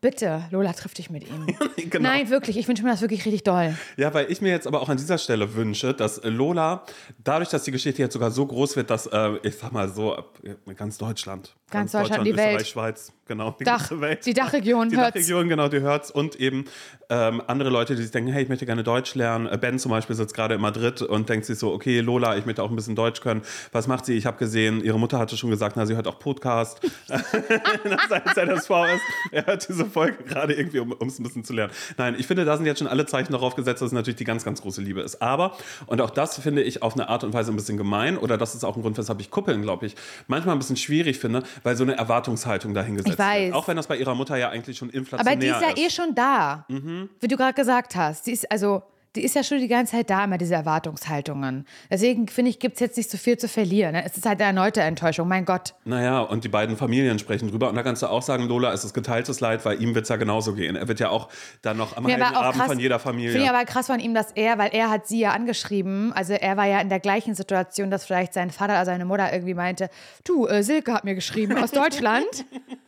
bitte, 0.01 0.45
Lola, 0.51 0.73
triff 0.73 0.95
dich 0.95 1.11
mit 1.11 1.29
ihm. 1.29 1.47
Genau. 1.93 2.09
Nein, 2.09 2.31
wirklich, 2.31 2.57
ich 2.57 2.69
wünsche 2.69 2.83
mir 2.83 2.91
das 2.91 3.01
wirklich 3.01 3.25
richtig 3.25 3.45
doll. 3.45 3.77
ja, 3.97 4.15
weil 4.15 4.31
ich 4.31 4.41
mir 4.41 4.51
jetzt 4.51 4.67
aber 4.67 4.81
auch 4.81 4.89
an 4.89 4.97
dieser 4.97 5.19
Stelle 5.19 5.55
wünsche, 5.55 5.93
dass 5.93 6.19
äh, 6.19 6.29
Lola, 6.29 6.85
dadurch, 7.23 7.51
dass 7.51 7.65
die 7.65 7.71
Geschichte 7.71 8.01
jetzt 8.01 8.13
sogar 8.15 8.31
so 8.31 8.47
groß 8.47 8.77
wird, 8.77 8.89
dass, 8.89 9.07
äh, 9.07 9.33
ich 9.43 9.57
sag 9.59 9.73
mal 9.73 9.89
so, 9.89 10.17
äh, 10.43 10.75
ganz 10.75 10.97
Deutschland, 10.97 11.55
Ganz 11.71 11.93
Deutschland, 11.93 12.27
die 12.27 12.31
Österreich, 12.31 12.55
Welt. 12.57 12.67
Schweiz, 12.69 13.13
genau, 13.33 13.57
die 13.59 13.65
Dach, 13.65 13.91
die 14.25 14.35
Dachregion 14.35 14.91
Die 14.91 14.97
hört's. 14.97 15.15
Dachregion, 15.15 15.49
genau, 15.49 15.69
die 15.69 15.81
hört's. 15.81 16.11
Und 16.11 16.37
eben 16.37 16.67
ähm, 17.09 17.43
andere 17.47 17.71
Leute, 17.71 17.95
die 17.95 18.03
sich 18.03 18.11
denken, 18.11 18.31
hey, 18.31 18.43
ich 18.43 18.49
möchte 18.49 18.67
gerne 18.67 18.83
Deutsch 18.83 19.15
lernen. 19.15 19.47
Äh, 19.47 19.59
Ben 19.59 19.79
zum 19.79 19.91
Beispiel 19.91 20.15
sitzt 20.17 20.35
gerade 20.35 20.55
in 20.55 20.61
Madrid 20.61 21.03
und 21.03 21.29
denkt 21.29 21.47
sich 21.47 21.59
so, 21.59 21.73
okay, 21.73 22.01
Lola, 22.01 22.37
ich 22.37 22.47
möchte 22.47 22.63
auch 22.63 22.71
ein 22.71 22.77
bisschen 22.77 22.95
Deutsch 22.95 23.21
können. 23.21 23.43
Was 23.73 23.87
macht 23.87 24.07
sie? 24.07 24.15
Ich 24.17 24.27
habe 24.27 24.37
gesehen, 24.39 24.83
ihre 24.83 24.99
Mutter 24.99 25.19
hatte 25.19 25.37
schon 25.37 25.51
gesagt, 25.51 25.77
na, 25.77 25.87
sie 25.87 25.95
hört 25.95 26.07
auch 26.07 26.19
Podcast. 26.19 26.81
Nach 27.09 28.09
seinem 28.09 28.57
ZSV 28.59 28.71
ist. 28.95 29.03
Er 29.31 29.47
hört 29.47 29.69
diese 29.69 29.87
Folge 29.87 30.23
gerade 30.25 30.55
irgendwie, 30.55 30.79
um 30.79 31.09
es 31.09 31.19
ein 31.19 31.23
bisschen 31.23 31.45
zu 31.45 31.53
lernen. 31.53 31.73
Nein, 31.97 32.17
ich 32.19 32.27
finde, 32.27 32.45
da 32.45 32.57
sind 32.57 32.67
jetzt 32.67 32.79
schon 32.79 32.89
alle 32.89 33.07
Zeichen 33.07 33.33
darauf 33.33 33.55
gesetzt, 33.57 33.83
dass 33.83 33.89
es 33.89 33.93
natürlich 33.93 34.17
die 34.17 34.25
ganz, 34.25 34.45
ganz 34.45 34.63
große 34.63 34.81
Liebe 34.83 35.01
ist. 35.01 35.23
Aber, 35.23 35.57
und 35.87 36.01
auch 36.01 36.11
das 36.11 36.39
finde 36.39 36.63
ich 36.63 36.83
auf 36.83 36.95
eine 36.95 37.09
Art 37.09 37.25
und 37.25 37.33
Weise 37.33 37.53
ein 37.53 37.57
bisschen 37.57 37.77
gemein, 37.77 38.19
oder 38.19 38.37
das 38.39 38.55
ist 38.55 38.65
auch 38.65 38.77
ein 38.77 38.83
Grund, 38.83 38.99
weshalb 38.99 39.21
ich 39.21 39.31
Kuppeln, 39.31 39.63
glaube 39.63 39.87
ich, 39.87 39.97
manchmal 40.27 40.55
ein 40.55 40.59
bisschen 40.59 40.77
schwierig 40.77 41.19
finde, 41.19 41.43
weil 41.63 41.77
so 41.77 41.85
eine 41.85 41.97
Erwartungshaltung 41.97 42.75
dahingesetzt 42.75 43.22
weiß. 43.23 43.53
Auch 43.55 43.69
wenn 43.69 43.77
das 43.77 43.87
bei 43.87 43.97
ihrer 43.97 44.15
Mutter 44.15 44.37
ja 44.37 44.51
eigentlich 44.51 44.79
schon 44.79 44.91
inflationär 44.91 45.33
Aber 45.33 45.41
die 45.41 45.49
ist 45.49 45.61
ja 45.61 45.69
ist. 45.71 45.79
eh 45.79 45.91
schon 45.91 46.15
da, 46.15 46.65
wie 46.69 47.29
du 47.29 47.37
gerade 47.37 47.55
gesagt 47.55 47.97
hast. 47.97 48.27
Die 48.27 48.33
ist 48.33 48.51
also, 48.51 48.83
die 49.15 49.25
ist 49.25 49.35
ja 49.35 49.43
schon 49.45 49.59
die 49.59 49.69
ganze 49.69 49.93
Zeit 49.93 50.09
da, 50.09 50.25
immer 50.25 50.39
diese 50.39 50.55
Erwartungshaltungen. 50.55 51.67
Deswegen 51.91 52.29
finde 52.29 52.51
ich, 52.51 52.59
gibt 52.59 52.75
es 52.75 52.81
jetzt 52.81 52.97
nicht 52.97 53.11
so 53.11 53.19
viel 53.19 53.37
zu 53.37 53.49
verlieren. 53.49 53.93
ne? 53.93 54.05
Es 54.05 54.17
ist 54.17 54.25
halt 54.25 54.41
eine 54.41 54.47
erneute 54.49 54.81
Enttäuschung, 54.81 55.29
mein 55.29 55.45
Gott. 55.45 55.75
Naja, 55.85 56.21
und 56.21 56.45
die 56.45 56.49
beiden 56.49 56.77
Familien 56.77 57.19
sprechen 57.19 57.51
drüber. 57.51 57.69
Und 57.69 57.75
da 57.77 57.83
kannst 57.83 58.03
du 58.03 58.07
auch 58.07 58.23
sagen, 58.23 58.49
Lola, 58.49 58.73
es 58.73 58.85
ist 58.85 58.95
geteiltes 58.95 59.41
Leid, 59.41 59.65
weil 59.65 59.83
ihm 59.83 59.95
wird 59.95 60.05
es 60.05 60.09
ja 60.09 60.17
genauso 60.17 60.55
gehen. 60.55 60.77
Er 60.77 60.89
wird 60.89 61.01
ja 61.01 61.11
auch 61.11 61.29
dann 61.61 61.77
noch 61.77 61.97
am 61.97 62.07
auch 62.07 62.11
Abend 62.11 62.57
krass- 62.61 62.67
von 62.69 62.79
jeder 62.79 62.99
Finde 62.99 63.23
ich 63.23 63.31
Familie. 63.33 63.51
aber 63.51 63.65
krass 63.65 63.87
von 63.87 64.01
ihm, 64.01 64.15
dass 64.15 64.33
er, 64.33 64.57
weil 64.59 64.71
er 64.73 64.89
hat 64.91 65.07
sie 65.07 65.21
ja 65.21 65.33
angeschrieben, 65.33 66.13
also 66.13 66.33
er 66.33 66.57
war 66.57 66.67
ja 66.67 66.81
in 66.81 66.89
der 66.89 67.01
gleichen 67.01 67.35
Situation, 67.35 67.91
dass 67.91 68.07
vielleicht 68.07 68.33
sein 68.33 68.51
Vater 68.51 68.75
oder 68.75 68.85
seine 68.87 69.05
Mutter 69.05 69.33
irgendwie 69.33 69.55
meinte, 69.55 69.91
du, 70.25 70.47
äh, 70.47 70.63
Silke 70.63 70.93
hat 70.95 71.05
mir 71.05 71.15
geschrieben 71.15 71.59
aus 71.59 71.71
Deutschland. 71.71 72.27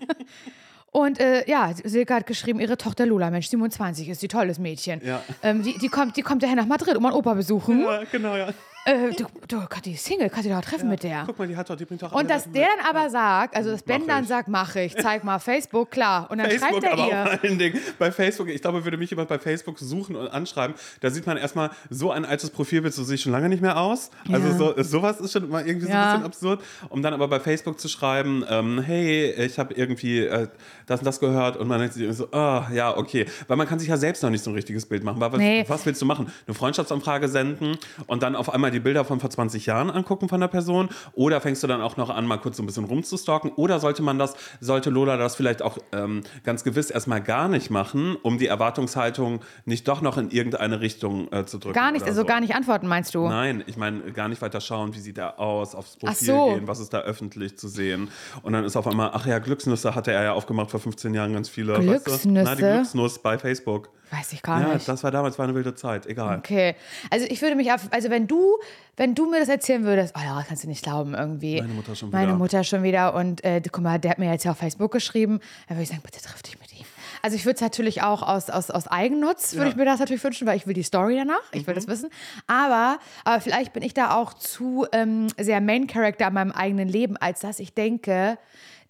Und 0.96 1.18
äh, 1.18 1.42
ja, 1.50 1.72
Silke 1.82 2.14
hat 2.14 2.24
geschrieben, 2.24 2.60
ihre 2.60 2.78
Tochter 2.78 3.04
Lola, 3.04 3.28
Mensch, 3.28 3.48
27 3.48 4.10
ist 4.10 4.20
sie, 4.20 4.28
tolles 4.28 4.60
Mädchen. 4.60 5.00
Ja. 5.04 5.24
Ähm, 5.42 5.64
die, 5.64 5.76
die, 5.76 5.88
kommt, 5.88 6.16
die 6.16 6.22
kommt 6.22 6.44
daher 6.44 6.54
nach 6.54 6.66
Madrid, 6.66 6.96
um 6.96 7.02
meinen 7.02 7.14
Opa 7.14 7.34
besuchen. 7.34 7.80
Ja, 7.80 8.04
genau, 8.12 8.36
ja. 8.36 8.50
Äh, 8.86 9.12
du, 9.14 9.24
du, 9.48 9.62
die 9.84 9.92
ist 9.92 10.04
Single, 10.04 10.28
kannst 10.28 10.44
du 10.48 10.52
doch 10.52 10.60
treffen 10.60 10.88
mit 10.90 11.02
der. 11.02 11.22
Guck 11.26 11.38
mal, 11.38 11.48
die 11.48 11.56
hat 11.56 11.70
doch, 11.70 11.76
die 11.76 11.84
bringt 11.86 12.02
doch 12.02 12.12
Und 12.12 12.28
dass 12.28 12.50
der 12.52 12.66
dann 12.76 12.86
aber 12.96 13.08
sagt, 13.08 13.56
also 13.56 13.70
dass 13.70 13.82
Ben 13.82 14.02
Mach 14.02 14.08
dann 14.08 14.22
ich. 14.24 14.28
sagt, 14.28 14.48
mach 14.48 14.76
ich, 14.76 14.94
zeig 14.96 15.24
mal 15.24 15.38
Facebook, 15.38 15.90
klar. 15.90 16.30
Und 16.30 16.38
dann 16.38 16.50
Facebook, 16.50 16.70
schreibt 16.82 16.84
er 16.84 16.92
aber 16.92 17.06
ihr. 17.06 17.26
vor 17.38 17.42
allen 17.44 17.58
Dingen 17.58 17.80
bei 17.98 18.12
Facebook, 18.12 18.48
ich 18.48 18.60
glaube, 18.60 18.84
würde 18.84 18.96
mich 18.98 19.08
jemand 19.10 19.28
bei 19.28 19.38
Facebook 19.38 19.78
suchen 19.78 20.16
und 20.16 20.28
anschreiben, 20.28 20.76
da 21.00 21.08
sieht 21.10 21.26
man 21.26 21.36
erstmal, 21.38 21.70
so 21.88 22.10
ein 22.10 22.24
altes 22.26 22.50
Profilbild, 22.50 22.92
so 22.92 23.04
sehe 23.04 23.14
ich 23.14 23.22
schon 23.22 23.32
lange 23.32 23.48
nicht 23.48 23.62
mehr 23.62 23.78
aus. 23.78 24.10
Also 24.30 24.48
Ja. 24.48 24.54
so, 24.54 24.82
sowas 24.82 25.20
ist 25.20 25.32
schon 25.32 25.48
mal 25.48 25.66
irgendwie 25.66 25.86
so 25.86 25.92
Ja. 25.92 26.02
ein 26.04 26.10
bisschen 26.12 26.26
absurd. 26.26 26.62
Um 26.90 27.00
dann 27.00 27.14
aber 27.14 27.28
bei 27.28 27.40
Facebook 27.40 27.80
zu 27.80 27.88
schreiben, 27.88 28.44
ähm, 28.48 28.80
hey, 28.82 29.30
ich 29.32 29.58
habe 29.58 29.72
irgendwie 29.74 30.20
äh, 30.20 30.48
das 30.86 31.00
und 31.00 31.06
das 31.06 31.20
gehört 31.20 31.56
und 31.56 31.68
man 31.68 31.80
denkt 31.80 31.94
sich 31.94 32.14
so, 32.14 32.28
ah, 32.32 32.68
ja, 32.72 32.94
okay. 32.96 33.24
Weil 33.48 33.56
man 33.56 33.66
kann 33.66 33.78
sich 33.78 33.88
ja 33.88 33.96
selbst 33.96 34.22
noch 34.22 34.30
nicht 34.30 34.44
so 34.44 34.50
ein 34.50 34.54
richtiges 34.54 34.84
Bild 34.86 35.04
machen. 35.04 35.20
Weil 35.20 35.32
was, 35.32 35.38
Nee. 35.38 35.64
was 35.68 35.86
willst 35.86 36.02
du 36.02 36.06
machen? 36.06 36.30
Eine 36.46 36.54
Freundschaftsanfrage 36.54 37.28
senden 37.28 37.78
und 38.06 38.22
dann 38.22 38.36
auf 38.36 38.52
einmal 38.52 38.73
die 38.74 38.80
Bilder 38.80 39.04
von 39.04 39.20
vor 39.20 39.30
20 39.30 39.64
Jahren 39.66 39.90
angucken 39.90 40.28
von 40.28 40.40
der 40.40 40.48
Person? 40.48 40.90
Oder 41.14 41.40
fängst 41.40 41.62
du 41.62 41.66
dann 41.66 41.80
auch 41.80 41.96
noch 41.96 42.10
an, 42.10 42.26
mal 42.26 42.36
kurz 42.38 42.58
so 42.58 42.62
ein 42.62 42.66
bisschen 42.66 42.84
rumzustalken? 42.84 43.52
Oder 43.52 43.80
sollte 43.80 44.02
man 44.02 44.18
das, 44.18 44.34
sollte 44.60 44.90
Lola 44.90 45.16
das 45.16 45.36
vielleicht 45.36 45.62
auch 45.62 45.78
ähm, 45.92 46.22
ganz 46.42 46.64
gewiss 46.64 46.90
erstmal 46.90 47.22
gar 47.22 47.48
nicht 47.48 47.70
machen, 47.70 48.16
um 48.22 48.38
die 48.38 48.46
Erwartungshaltung 48.46 49.40
nicht 49.64 49.88
doch 49.88 50.00
noch 50.02 50.18
in 50.18 50.30
irgendeine 50.30 50.80
Richtung 50.80 51.32
äh, 51.32 51.46
zu 51.46 51.58
drücken? 51.58 51.74
Gar 51.74 51.92
nicht, 51.92 52.04
also 52.04 52.20
so? 52.20 52.26
gar 52.26 52.40
nicht 52.40 52.54
antworten, 52.54 52.86
meinst 52.86 53.14
du? 53.14 53.28
Nein, 53.28 53.64
ich 53.66 53.76
meine 53.76 54.12
gar 54.12 54.28
nicht 54.28 54.42
weiter 54.42 54.60
schauen, 54.60 54.94
wie 54.94 55.00
sieht 55.00 55.18
er 55.18 55.38
aus, 55.40 55.74
aufs 55.74 55.96
Profil 55.96 56.26
so. 56.26 56.46
gehen, 56.54 56.68
was 56.68 56.80
ist 56.80 56.92
da 56.92 57.00
öffentlich 57.00 57.56
zu 57.56 57.68
sehen. 57.68 58.08
Und 58.42 58.52
dann 58.52 58.64
ist 58.64 58.76
auf 58.76 58.86
einmal, 58.86 59.10
ach 59.14 59.26
ja, 59.26 59.38
Glücksnüsse 59.38 59.94
hatte 59.94 60.12
er 60.12 60.24
ja 60.24 60.32
aufgemacht 60.32 60.70
vor 60.70 60.80
15 60.80 61.14
Jahren 61.14 61.32
ganz 61.32 61.48
viele. 61.48 61.74
Weißt 61.74 61.82
du? 61.82 61.86
Glücksnüsse? 62.10 62.44
Na, 62.44 62.54
die 62.54 62.62
Glücksnuss 62.62 63.18
bei 63.20 63.38
Facebook. 63.38 63.90
Weiß 64.10 64.32
ich 64.32 64.42
gar 64.42 64.60
Ja, 64.60 64.74
nicht. 64.74 64.86
das 64.88 65.02
war 65.02 65.10
damals 65.10 65.38
war 65.38 65.44
eine 65.44 65.54
wilde 65.54 65.74
Zeit, 65.74 66.06
egal. 66.06 66.38
Okay, 66.38 66.76
also 67.10 67.26
ich 67.28 67.40
würde 67.42 67.56
mich 67.56 67.72
auf, 67.72 67.88
also 67.90 68.10
wenn 68.10 68.26
du, 68.26 68.58
wenn 68.96 69.14
du 69.14 69.28
mir 69.28 69.40
das 69.40 69.48
erzählen 69.48 69.84
würdest, 69.84 70.14
oh 70.16 70.20
ja, 70.24 70.44
kannst 70.46 70.62
du 70.64 70.68
nicht 70.68 70.82
glauben 70.84 71.14
irgendwie. 71.14 71.60
Meine 71.60 71.74
Mutter 71.74 71.94
schon 71.96 72.10
Meine 72.10 72.28
wieder. 72.28 72.36
Mutter 72.38 72.64
schon 72.64 72.82
wieder 72.84 73.14
und 73.14 73.42
äh, 73.44 73.60
guck 73.70 73.82
mal, 73.82 73.98
der 73.98 74.12
hat 74.12 74.18
mir 74.18 74.30
jetzt 74.30 74.44
ja 74.44 74.52
auf 74.52 74.58
Facebook 74.58 74.92
geschrieben, 74.92 75.40
dann 75.68 75.76
würde 75.76 75.82
ich 75.84 75.88
sagen, 75.88 76.02
bitte 76.04 76.20
triff 76.22 76.42
dich 76.42 76.58
mit 76.60 76.72
ihm. 76.78 76.84
Also 77.22 77.36
ich 77.36 77.44
würde 77.46 77.54
es 77.56 77.60
natürlich 77.62 78.02
auch 78.02 78.22
aus, 78.22 78.50
aus, 78.50 78.70
aus 78.70 78.86
Eigennutz, 78.86 79.54
würde 79.54 79.64
Ja. 79.64 79.70
ich 79.70 79.76
mir 79.76 79.84
das 79.86 79.98
natürlich 79.98 80.22
wünschen, 80.22 80.46
weil 80.46 80.56
ich 80.58 80.66
will 80.66 80.74
die 80.74 80.82
Story 80.82 81.16
danach, 81.16 81.40
ich 81.52 81.66
will 81.66 81.74
das 81.74 81.88
wissen. 81.88 82.10
Aber, 82.46 82.98
aber 83.24 83.40
vielleicht 83.40 83.72
bin 83.72 83.82
ich 83.82 83.94
da 83.94 84.14
auch 84.14 84.34
zu 84.34 84.86
ähm, 84.92 85.28
sehr 85.40 85.60
Main-Character 85.62 86.28
in 86.28 86.34
meinem 86.34 86.52
eigenen 86.52 86.86
Leben, 86.88 87.16
als 87.16 87.40
dass 87.40 87.60
ich 87.60 87.72
denke, 87.72 88.36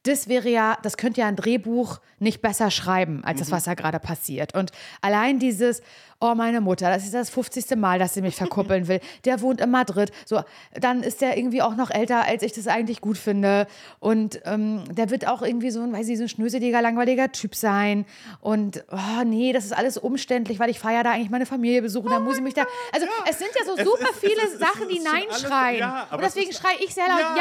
das 0.04 0.28
wäre 0.28 0.48
ja, 0.48 0.78
das 0.82 0.96
könnte 0.96 1.20
ja 1.22 1.26
ein 1.28 1.36
Drehbuch 1.36 1.98
nicht 2.20 2.40
besser 2.40 2.70
schreiben, 2.70 3.22
als 3.24 3.40
das, 3.40 3.50
was 3.50 3.64
da 3.64 3.74
gerade 3.74 3.98
passiert. 3.98 4.54
Und 4.54 4.70
allein 5.02 5.38
dieses, 5.38 5.82
oh, 6.20 6.34
meine 6.34 6.60
Mutter, 6.62 6.88
das 6.88 7.04
ist 7.04 7.12
das 7.12 7.28
50. 7.28 7.76
Mal, 7.76 7.98
dass 7.98 8.14
sie 8.14 8.22
mich 8.22 8.34
verkuppeln 8.36 8.88
will. 8.88 9.00
Der 9.26 9.40
wohnt 9.42 9.60
in 9.60 9.70
Madrid. 9.70 10.10
So, 10.24 10.42
dann 10.72 11.02
ist 11.02 11.20
der 11.20 11.36
irgendwie 11.36 11.60
auch 11.60 11.74
noch 11.76 11.90
älter, 11.90 12.24
als 12.24 12.42
ich 12.42 12.52
das 12.52 12.66
eigentlich 12.66 13.00
gut 13.02 13.18
finde. 13.18 13.66
Und 14.00 14.40
ähm, 14.46 14.84
der 14.94 15.10
wird 15.10 15.26
auch 15.26 15.42
irgendwie 15.42 15.70
so 15.70 15.82
ein, 15.82 15.92
weiß 15.92 16.08
ich, 16.08 16.16
so 16.16 16.24
ein 16.24 16.28
schnöseliger, 16.28 16.80
langweiliger 16.80 17.30
Typ 17.32 17.54
sein. 17.54 18.06
Und, 18.40 18.84
oh, 18.90 19.24
nee, 19.26 19.52
das 19.52 19.64
ist 19.66 19.72
alles 19.76 19.98
umständlich, 19.98 20.58
weil 20.60 20.70
ich 20.70 20.78
feiere 20.78 21.02
da 21.02 21.10
eigentlich 21.12 21.30
meine 21.30 21.46
Familie 21.46 21.82
besuchen. 21.82 22.08
Da 22.10 22.20
muss 22.20 22.36
ich 22.36 22.42
mich 22.42 22.54
da. 22.54 22.64
Also, 22.92 23.06
es 23.28 23.38
sind 23.38 23.50
ja 23.58 23.64
so 23.66 23.76
Es 23.76 23.84
super 23.84 24.08
ist- 24.10 24.20
viele 24.20 24.42
ist- 24.44 24.58
Sachen, 24.60 24.88
die 24.88 25.00
Nein 25.00 25.24
schreien. 25.38 25.78
ja, 25.80 26.06
Und 26.10 26.22
deswegen 26.22 26.52
schreie 26.52 26.76
ich 26.82 26.94
sehr 26.94 27.08
laut 27.08 27.20
Ja, 27.20 27.36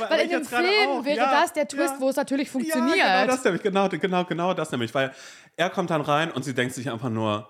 Ja, 0.00 0.10
weil 0.10 0.20
in 0.20 0.30
dem 0.30 0.44
Film 0.44 0.88
auch, 0.88 1.04
wäre 1.04 1.16
ja, 1.18 1.40
das 1.42 1.52
der 1.52 1.68
Twist, 1.68 1.94
ja. 1.94 2.03
Wo 2.04 2.08
es 2.10 2.16
natürlich 2.16 2.50
funktioniert. 2.50 2.96
Ja, 2.96 3.22
genau 3.22 3.34
das 3.34 3.44
nämlich, 3.44 3.62
genau, 3.62 3.88
genau, 3.88 4.24
genau 4.24 4.54
das 4.54 4.70
nämlich, 4.70 4.94
weil 4.94 5.12
er 5.56 5.70
kommt 5.70 5.90
dann 5.90 6.00
rein 6.02 6.30
und 6.30 6.44
sie 6.44 6.54
denkt 6.54 6.74
sich 6.74 6.90
einfach 6.90 7.10
nur, 7.10 7.48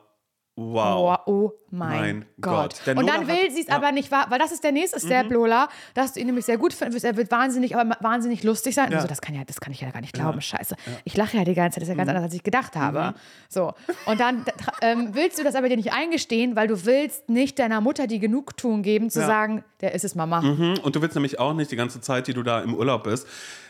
wow. 0.56 1.18
Oh, 1.26 1.32
oh 1.32 1.52
mein, 1.72 1.90
Mein 1.90 2.24
Gott. 2.40 2.76
Gott. 2.84 2.96
Und 2.96 3.08
dann 3.08 3.26
will 3.26 3.50
sie 3.50 3.62
es 3.62 3.66
ja. 3.66 3.76
Mhm. 3.76 3.82
aber 3.84 3.90
nicht 3.92 4.12
wahr, 4.12 4.26
weil 4.28 4.38
das 4.38 4.52
ist 4.52 4.62
der 4.62 4.70
nächste 4.70 5.00
Step, 5.00 5.28
Lola, 5.32 5.68
dass 5.94 6.12
du 6.12 6.20
ihn 6.20 6.26
nämlich 6.26 6.44
sehr 6.44 6.58
gut 6.58 6.72
findest. 6.72 7.04
Er 7.04 7.16
wird 7.16 7.32
wahnsinnig, 7.32 7.74
aber 7.76 7.96
wahnsinnig 8.00 8.44
lustig 8.44 8.76
sein. 8.76 8.92
Ja. 8.92 9.00
So, 9.00 9.08
das 9.08 9.20
kann 9.20 9.34
ja, 9.34 9.42
das 9.44 9.60
kann 9.60 9.72
ich 9.72 9.80
ja 9.80 9.90
gar 9.90 10.00
nicht 10.00 10.12
glauben. 10.12 10.40
Scheiße. 10.40 10.76
Ich 11.02 11.16
lache 11.16 11.36
ja 11.36 11.42
die 11.44 11.54
ganze 11.54 11.80
Zeit, 11.80 11.82
das 11.82 11.88
ist 11.88 11.88
ja 11.88 11.94
Mhm. 11.94 11.98
ganz 11.98 12.08
anders, 12.10 12.24
als 12.24 12.34
ich 12.34 12.44
gedacht 12.44 12.76
habe. 12.76 13.14
So. 13.48 13.72
Und 14.06 14.20
dann 14.20 14.44
ähm, 14.80 15.08
willst 15.14 15.40
du 15.40 15.42
das 15.42 15.56
aber 15.56 15.68
dir 15.68 15.76
nicht 15.76 15.92
eingestehen, 15.92 16.54
weil 16.54 16.68
du 16.68 16.84
willst 16.86 17.28
nicht 17.28 17.58
deiner 17.58 17.80
Mutter 17.80 18.06
die 18.06 18.20
Genugtuung 18.20 18.82
geben, 18.82 19.10
zu 19.10 19.18
Ja. 19.20 19.26
sagen, 19.26 19.64
der 19.80 19.92
ist 19.96 20.04
es 20.04 20.14
Mama. 20.14 20.40
Mhm, 20.40 20.78
Und 20.84 20.94
du 20.94 21.02
willst 21.02 21.16
nämlich 21.16 21.40
auch 21.40 21.54
nicht 21.54 21.72
die 21.72 21.76
ganze 21.76 22.00
Zeit, 22.00 22.28
die 22.28 22.32
du 22.32 22.44
da 22.44 22.60
im 22.60 22.74
Urlaub 22.76 23.02
bist, 23.02 23.26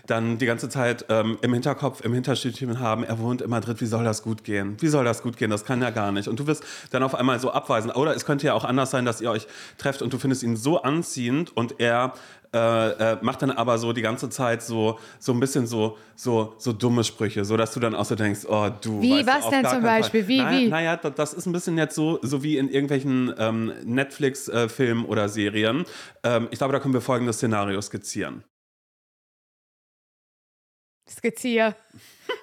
dann 0.07 0.39
die 0.39 0.47
ganze 0.47 0.69
Zeit 0.69 1.07
ähm, 1.09 1.39
im 1.43 1.53
Hinterkopf, 1.55 2.05
im 2.05 2.13
Hinterstübchen 2.13 2.79
haben, 2.81 3.05
er 3.05 3.19
wohnt 3.19 3.41
in 3.43 3.51
Madrid, 3.51 3.81
wie 3.81 3.87
soll 3.87 4.05
das 4.05 4.23
gut 4.23 4.45
gehen? 4.45 4.77
Wie 4.81 4.89
soll 4.89 5.05
das 5.05 5.23
gut 5.23 5.37
gehen? 5.37 5.51
Das 5.51 5.65
kann 5.65 5.81
ja 5.81 5.91
gar 5.91 6.13
nicht. 6.13 6.29
Und 6.29 6.39
du 6.41 6.47
wirst 6.47 6.63
dann 6.91 7.03
auf 7.03 7.15
einmal 7.15 7.39
so 7.41 7.51
abweisen. 7.51 7.91
Oder 7.91 8.15
es 8.15 8.25
könnte 8.25 8.47
ja 8.47 8.55
auch 8.55 8.65
anders 8.65 8.91
sein, 8.91 9.05
dass 9.05 9.21
ihr 9.21 9.31
euch 9.31 9.47
trefft 9.79 10.03
und 10.03 10.13
du 10.13 10.19
findest 10.19 10.43
ihn 10.43 10.57
so 10.57 10.83
anziehend 10.83 11.57
und 11.57 11.81
er 11.81 12.13
äh, 12.53 12.91
äh, 13.15 13.19
macht 13.21 13.43
dann 13.43 13.51
aber 13.51 13.79
so 13.79 13.93
die 13.93 14.03
ganze 14.03 14.31
Zeit 14.31 14.63
so, 14.63 14.99
so 15.19 15.33
ein 15.33 15.41
bisschen 15.41 15.67
so, 15.67 15.99
so, 16.15 16.55
so 16.59 16.73
dumme 16.73 17.03
Sprüche, 17.03 17.45
so 17.45 17.57
dass 17.57 17.73
du 17.73 17.81
dann 17.81 17.95
auch 17.97 18.05
so 18.05 18.15
denkst, 18.15 18.41
oh 18.49 18.69
du. 18.81 19.01
Wie, 19.01 19.23
du, 19.23 19.27
was 19.27 19.49
denn 19.49 19.67
zum 19.67 19.83
Beispiel? 19.83 20.21
Fall. 20.23 20.29
Wie, 20.29 20.39
naja, 20.43 20.59
wie? 20.61 20.69
Naja, 20.69 20.97
da- 20.97 21.11
das 21.11 21.33
ist 21.35 21.47
ein 21.47 21.53
bisschen 21.53 21.77
jetzt 21.79 21.97
so, 21.97 22.21
so 22.23 22.43
wie 22.45 22.57
in 22.59 22.69
irgendwelchen 22.69 23.35
ähm, 23.39 23.73
Netflix-Filmen 23.85 25.05
oder 25.05 25.29
Serien. 25.29 25.85
Ähm, 26.23 26.49
ich 26.51 26.59
glaube, 26.59 26.73
da 26.73 26.79
können 26.79 26.95
wir 26.95 27.01
folgendes 27.01 27.37
Szenario 27.37 27.81
skizzieren. 27.81 28.45
Skizzier. 31.07 31.75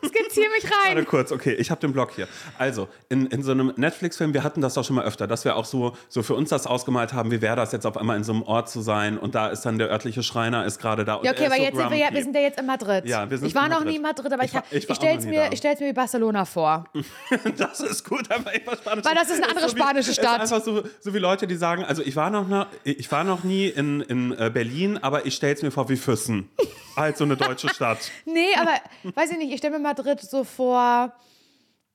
Skizzier 0.05 0.49
mich 0.49 0.63
Warte 0.63 0.97
rein. 0.97 1.05
kurz, 1.05 1.31
okay, 1.31 1.53
ich 1.53 1.69
habe 1.71 1.81
den 1.81 1.93
Blog 1.93 2.11
hier. 2.15 2.27
Also, 2.57 2.87
in, 3.09 3.27
in 3.27 3.43
so 3.43 3.51
einem 3.51 3.73
Netflix-Film, 3.75 4.33
wir 4.33 4.43
hatten 4.43 4.61
das 4.61 4.73
doch 4.75 4.83
schon 4.85 4.95
mal 4.95 5.05
öfter, 5.05 5.27
dass 5.27 5.45
wir 5.45 5.55
auch 5.55 5.65
so, 5.65 5.95
so 6.09 6.23
für 6.23 6.35
uns 6.35 6.49
das 6.49 6.67
ausgemalt 6.67 7.13
haben, 7.13 7.31
wie 7.31 7.41
wäre 7.41 7.55
das 7.55 7.71
jetzt 7.71 7.85
auf 7.85 7.97
einmal 7.97 8.17
in 8.17 8.23
so 8.23 8.33
einem 8.33 8.43
Ort 8.43 8.69
zu 8.69 8.81
sein 8.81 9.17
und 9.17 9.35
da 9.35 9.47
ist 9.47 9.61
dann 9.63 9.77
der 9.77 9.89
örtliche 9.89 10.23
Schreiner 10.23 10.65
ist 10.65 10.79
gerade 10.79 11.05
da. 11.05 11.15
und 11.15 11.25
Ja, 11.25 11.31
okay, 11.31 11.41
ist 11.41 11.47
aber 11.47 11.55
so 11.57 11.61
jetzt 11.63 11.77
sind 11.77 11.89
wir, 11.91 11.97
ja, 11.97 12.05
grumpy. 12.05 12.15
wir 12.15 12.23
sind 12.23 12.35
ja 12.35 12.41
jetzt 12.41 12.59
in 12.59 12.65
Madrid. 12.65 13.05
Ja, 13.05 13.29
wir 13.29 13.37
sind 13.37 13.47
ich 13.47 13.55
war 13.55 13.69
noch 13.69 13.83
nie 13.83 13.95
in 13.97 14.01
Madrid, 14.01 14.31
aber 14.31 14.43
ich, 14.43 14.49
Ich 14.51 14.55
war- 14.55 14.63
ich 14.71 14.83
ich 14.83 14.89
auch 14.89 14.95
stelle 14.95 15.17
es 15.19 15.25
mir, 15.25 15.49
ich 15.51 15.63
mir 15.63 15.75
wie 15.87 15.93
Barcelona 15.93 16.45
vor. 16.45 16.85
Das 17.57 17.79
ist 17.79 18.03
gut, 18.07 18.31
aber 18.31 18.53
ich 18.55 18.65
war 18.65 18.77
Spanisch. 18.77 19.05
Weil 19.05 19.15
das 19.15 19.29
ist 19.29 19.37
eine 19.43 19.49
andere 19.49 19.69
so 19.69 19.75
wie- 19.75 19.79
spanische 19.79 20.13
Stadt. 20.13 20.43
Ist 20.43 20.51
einfach 20.53 20.65
so, 20.65 20.83
so 20.99 21.13
wie 21.13 21.19
Leute, 21.19 21.47
die 21.47 21.55
sagen, 21.55 21.83
also 21.83 22.01
ich 22.01 22.15
war 22.15 22.29
noch, 22.29 22.47
ne- 22.47 22.67
ich 22.83 23.11
war 23.11 23.23
noch 23.23 23.43
nie 23.43 23.67
in, 23.67 24.01
in 24.01 24.31
äh, 24.37 24.49
Berlin, 24.53 24.97
aber 25.01 25.25
ich 25.25 25.35
stelle 25.35 25.53
es 25.53 25.61
mir 25.61 25.71
vor 25.71 25.89
wie 25.89 25.97
Füssen. 25.97 26.49
Halt 26.95 27.15
so 27.17 27.23
eine 27.23 27.37
deutsche 27.37 27.69
Stadt. 27.69 27.99
Nee, 28.25 28.49
aber 28.59 28.71
weiß 29.15 29.31
ich 29.31 29.37
nicht, 29.37 29.51
ich 29.53 29.59
stelle 29.59 29.79
mir 29.79 29.80
Madrid 29.81 30.19
so 30.21 30.43
vor, 30.43 31.13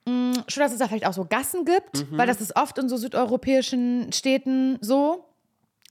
mh, 0.06 0.44
schon, 0.48 0.62
dass 0.62 0.72
es 0.72 0.78
da 0.78 0.88
vielleicht 0.88 1.06
auch 1.06 1.12
so 1.14 1.24
Gassen 1.24 1.64
gibt, 1.64 2.10
Mhm. 2.10 2.18
weil 2.18 2.26
das 2.26 2.40
ist 2.40 2.56
oft 2.56 2.78
in 2.78 2.88
so 2.88 2.96
südeuropäischen 2.96 4.12
Städten 4.12 4.78
so. 4.80 5.22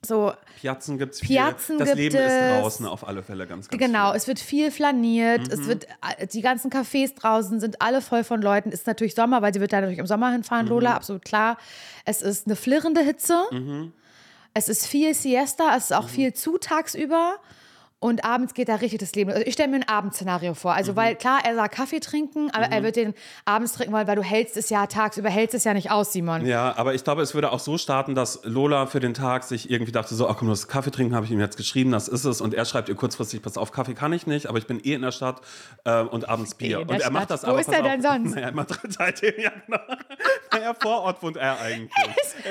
So, 0.05 0.33
Piazzen 0.61 0.99
gibt's 0.99 1.19
viel. 1.19 1.29
Piazzen 1.37 1.79
das 1.79 1.87
gibt 1.87 1.97
Leben 1.97 2.15
ist 2.17 2.31
es. 2.31 2.61
draußen 2.61 2.85
auf 2.85 3.07
alle 3.07 3.23
Fälle 3.23 3.47
ganz, 3.47 3.69
ganz 3.69 3.79
genau, 3.81 4.09
viel. 4.11 4.17
es 4.17 4.27
wird 4.27 4.39
viel 4.39 4.69
flaniert, 4.69 5.47
Mhm. 5.47 5.51
es 5.53 5.67
wird, 5.67 5.85
äh, 6.19 6.27
die 6.27 6.41
ganzen 6.41 6.69
Cafés 6.69 7.15
draußen 7.15 7.59
sind 7.59 7.81
alle 7.81 8.01
voll 8.01 8.23
von 8.23 8.39
Leuten. 8.39 8.69
Ist 8.71 8.85
natürlich 8.85 9.15
Sommer, 9.15 9.41
weil 9.41 9.51
sie 9.51 9.61
wird 9.61 9.73
da 9.73 9.77
natürlich 9.77 9.97
im 9.97 10.05
Sommer 10.05 10.31
hinfahren, 10.31 10.65
Mhm. 10.65 10.71
Lola, 10.71 10.93
absolut 10.95 11.25
klar. 11.25 11.57
Es 12.03 12.21
ist 12.21 12.45
eine 12.45 12.55
flirrende 12.55 13.01
Hitze. 13.01 13.35
Mhm. 13.51 13.93
Es 14.53 14.69
ist 14.69 14.85
viel 14.85 15.15
Siesta, 15.15 15.75
es 15.75 15.85
ist 15.85 15.93
auch 15.93 16.07
viel 16.07 16.33
zu 16.33 16.59
tagsüber. 16.59 17.37
Und 18.05 18.23
abends 18.23 18.53
geht 18.53 18.69
da 18.69 18.75
richtig 18.75 18.99
das 18.99 19.15
Leben. 19.15 19.31
Also 19.31 19.43
ich 19.47 19.53
stelle 19.53 19.69
mir 19.69 19.77
ein 19.77 19.87
Abendszenario 19.87 20.53
vor. 20.53 20.73
Also, 20.73 20.91
Mhm. 20.91 20.95
weil 20.97 21.15
klar, 21.15 21.39
er 21.43 21.55
soll 21.55 21.67
Kaffee 21.69 21.99
trinken, 21.99 22.51
aber 22.51 22.65
er 22.65 22.83
wird 22.83 22.97
den 22.97 23.15
abends 23.45 23.73
trinken 23.73 23.93
wollen, 23.93 24.05
weil 24.07 24.15
du 24.15 24.21
hältst 24.21 24.57
es 24.57 24.69
ja 24.69 24.85
tagsüber, 24.85 25.29
hältst 25.29 25.55
es 25.55 25.63
ja 25.63 25.73
nicht 25.73 25.89
aus, 25.89 26.13
Simon. 26.13 26.45
Ja, 26.45 26.75
aber 26.77 26.93
ich 26.93 27.03
glaube, 27.03 27.23
es 27.23 27.33
würde 27.33 27.51
auch 27.51 27.59
so 27.59 27.79
starten, 27.79 28.13
dass 28.13 28.41
Lola 28.43 28.85
für 28.85 28.99
den 28.99 29.15
Tag 29.15 29.43
sich 29.43 29.71
irgendwie 29.71 29.91
dachte, 29.91 30.13
so, 30.13 30.29
ach 30.29 30.37
komm, 30.37 30.49
das 30.49 30.67
Kaffee 30.67 30.91
trinken 30.91 31.15
habe 31.15 31.25
ich 31.25 31.31
ihm 31.31 31.39
jetzt 31.39 31.57
geschrieben, 31.57 31.91
das 31.91 32.07
ist 32.07 32.25
es. 32.25 32.41
Und 32.41 32.53
er 32.53 32.65
schreibt 32.65 32.89
ihr 32.89 32.95
kurzfristig, 32.95 33.41
pass 33.41 33.57
auf, 33.57 33.71
Kaffee 33.71 33.95
kann 33.95 34.13
ich 34.13 34.27
nicht, 34.27 34.45
aber 34.47 34.59
ich 34.59 34.67
bin 34.67 34.79
eh 34.85 34.93
in 34.93 35.01
der 35.01 35.11
Stadt 35.11 35.41
äh, 35.85 36.01
und 36.01 36.29
abends 36.29 36.53
Bier. 36.53 36.81
in 36.81 36.87
Und 36.89 37.01
er 37.01 37.09
macht 37.09 37.23
Stadt? 37.25 37.39
das 37.39 37.43
Wo 37.43 37.51
aber. 37.51 37.59
ist 37.61 37.65
pass 37.67 37.75
er 37.77 37.81
denn 37.83 38.01
sonst? 38.03 38.35
Naja, 38.35 38.49
in 38.49 38.55
Madrid 38.55 38.99
halt 38.99 39.23
eben, 39.23 39.41
ja 39.41 39.51
genau. 39.65 39.79
naja, 40.53 40.73
vor 40.79 41.01
Ort 41.01 41.23
wohnt 41.23 41.37
er 41.37 41.59
eigentlich. 41.59 41.91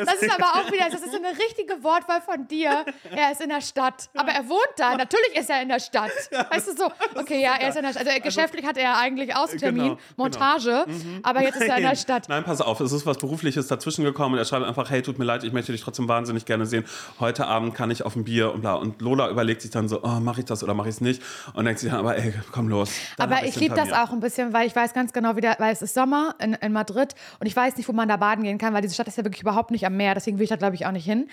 Das 0.05 0.15
ist 0.21 0.33
aber 0.35 0.47
auch 0.61 0.73
wieder, 0.73 0.87
das 0.91 1.01
ist 1.03 1.13
so 1.13 1.19
eine 1.19 1.29
richtige 1.39 1.81
Wortwahl 1.85 2.21
von 2.23 2.49
dir. 2.49 2.85
Er 3.15 3.31
ist 3.31 3.41
in 3.41 3.51
der 3.51 3.61
Stadt. 3.61 4.09
Aber 4.17 4.33
er 4.33 4.49
wohnt 4.49 4.61
da. 4.79 4.97
Natürlich 4.97 5.37
ist 5.37 5.44
er 5.51 5.63
in 5.63 5.69
der 5.69 5.81
Stadt. 5.81 6.11
weißt 6.51 6.69
du 6.69 6.77
so? 6.77 6.91
Okay, 7.15 7.43
ja, 7.43 7.55
er 7.61 7.69
ist 7.69 7.77
in 7.77 7.83
der 7.83 7.93
Stadt. 7.93 8.07
Also 8.07 8.21
geschäftlich 8.23 8.67
hat 8.67 8.77
er 8.77 8.99
eigentlich 8.99 9.35
Außentermin, 9.35 9.83
Genau, 9.83 9.99
Montage. 10.17 10.87
Aber 11.23 11.43
jetzt 11.43 11.57
ist 11.57 11.69
er 11.69 11.77
in 11.77 11.83
der 11.83 11.91
Nein. 11.91 11.97
Stadt. 11.97 12.29
Nein, 12.29 12.45
pass 12.45 12.61
auf, 12.61 12.81
es 12.81 12.93
ist 12.93 13.07
was 13.07 13.19
Berufliches 13.19 13.67
dazwischen 13.69 14.05
gekommen 14.05 14.35
und 14.35 14.39
er 14.39 14.45
schreibt 14.45 14.67
einfach, 14.67 14.91
hey, 14.91 15.03
tut 15.03 15.19
mir 15.19 15.25
leid, 15.25 15.45
ich 15.45 15.53
möchte 15.53 15.73
dich 15.73 15.83
trotzdem 15.83 16.09
wahnsinnig 16.09 16.45
gerne 16.45 16.67
sehen. 16.67 16.85
Heute 17.21 17.47
Abend 17.47 17.75
kann 17.75 17.91
ich 17.91 18.05
auf 18.05 18.17
ein 18.17 18.25
Bier 18.25 18.53
und 18.53 18.61
bla. 18.61 18.75
Und 18.75 19.01
Lola 19.01 19.31
überlegt 19.31 19.63
sich 19.63 19.71
dann 19.71 19.89
so, 19.89 20.03
oh, 20.03 20.21
mache 20.21 20.41
ich 20.41 20.47
das 20.47 20.63
oder 20.63 20.75
mache 20.75 20.89
ich 20.89 20.97
es 20.97 21.01
nicht? 21.01 21.23
Und 21.55 21.65
denkt 21.65 21.81
sich 21.81 21.91
dann, 21.91 22.01
aber 22.01 22.17
ey, 22.17 22.35
komm 22.53 22.69
los. 22.69 22.91
Aber 23.19 23.45
ich 23.45 23.57
liebe 23.57 23.75
das 23.75 23.93
auch 23.93 24.13
ein 24.13 24.21
bisschen, 24.21 24.53
weil 24.53 24.67
ich 24.67 24.75
weiß 24.75 24.95
ganz 24.95 25.13
genau, 25.13 25.37
wie 25.37 25.41
der, 25.41 25.57
weil 25.59 25.73
es 25.73 25.83
ist 25.83 25.95
Sommer 25.95 26.35
in, 26.41 26.55
in 26.55 26.73
Madrid 26.73 27.15
und 27.41 27.47
ich 27.47 27.55
weiß 27.55 27.77
nicht, 27.77 27.89
wo 27.89 27.93
man 27.93 28.09
da 28.09 28.17
baden 28.17 28.45
gehen 28.45 28.59
kann, 28.59 28.75
weil 28.75 28.83
diese 28.83 28.95
Stadt 28.95 29.09
ist 29.09 29.19
ja 29.19 29.25
wirklich 29.25 29.43
überhaupt 29.43 29.71
nicht 29.71 29.87
am 29.87 29.97
Meer. 29.97 30.15
Deswegen 30.15 30.39
will 30.39 30.45
ich 30.45 30.51
da, 30.51 30.57
glaube 30.57 30.75
ich, 30.75 30.87
auch 30.87 30.93
nicht 30.93 31.05
hin. 31.05 31.29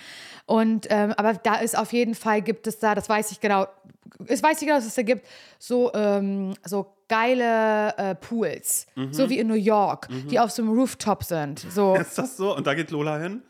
Und 0.46 0.86
ähm, 0.90 1.14
aber 1.16 1.34
da 1.34 1.56
ist 1.56 1.76
auf 1.76 1.92
jeden 1.92 2.14
Fall 2.14 2.42
gibt 2.42 2.66
es 2.66 2.78
da, 2.78 2.94
das 2.94 3.08
weiß 3.08 3.30
ich 3.32 3.40
genau, 3.40 3.66
es 4.26 4.42
weiß 4.42 4.60
ich 4.60 4.66
genau, 4.66 4.78
dass 4.78 4.86
es 4.86 4.94
da 4.94 5.02
gibt, 5.02 5.26
so, 5.58 5.92
ähm, 5.94 6.54
so 6.64 6.94
geile 7.08 7.96
äh, 7.96 8.14
Pools, 8.14 8.86
Mhm. 8.96 9.12
so 9.12 9.28
wie 9.30 9.38
in 9.38 9.46
New 9.48 9.54
York, 9.54 10.08
die 10.30 10.38
auf 10.40 10.50
so 10.50 10.62
einem 10.62 10.72
Rooftop 10.72 11.24
sind. 11.24 11.58
So. 11.70 11.94
Ist 12.00 12.16
das 12.18 12.36
so? 12.36 12.56
Und 12.56 12.66
da 12.66 12.74
geht 12.74 12.90
Lola 12.90 13.18
hin? 13.18 13.42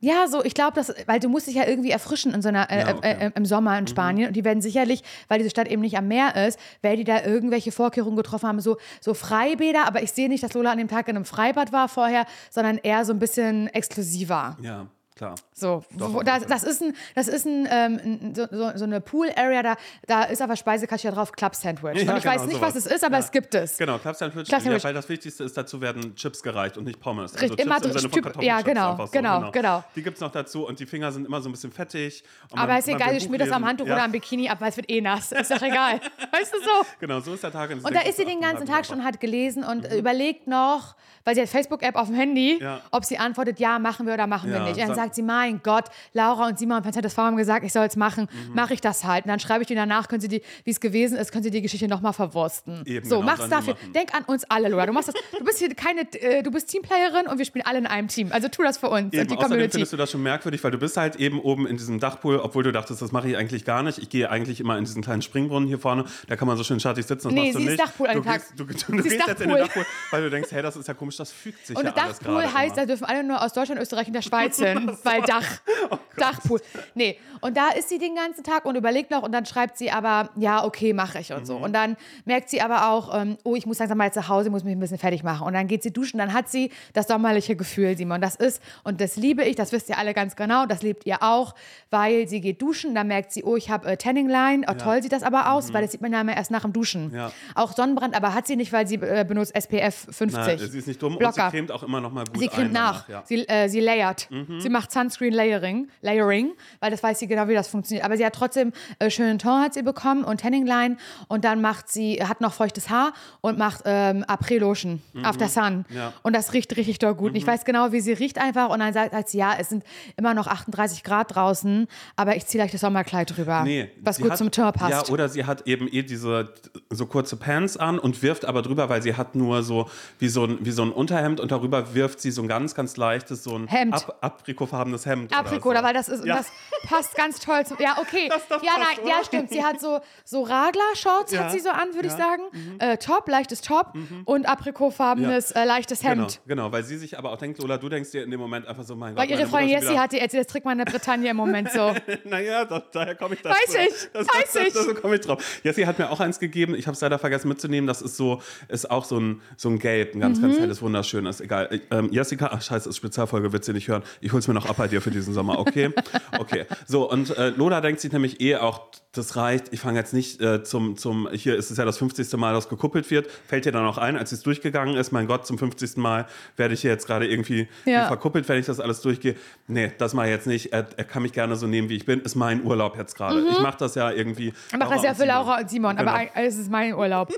Ja, 0.00 0.28
so, 0.28 0.44
ich 0.44 0.54
glaube, 0.54 0.74
dass, 0.76 0.94
weil 1.06 1.18
du 1.18 1.28
musst 1.28 1.48
dich 1.48 1.56
ja 1.56 1.66
irgendwie 1.66 1.90
erfrischen 1.90 2.32
in 2.32 2.40
so 2.40 2.48
einer, 2.48 2.70
äh, 2.70 2.78
Ja, 2.86 2.94
okay. 2.94 3.14
Mhm. 3.16 3.20
äh, 3.20 3.30
im 3.34 3.44
Sommer 3.44 3.76
in 3.78 3.88
Spanien. 3.88 4.28
Und 4.28 4.34
die 4.34 4.44
werden 4.44 4.62
sicherlich, 4.62 5.02
weil 5.26 5.38
diese 5.38 5.50
Stadt 5.50 5.66
eben 5.66 5.82
nicht 5.82 5.98
am 5.98 6.06
Meer 6.06 6.36
ist, 6.46 6.56
weil 6.82 6.96
die 6.96 7.02
da 7.02 7.24
irgendwelche 7.24 7.72
Vorkehrungen 7.72 8.16
getroffen 8.16 8.46
haben, 8.48 8.60
so, 8.60 8.76
so 9.00 9.12
Freibäder. 9.14 9.88
Aber 9.88 10.00
ich 10.00 10.12
sehe 10.12 10.28
nicht, 10.28 10.44
dass 10.44 10.54
Lola 10.54 10.70
an 10.70 10.78
dem 10.78 10.86
Tag 10.86 11.08
in 11.08 11.16
einem 11.16 11.24
Freibad 11.24 11.72
war 11.72 11.88
vorher, 11.88 12.26
sondern 12.48 12.78
eher 12.78 13.04
so 13.04 13.12
ein 13.12 13.18
bisschen 13.18 13.66
exklusiver. 13.68 14.56
Ja, 14.62 14.86
klar. 15.16 15.34
So, 15.58 15.82
Doch, 15.96 16.12
wo, 16.14 16.22
das, 16.22 16.46
das 16.46 16.62
ist, 16.62 16.82
ein, 16.82 16.94
das 17.16 17.26
ist 17.26 17.44
ein, 17.46 17.66
ähm, 17.70 18.32
so, 18.34 18.46
so, 18.76 18.84
eine 18.84 19.00
Pool-Area, 19.00 19.62
da, 19.62 19.76
da 20.06 20.22
ist 20.24 20.40
aber 20.40 20.54
Speisekarte 20.54 21.08
ja 21.08 21.10
drauf, 21.12 21.32
Club 21.32 21.54
Sandwich. 21.54 21.82
Ja, 21.82 22.12
und 22.12 22.18
ich 22.18 22.22
genau, 22.22 22.34
weiß 22.34 22.42
nicht, 22.46 22.56
sowas. 22.56 22.74
was 22.76 22.86
es 22.86 22.92
ist, 22.92 23.04
aber 23.04 23.14
Ja. 23.18 23.24
es 23.24 23.30
gibt 23.32 23.54
es. 23.54 23.76
Genau, 23.76 23.98
Club 23.98 24.14
Sandwich, 24.14 24.48
Club. 24.48 24.62
Ja, 24.64 24.84
weil 24.84 24.94
das 24.94 25.08
Wichtigste 25.08 25.42
ist, 25.44 25.56
dazu 25.56 25.80
werden 25.80 26.14
Chips 26.14 26.42
gereicht 26.42 26.78
und 26.78 26.84
nicht 26.84 27.00
Pommes. 27.00 27.32
Also 27.34 27.44
Richtig, 27.46 27.66
immer 27.66 27.74
Chips 27.76 27.86
im 27.86 27.92
so 27.92 27.98
Sinne 27.98 28.12
von 28.22 28.32
Typ- 28.34 28.42
ja, 28.42 28.60
genau, 28.60 28.96
so, 28.96 29.06
genau, 29.10 29.50
genau. 29.50 29.84
Die 29.96 30.02
gibt 30.02 30.16
es 30.16 30.20
noch 30.20 30.30
dazu 30.30 30.66
und 30.66 30.78
die 30.78 30.86
Finger 30.86 31.10
sind 31.10 31.26
immer 31.26 31.40
so 31.40 31.48
ein 31.48 31.52
bisschen 31.52 31.72
fettig. 31.72 32.22
Und 32.50 32.58
Aber 32.58 32.68
man- 32.72 32.78
ist 32.78 32.88
egal, 32.88 33.16
ich 33.16 33.24
schmier 33.24 33.38
das 33.38 33.50
am 33.50 33.64
Handtuch 33.66 33.86
oder 33.86 34.02
am 34.04 34.12
Bikini 34.12 34.48
ab, 34.48 34.60
weil 34.60 34.70
es 34.70 34.76
wird 34.76 34.88
eh 34.90 35.00
nass. 35.00 35.32
Ist 35.32 35.50
doch 35.50 35.62
egal. 35.62 36.00
Weißt 36.32 36.54
du 36.54 36.58
so? 36.60 36.86
Genau, 37.00 37.18
so 37.20 37.34
ist 37.34 37.42
der 37.42 37.50
Tag. 37.52 37.70
Und 37.70 37.94
da 37.94 38.00
ist 38.02 38.16
sie 38.16 38.24
den 38.24 38.40
ganzen 38.40 38.66
Tag 38.66 38.86
schon, 38.86 39.02
hat 39.04 39.18
gelesen 39.20 39.64
und 39.64 39.84
äh, 39.86 39.98
überlegt 39.98 40.46
noch, 40.46 40.94
weil 41.24 41.34
sie 41.34 41.42
hat 41.42 41.48
Facebook-App 41.48 41.96
auf 41.96 42.06
dem 42.06 42.14
Handy, 42.16 42.58
Mhm. 42.60 42.78
Ob 42.92 43.04
sie 43.04 43.18
antwortet, 43.18 43.58
ja, 43.60 43.78
machen 43.78 44.06
wir 44.06 44.14
oder 44.14 44.26
machen 44.26 44.50
wir 44.50 44.60
nicht. 44.60 44.72
Und 44.74 44.78
dann 44.78 44.88
sag- 44.88 44.96
sagt 44.96 45.14
sie, 45.14 45.22
mein 45.48 45.60
Gott, 45.62 45.86
Laura 46.12 46.46
und 46.46 46.58
Simon 46.58 46.82
von 46.82 46.92
ZSV 46.92 47.16
haben 47.18 47.36
gesagt, 47.36 47.64
ich 47.64 47.72
soll 47.72 47.86
es 47.86 47.96
machen, 47.96 48.28
Mhm. 48.48 48.54
mache 48.54 48.74
ich 48.74 48.80
das 48.80 49.04
halt. 49.04 49.24
Und 49.24 49.30
dann 49.30 49.40
schreibe 49.40 49.62
ich 49.62 49.68
denen 49.68 49.78
danach, 49.78 50.08
können 50.08 50.20
sie 50.20 50.28
die, 50.28 50.42
wie 50.64 50.70
es 50.70 50.80
gewesen 50.80 51.16
ist, 51.16 51.32
können 51.32 51.42
sie 51.44 51.50
die 51.50 51.62
Geschichte 51.62 51.88
nochmal 51.88 52.12
verwursten. 52.12 52.82
Eben, 52.84 53.08
so, 53.08 53.20
genau, 53.20 53.26
mach's 53.32 53.48
dafür. 53.48 53.74
machen. 53.74 53.92
Denk 53.92 54.14
an 54.14 54.24
uns 54.24 54.44
alle, 54.50 54.68
Laura. 54.68 54.86
Du 54.86 54.92
machst 54.92 55.08
das, 55.08 55.14
du 55.38 55.44
bist 55.44 55.58
hier 55.58 55.74
keine, 55.74 56.02
äh, 56.20 56.42
du 56.42 56.50
bist 56.50 56.68
Teamplayerin 56.68 57.26
und 57.26 57.38
wir 57.38 57.44
spielen 57.44 57.64
alle 57.66 57.78
in 57.78 57.86
einem 57.86 58.08
Team. 58.08 58.30
Also 58.32 58.48
tu 58.48 58.62
das 58.62 58.78
für 58.78 58.88
uns 58.90 59.12
Eben, 59.12 59.22
und 59.22 59.30
die 59.30 59.36
außerdem 59.36 59.38
Community. 59.50 59.70
findest 59.72 59.92
du 59.92 59.96
das 59.96 60.10
schon 60.10 60.22
merkwürdig, 60.22 60.62
weil 60.62 60.70
du 60.70 60.78
bist 60.78 60.96
halt 60.96 61.16
eben 61.16 61.40
oben 61.40 61.66
in 61.66 61.76
diesem 61.76 61.98
Dachpool, 62.00 62.38
obwohl 62.38 62.62
du 62.62 62.72
dachtest, 62.72 63.00
das 63.02 63.12
mache 63.12 63.28
ich 63.30 63.36
eigentlich 63.36 63.64
gar 63.64 63.82
nicht. 63.82 63.98
Ich 63.98 64.08
gehe 64.10 64.30
eigentlich 64.30 64.60
immer 64.60 64.76
in 64.78 64.84
diesen 64.84 65.02
kleinen 65.02 65.22
Springbrunnen 65.22 65.68
hier 65.68 65.78
vorne, 65.78 66.04
da 66.26 66.36
kann 66.36 66.46
man 66.48 66.56
so 66.56 66.64
schön 66.64 66.80
schattig 66.80 67.06
sitzen. 67.06 67.28
Das 67.28 67.34
Nee, 67.34 67.52
du 67.52 67.58
sie 67.60 67.66
ist. 67.68 67.80
Dachpool 67.80 68.08
an 68.08 68.16
du 68.16 68.22
Tag. 68.22 68.42
du, 68.56 68.64
du, 68.64 68.74
du 68.74 68.96
ist 68.98 69.04
gehst 69.04 69.26
jetzt 69.26 69.40
in 69.40 69.48
den 69.48 69.58
Dachpool. 69.58 69.86
Weil 70.10 70.22
du 70.22 70.30
denkst, 70.30 70.50
hey, 70.52 70.62
das 70.62 70.76
ist 70.76 70.86
ja 70.88 70.94
komisch, 70.94 71.16
das 71.16 71.32
fügt 71.32 71.66
sich 71.66 71.76
Und 71.76 71.84
ja 71.84 71.92
alles 71.94 72.18
Dachpool 72.18 72.42
heißt, 72.42 72.76
immer. 72.76 72.76
da 72.76 72.86
dürfen 72.86 73.04
alle 73.04 73.24
nur 73.24 73.42
aus 73.42 73.52
Deutschland, 73.52 73.80
Österreich 73.80 74.06
und 74.08 74.12
der 74.12 74.22
Schweiz 74.22 74.58
hin, 74.62 74.90
weil 75.04 75.22
Dach, 75.40 75.60
Oh 75.90 75.98
Dachpool. 76.16 76.60
Nee, 76.94 77.18
und 77.40 77.56
da 77.56 77.68
ist 77.70 77.88
sie 77.88 77.98
den 77.98 78.14
ganzen 78.16 78.42
Tag 78.44 78.64
und 78.64 78.74
überlegt 78.76 79.10
noch 79.10 79.22
und 79.22 79.32
dann 79.32 79.46
schreibt 79.46 79.78
sie 79.78 79.90
aber, 79.90 80.30
ja, 80.36 80.64
okay, 80.64 80.92
mache 80.92 81.18
ich 81.20 81.32
und 81.32 81.40
Mhm. 81.40 81.44
so. 81.46 81.56
Und 81.56 81.72
dann 81.72 81.96
merkt 82.24 82.48
sie 82.50 82.60
aber 82.60 82.90
auch, 82.90 83.14
ähm, 83.20 83.38
oh, 83.44 83.54
ich 83.54 83.66
muss 83.66 83.78
langsam 83.78 83.96
mal 83.98 84.10
nach 84.14 84.28
Hause, 84.28 84.50
muss 84.50 84.64
mich 84.64 84.72
ein 84.76 84.80
bisschen 84.80 84.98
fertig 84.98 85.22
machen. 85.22 85.46
Und 85.46 85.52
dann 85.54 85.68
geht 85.68 85.82
sie 85.82 85.92
duschen, 85.92 86.18
dann 86.18 86.32
hat 86.32 86.48
sie 86.48 86.70
das 86.94 87.06
sommerliche 87.06 87.54
Gefühl, 87.56 87.96
Simon. 87.96 88.20
Das 88.20 88.34
ist, 88.36 88.60
und 88.84 89.00
das 89.00 89.16
liebe 89.16 89.44
ich, 89.44 89.54
das 89.56 89.70
wisst 89.72 89.88
ihr 89.88 89.98
alle 89.98 90.14
ganz 90.14 90.34
genau, 90.34 90.66
das 90.66 90.82
lebt 90.82 91.06
ihr 91.06 91.22
auch, 91.22 91.54
weil 91.90 92.26
sie 92.28 92.40
geht 92.40 92.60
duschen, 92.60 92.94
dann 92.94 93.06
merkt 93.06 93.32
sie, 93.32 93.44
oh, 93.44 93.56
ich 93.56 93.70
habe 93.70 93.88
äh, 93.88 93.96
Tanning 93.96 94.28
Line, 94.28 94.66
oh, 94.68 94.74
toll 94.74 95.02
sieht 95.02 95.12
das 95.12 95.22
aber 95.22 95.52
aus, 95.52 95.72
weil 95.72 95.82
das 95.82 95.92
sieht 95.92 96.00
man 96.00 96.12
ja 96.12 96.20
immer 96.20 96.36
erst 96.36 96.50
nach 96.50 96.62
dem 96.62 96.72
Duschen. 96.72 97.08
Mhm. 97.10 97.14
Ja. 97.14 97.32
Auch 97.54 97.72
Sonnenbrand, 97.76 98.16
aber 98.16 98.34
hat 98.34 98.46
sie 98.46 98.56
nicht, 98.56 98.72
weil 98.72 98.86
sie 98.86 98.96
äh, 98.96 99.24
benutzt 99.26 99.54
SPF 99.54 100.06
50. 100.10 100.32
Nein, 100.32 100.58
sie 100.58 100.78
ist 100.78 100.86
nicht 100.88 101.00
dumm 101.02 101.12
und 101.12 101.18
Blocker. 101.20 101.46
sie 101.50 101.56
cremt 101.56 101.70
auch 101.72 101.82
immer 101.82 102.00
noch 102.00 102.10
mal 102.12 102.24
gut 102.24 102.38
Sie 102.40 102.48
cremt 102.48 102.72
nach. 102.72 103.08
ja. 103.08 103.20
Mhm. 103.20 103.24
Sie, 103.26 103.48
äh, 103.48 103.68
sie 103.68 103.80
layert. 103.80 104.28
Sie 104.58 104.68
macht 104.68 104.90
Sunscreen 104.90 105.27
Layering, 105.32 105.88
Layering, 106.02 106.52
weil 106.80 106.90
das 106.90 107.02
weiß 107.02 107.18
sie 107.18 107.26
genau, 107.26 107.48
wie 107.48 107.54
das 107.54 107.68
funktioniert. 107.68 108.04
Aber 108.04 108.16
sie 108.16 108.24
hat 108.24 108.34
trotzdem 108.34 108.72
äh, 108.98 109.10
schönen 109.10 109.38
Ton 109.38 109.60
hat 109.62 109.74
sie 109.74 109.82
bekommen 109.82 110.24
und 110.24 110.40
Tanning 110.40 110.66
Line 110.66 110.96
und 111.28 111.44
dann 111.44 111.60
macht 111.60 111.88
sie 111.88 112.22
hat 112.22 112.40
noch 112.40 112.52
feuchtes 112.52 112.90
Haar 112.90 113.12
und 113.40 113.58
macht 113.58 113.82
ähm, 113.84 114.24
Après 114.24 114.58
Lotion 114.58 115.02
After 115.22 115.48
Sun 115.48 115.84
Mhm. 115.88 115.96
Ja. 115.96 116.08
Mhm. 116.08 116.12
und 116.22 116.36
das 116.36 116.52
riecht 116.52 116.76
richtig 116.76 116.98
doll 116.98 117.14
gut. 117.14 117.30
Und 117.30 117.36
Ich 117.36 117.46
weiß 117.46 117.64
genau, 117.64 117.92
wie 117.92 118.00
sie 118.00 118.12
riecht 118.12 118.38
einfach 118.38 118.70
und 118.70 118.78
dann 118.80 118.92
sagt, 118.92 119.12
sagt 119.12 119.28
sie 119.28 119.38
ja, 119.38 119.54
es 119.58 119.68
sind 119.68 119.84
immer 120.16 120.34
noch 120.34 120.46
38 120.46 121.02
Grad 121.04 121.34
draußen, 121.34 121.86
aber 122.16 122.36
ich 122.36 122.46
ziehe 122.46 122.62
gleich 122.62 122.72
das 122.72 122.80
Sommerkleid 122.80 123.36
drüber, 123.36 123.62
Nee, 123.64 123.90
was 124.00 124.18
gut 124.20 124.30
hat, 124.30 124.38
zum 124.38 124.50
Teint 124.50 124.76
passt. 124.76 124.90
Ja, 125.08 125.12
oder 125.12 125.28
sie 125.28 125.44
hat 125.44 125.66
eben 125.66 125.88
eh 125.88 126.02
diese 126.02 126.52
so 126.90 127.06
kurze 127.06 127.36
Pants 127.36 127.76
an 127.76 127.98
und 127.98 128.22
wirft 128.22 128.44
aber 128.44 128.62
drüber, 128.62 128.88
weil 128.88 129.02
sie 129.02 129.14
hat 129.16 129.34
nur 129.34 129.62
so 129.62 129.88
wie 130.18 130.28
so 130.28 130.44
ein, 130.44 130.58
wie 130.60 130.70
so 130.70 130.82
ein 130.82 130.90
Unterhemd 130.92 131.40
und 131.40 131.50
darüber 131.52 131.94
wirft 131.94 132.20
sie 132.20 132.30
so 132.30 132.42
ein 132.42 132.48
ganz, 132.48 132.74
ganz 132.74 132.96
leichtes, 132.96 133.44
so 133.44 133.56
ein 133.56 133.66
Hemd. 133.68 133.94
Ab, 133.94 134.18
aprikofarbenes 134.20 135.06
Hemd. 135.08 135.32
Aprikot, 135.36 135.70
oder 135.70 135.80
so. 135.80 135.84
weil 135.86 135.94
das 135.94 136.08
ist, 136.08 136.24
Ja. 136.24 136.36
das 136.36 136.46
passt 136.88 137.14
ganz 137.16 137.40
toll 137.40 137.66
zum, 137.66 137.78
ja, 137.80 137.96
okay. 137.98 138.28
Das- 138.28 138.46
das 138.48 138.62
ja, 138.62 138.72
passt, 138.74 138.98
nein, 138.98 139.06
ja, 139.08 139.16
oder? 139.16 139.24
stimmt. 139.24 139.50
Sie 139.50 139.64
hat 139.64 139.80
so, 139.80 140.00
so 140.24 140.42
Raglar-Shorts, 140.42 141.32
Ja, 141.32 141.44
hat 141.44 141.52
sie 141.52 141.60
so 141.60 141.70
an, 141.70 141.94
würde 141.94 142.06
ich 142.08 142.12
ja, 142.12 142.18
sagen. 142.18 142.42
Äh, 142.78 142.96
Top, 142.98 143.28
leichtes 143.28 143.60
Top 143.60 143.92
und 144.24 144.46
aprikotfarbenes, 144.48 145.52
äh, 145.52 145.64
leichtes 145.64 146.00
Genau, 146.00 146.10
Hemd. 146.22 146.40
genau, 146.46 146.72
weil 146.72 146.84
sie 146.84 146.96
sich 146.98 147.18
aber 147.18 147.32
auch 147.32 147.38
denkt, 147.38 147.58
Lola, 147.58 147.78
du 147.78 147.88
denkst 147.88 148.10
dir 148.10 148.22
in 148.24 148.30
dem 148.30 148.40
Moment 148.40 148.66
einfach 148.66 148.84
so, 148.84 148.94
mein 148.94 149.14
Gott. 149.14 149.22
Weil 149.22 149.30
ihre 149.30 149.38
meine 149.40 149.50
Freundin 149.50 149.70
Jessie 149.70 149.98
hat 149.98 150.12
die 150.12 150.20
erzählt, 150.20 150.44
das 150.46 150.52
trägt 150.52 150.64
man 150.66 150.78
in 150.78 150.84
der 150.84 150.92
Bretagne 150.92 151.30
im 151.30 151.36
Moment 151.36 151.70
so. 151.72 151.92
Naja, 152.24 152.64
da, 152.64 152.82
daher 152.92 153.14
komme 153.14 153.34
ich 153.34 153.42
dazu. 153.42 153.56
Weiß 153.56 153.74
ich, 153.74 154.08
das, 154.12 154.26
weiß 154.26 154.52
das, 154.52 154.66
ich. 154.66 154.72
Das 154.74 155.00
komme 155.00 155.14
ich 155.16 155.20
drauf. 155.22 155.42
Jessie 155.62 155.86
hat 155.86 155.98
mir 155.98 156.10
auch 156.10 156.20
eins 156.20 156.38
gegeben. 156.38 156.74
Ich 156.74 156.86
habe 156.86 156.94
es 156.94 157.00
leider 157.00 157.18
vergessen 157.18 157.48
mitzunehmen. 157.48 157.86
Das 157.86 158.02
ist 158.02 158.16
so, 158.16 158.42
ist 158.68 158.90
auch 158.90 159.04
so 159.04 159.18
ein, 159.18 159.40
so 159.56 159.68
ein 159.68 159.78
Gelb, 159.78 160.14
ein 160.14 160.20
ganz, 160.20 160.38
Mhm. 160.38 160.42
ganz 160.42 160.58
helles, 160.58 160.82
wunderschönes. 160.82 161.40
Egal. 161.40 161.68
Ich- 161.72 161.82
Ähm, 161.90 162.08
Jessica, 162.12 162.50
ach 162.52 162.60
scheiße, 162.60 162.88
ist 162.88 162.96
Spezialfolge, 162.96 163.52
wird 163.52 163.64
sie 163.64 163.72
nicht 163.72 163.88
hören. 163.88 164.02
Ich 164.20 164.32
hol's 164.32 164.46
mir 164.48 164.54
noch 164.54 164.66
ab 164.68 164.76
bei 164.76 164.88
dir 164.88 164.97
für 165.00 165.10
diesen 165.10 165.34
Sommer, 165.34 165.58
okay? 165.58 165.90
Okay. 166.38 166.66
So, 166.86 167.10
und 167.10 167.36
äh, 167.36 167.50
Lola 167.50 167.80
denkt 167.80 168.00
sich 168.00 168.12
nämlich 168.12 168.40
eh 168.40 168.56
auch, 168.56 168.88
das 169.12 169.36
reicht. 169.36 169.72
Ich 169.72 169.80
fange 169.80 169.98
jetzt 169.98 170.12
nicht 170.14 170.40
äh, 170.40 170.62
zum, 170.62 170.96
zum, 170.96 171.28
hier 171.32 171.56
ist 171.56 171.70
es 171.70 171.78
ja 171.78 171.84
das 171.84 171.98
50. 171.98 172.30
Mal, 172.36 172.52
dass 172.52 172.68
gekuppelt 172.68 173.10
wird. 173.10 173.26
Fällt 173.46 173.64
dir 173.64 173.72
dann 173.72 173.86
auch 173.86 173.98
ein, 173.98 174.16
als 174.16 174.32
es 174.32 174.42
durchgegangen 174.42 174.96
ist, 174.96 175.12
mein 175.12 175.26
Gott, 175.26 175.46
zum 175.46 175.58
50. 175.58 175.96
Mal 175.96 176.26
werde 176.56 176.74
ich 176.74 176.82
hier 176.82 176.90
jetzt 176.90 177.06
gerade 177.06 177.26
irgendwie 177.26 177.68
Ja. 177.84 178.06
verkuppelt, 178.06 178.48
wenn 178.48 178.58
ich 178.60 178.66
das 178.66 178.80
alles 178.80 179.00
durchgehe. 179.00 179.34
Nee, 179.66 179.92
das 179.98 180.14
mache 180.14 180.26
ich 180.26 180.32
jetzt 180.32 180.46
nicht. 180.46 180.72
Er, 180.72 180.86
er 180.96 181.04
kann 181.04 181.22
mich 181.22 181.32
gerne 181.32 181.56
so 181.56 181.66
nehmen, 181.66 181.88
wie 181.88 181.96
ich 181.96 182.04
bin. 182.06 182.20
Ist 182.20 182.34
mein 182.36 182.62
Urlaub 182.64 182.96
jetzt 182.96 183.16
gerade. 183.16 183.40
Ich 183.50 183.60
mache 183.60 183.78
das 183.78 183.94
ja 183.94 184.10
irgendwie. 184.10 184.52
Ich 184.70 184.78
mache 184.78 184.90
Mhm. 184.90 184.94
das 184.94 185.02
ja 185.04 185.10
für 185.14 185.22
Simon. 185.22 185.28
Laura 185.28 185.60
und 185.60 185.70
Simon, 185.70 185.90
aber 185.98 186.04
Genau. 186.04 186.12
eigentlich- 186.14 186.46
es 186.48 186.56
ist 186.58 186.70
mein 186.70 186.94
Urlaub. 186.94 187.32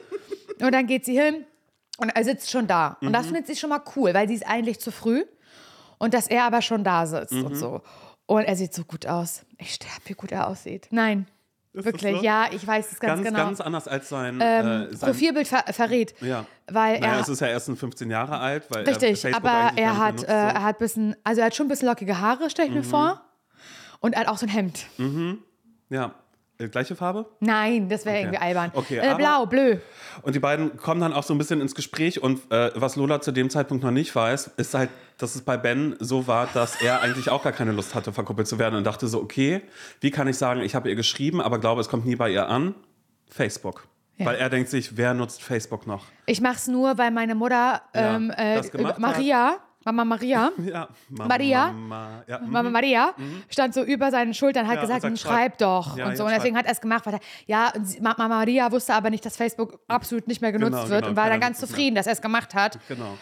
Und 0.60 0.72
dann 0.72 0.86
geht 0.86 1.04
sie 1.06 1.18
hin 1.18 1.44
und 1.98 2.10
er 2.10 2.24
sitzt 2.24 2.50
schon 2.50 2.66
da. 2.66 2.96
Und 3.00 3.08
Mhm. 3.08 3.12
das 3.12 3.26
findet 3.26 3.46
sie 3.46 3.56
schon 3.56 3.70
mal 3.70 3.80
cool, 3.96 4.12
weil 4.12 4.28
sie 4.28 4.34
ist 4.34 4.46
eigentlich 4.46 4.80
zu 4.80 4.90
früh. 4.90 5.24
Und 6.00 6.12
dass 6.14 6.26
er 6.26 6.42
aber 6.44 6.60
schon 6.62 6.82
da 6.82 7.06
sitzt 7.06 7.32
Mhm. 7.32 7.44
und 7.46 7.54
so. 7.54 7.80
Und 8.26 8.42
er 8.44 8.56
sieht 8.56 8.74
so 8.74 8.84
gut 8.84 9.06
aus. 9.06 9.44
Ich 9.58 9.74
sterbe, 9.74 10.00
wie 10.06 10.14
gut 10.14 10.32
er 10.32 10.48
aussieht. 10.48 10.88
Nein, 10.90 11.26
das 11.74 11.84
wirklich. 11.84 12.16
so? 12.16 12.22
Ja, 12.24 12.46
ich 12.50 12.66
weiß 12.66 12.90
es 12.92 12.98
ganz, 13.00 13.22
Ganz, 13.22 13.28
genau. 13.28 13.38
ganz 13.46 13.60
anders 13.60 13.86
als 13.86 14.08
sein, 14.08 14.38
ähm, 14.42 14.66
äh, 14.90 14.96
sein 14.96 15.10
Profilbild 15.10 15.46
ver 15.46 15.62
verrät. 15.72 16.14
Ja. 16.20 16.46
Weil 16.66 16.98
Naja, 17.00 17.14
er. 17.14 17.20
es 17.20 17.28
ist 17.28 17.40
ja 17.40 17.48
erst 17.48 17.68
ein 17.68 17.76
15 17.76 18.10
Jahre 18.10 18.38
alt, 18.38 18.64
weil 18.70 18.82
er 18.84 18.88
Richtig, 18.92 19.20
Facebook 19.20 19.44
aber 19.44 19.72
er 19.76 19.98
hat, 19.98 20.14
nicht 20.16 20.24
äh, 20.24 20.26
benutzt, 20.26 20.54
er 20.56 20.62
hat 20.62 20.78
bisschen, 20.78 21.16
also 21.22 21.40
er 21.42 21.46
hat 21.46 21.54
schon 21.54 21.66
ein 21.66 21.68
bisschen 21.68 21.88
lockige 21.88 22.18
Haare, 22.18 22.50
stelle 22.50 22.68
ich 22.68 22.74
Mhm. 22.74 22.80
mir 22.80 22.84
vor. 22.84 23.20
Und 24.00 24.14
er 24.14 24.20
hat 24.20 24.28
auch 24.28 24.38
so 24.38 24.46
ein 24.46 24.50
Hemd. 24.50 24.86
so. 24.96 25.36
Ja. 25.90 26.14
Äh, 26.60 26.68
gleiche 26.68 26.94
Farbe? 26.94 27.26
Nein, 27.40 27.88
das 27.88 28.04
wäre 28.04 28.18
irgendwie 28.18 28.38
albern. 28.38 28.70
Okay, 28.74 28.98
äh, 28.98 29.08
aber- 29.08 29.16
blau, 29.18 29.46
bleu. 29.46 29.76
Und 30.22 30.34
die 30.34 30.38
beiden 30.40 30.76
kommen 30.76 31.00
dann 31.00 31.12
auch 31.12 31.22
so 31.22 31.34
ein 31.34 31.38
bisschen 31.38 31.60
ins 31.60 31.74
Gespräch. 31.74 32.22
Und 32.22 32.40
äh, 32.52 32.70
was 32.74 32.96
Lola 32.96 33.20
zu 33.20 33.32
dem 33.32 33.48
Zeitpunkt 33.50 33.82
noch 33.82 33.90
nicht 33.90 34.14
weiß, 34.14 34.48
ist 34.56 34.74
halt, 34.74 34.90
dass 35.18 35.34
es 35.34 35.42
bei 35.42 35.56
Ben 35.56 35.96
so 35.98 36.26
war, 36.26 36.48
dass 36.52 36.80
er 36.82 37.00
eigentlich 37.00 37.30
auch 37.30 37.42
gar 37.42 37.52
keine 37.52 37.72
Lust 37.72 37.94
hatte, 37.94 38.12
verkuppelt 38.12 38.46
zu 38.48 38.58
werden 38.58 38.74
und 38.74 38.84
dachte 38.84 39.06
so, 39.08 39.20
okay, 39.20 39.62
wie 40.00 40.10
kann 40.10 40.28
ich 40.28 40.36
sagen, 40.36 40.60
ich 40.60 40.74
habe 40.74 40.88
ihr 40.88 40.96
geschrieben, 40.96 41.40
aber 41.40 41.58
glaube, 41.58 41.80
es 41.80 41.88
kommt 41.88 42.06
nie 42.06 42.16
bei 42.16 42.30
ihr 42.30 42.48
an? 42.48 42.74
Facebook. 43.28 43.86
Ja. 44.16 44.26
Weil 44.26 44.36
er 44.36 44.50
denkt 44.50 44.68
sich, 44.68 44.96
wer 44.96 45.14
nutzt 45.14 45.42
Facebook 45.42 45.86
noch? 45.86 46.04
Ich 46.26 46.40
mach's 46.40 46.68
nur, 46.68 46.98
weil 46.98 47.10
meine 47.10 47.34
Mutter, 47.34 47.80
Ja, 47.94 48.16
ähm, 48.16 48.30
äh, 48.36 48.60
gemacht 48.68 48.96
hat. 48.96 49.00
Mama 49.84 50.04
Maria, 50.04 50.50
Ja, 50.58 50.88
Mama, 51.08 51.28
Maria? 51.28 51.72
Mama, 51.72 52.24
ja, 52.26 52.38
mhm. 52.38 52.50
Mama 52.50 52.70
Maria, 52.70 53.14
stand 53.48 53.72
so 53.74 53.82
über 53.82 54.10
seinen 54.10 54.34
Schultern, 54.34 54.66
hat 54.66 54.76
Ja, 54.76 54.80
gesagt, 54.82 55.04
und 55.04 55.16
sagt, 55.16 55.32
schreib 55.32 55.58
doch. 55.58 55.96
Ja, 55.96 56.08
und 56.08 56.16
so. 56.16 56.24
Und 56.24 56.30
deswegen 56.30 56.54
schreib. 56.54 56.64
hat 56.64 56.66
er 56.66 56.72
es 56.72 56.80
gemacht, 56.80 57.06
weil 57.06 57.14
er, 57.14 57.20
ja, 57.46 57.72
und 57.74 58.00
Mama 58.02 58.28
Maria 58.28 58.70
wusste 58.72 58.94
aber 58.94 59.08
nicht, 59.10 59.24
dass 59.24 59.36
Facebook 59.36 59.80
absolut 59.88 60.28
nicht 60.28 60.42
mehr 60.42 60.52
genutzt 60.52 60.72
Genau, 60.72 60.88
wird 60.90 61.00
genau, 61.02 61.10
und 61.10 61.16
war 61.16 61.30
dann 61.30 61.40
ganz 61.40 61.58
nutzt 61.58 61.62
es 61.64 61.68
zufrieden, 61.70 61.94
dass 61.94 62.06
er 62.06 62.12
es 62.12 62.20
gemacht 62.22 62.54
hat. 62.54 62.78
Genau. 62.88 63.16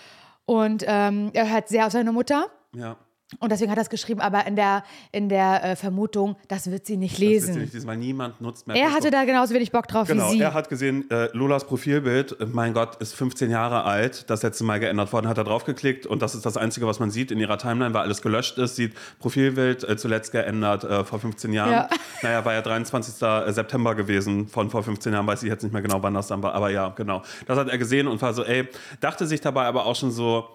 Und 0.47 0.83
ähm, 0.87 1.31
er 1.33 1.49
hört 1.51 1.69
sehr 1.69 1.87
auf 1.87 1.93
seine 1.93 2.11
Mutter. 2.11 2.47
Ja. 2.75 2.97
Und 3.41 3.53
deswegen 3.53 3.71
hat 3.71 3.77
er 3.77 3.83
es 3.83 3.91
geschrieben, 3.91 4.21
aber 4.21 4.47
in 4.47 4.57
der, 4.57 4.83
in 5.13 5.29
der 5.29 5.63
äh, 5.63 5.77
Vermutung, 5.77 6.37
das 6.49 6.71
wird 6.71 6.87
sie 6.87 6.97
nicht 6.97 7.13
Das 7.17 7.21
wisst 7.21 7.31
ihr 7.31 7.31
lesen. 7.49 7.61
nicht, 7.61 7.75
diesmal 7.75 7.97
niemand 7.99 8.41
nutzt 8.41 8.67
mehr 8.67 8.75
Er 8.75 8.93
hatte 8.93 9.11
da 9.11 9.25
genauso 9.25 9.53
wenig 9.53 9.71
Bock 9.71 9.87
drauf 9.87 10.09
Genau, 10.09 10.29
wie 10.33 10.37
sie. 10.39 10.41
er 10.41 10.55
hat 10.55 10.71
gesehen, 10.71 11.11
äh, 11.11 11.29
Lolas 11.37 11.67
Profilbild, 11.67 12.41
äh, 12.41 12.47
mein 12.47 12.73
Gott, 12.73 12.97
ist 12.97 13.15
15 13.15 13.51
Jahre 13.51 13.85
alt, 13.85 14.31
das 14.31 14.43
letzte 14.43 14.65
Mal 14.65 14.81
geändert 14.81 15.13
worden, 15.13 15.29
hat 15.29 15.37
er 15.37 15.45
draufgeklickt 15.45 16.07
und 16.07 16.23
das 16.23 16.35
ist 16.35 16.47
das 16.47 16.57
Einzige, 16.57 16.87
was 16.87 17.01
man 17.01 17.11
sieht 17.11 17.31
in 17.31 17.39
ihrer 17.39 17.59
Timeline, 17.59 17.93
weil 17.93 18.01
alles 18.01 18.23
gelöscht 18.23 18.57
ist, 18.57 18.77
sieht 18.77 18.95
Profilbild 19.19 19.85
äh, 19.87 19.99
zuletzt 19.99 20.33
geändert 20.33 20.85
äh, 20.85 21.05
vor 21.05 21.19
15 21.19 21.53
Jahren. 21.53 21.73
Ja. 21.73 21.89
Naja, 22.21 22.45
war 22.45 22.53
ja 22.53 22.63
23. 22.63 23.15
September 23.55 23.95
gewesen 23.95 24.49
von 24.49 24.71
vor 24.71 24.83
15 24.83 25.13
Jahren, 25.13 25.25
weiß 25.27 25.45
ich 25.45 25.49
jetzt 25.49 25.63
nicht 25.63 25.73
mehr 25.73 25.83
genau, 25.83 26.03
wann 26.03 26.15
das 26.15 26.27
dann 26.27 26.43
war, 26.43 26.53
aber 26.53 26.71
ja, 26.71 26.89
genau. 26.89 27.23
Das 27.47 27.57
hat 27.57 27.69
er 27.69 27.79
gesehen 27.79 28.09
und 28.09 28.21
war 28.21 28.35
so, 28.35 28.43
ey, 28.43 28.67
dachte 29.01 29.25
sich 29.29 29.41
dabei 29.41 29.67
aber 29.67 29.87
auch 29.87 29.95
schon 29.95 30.11
so, 30.11 30.49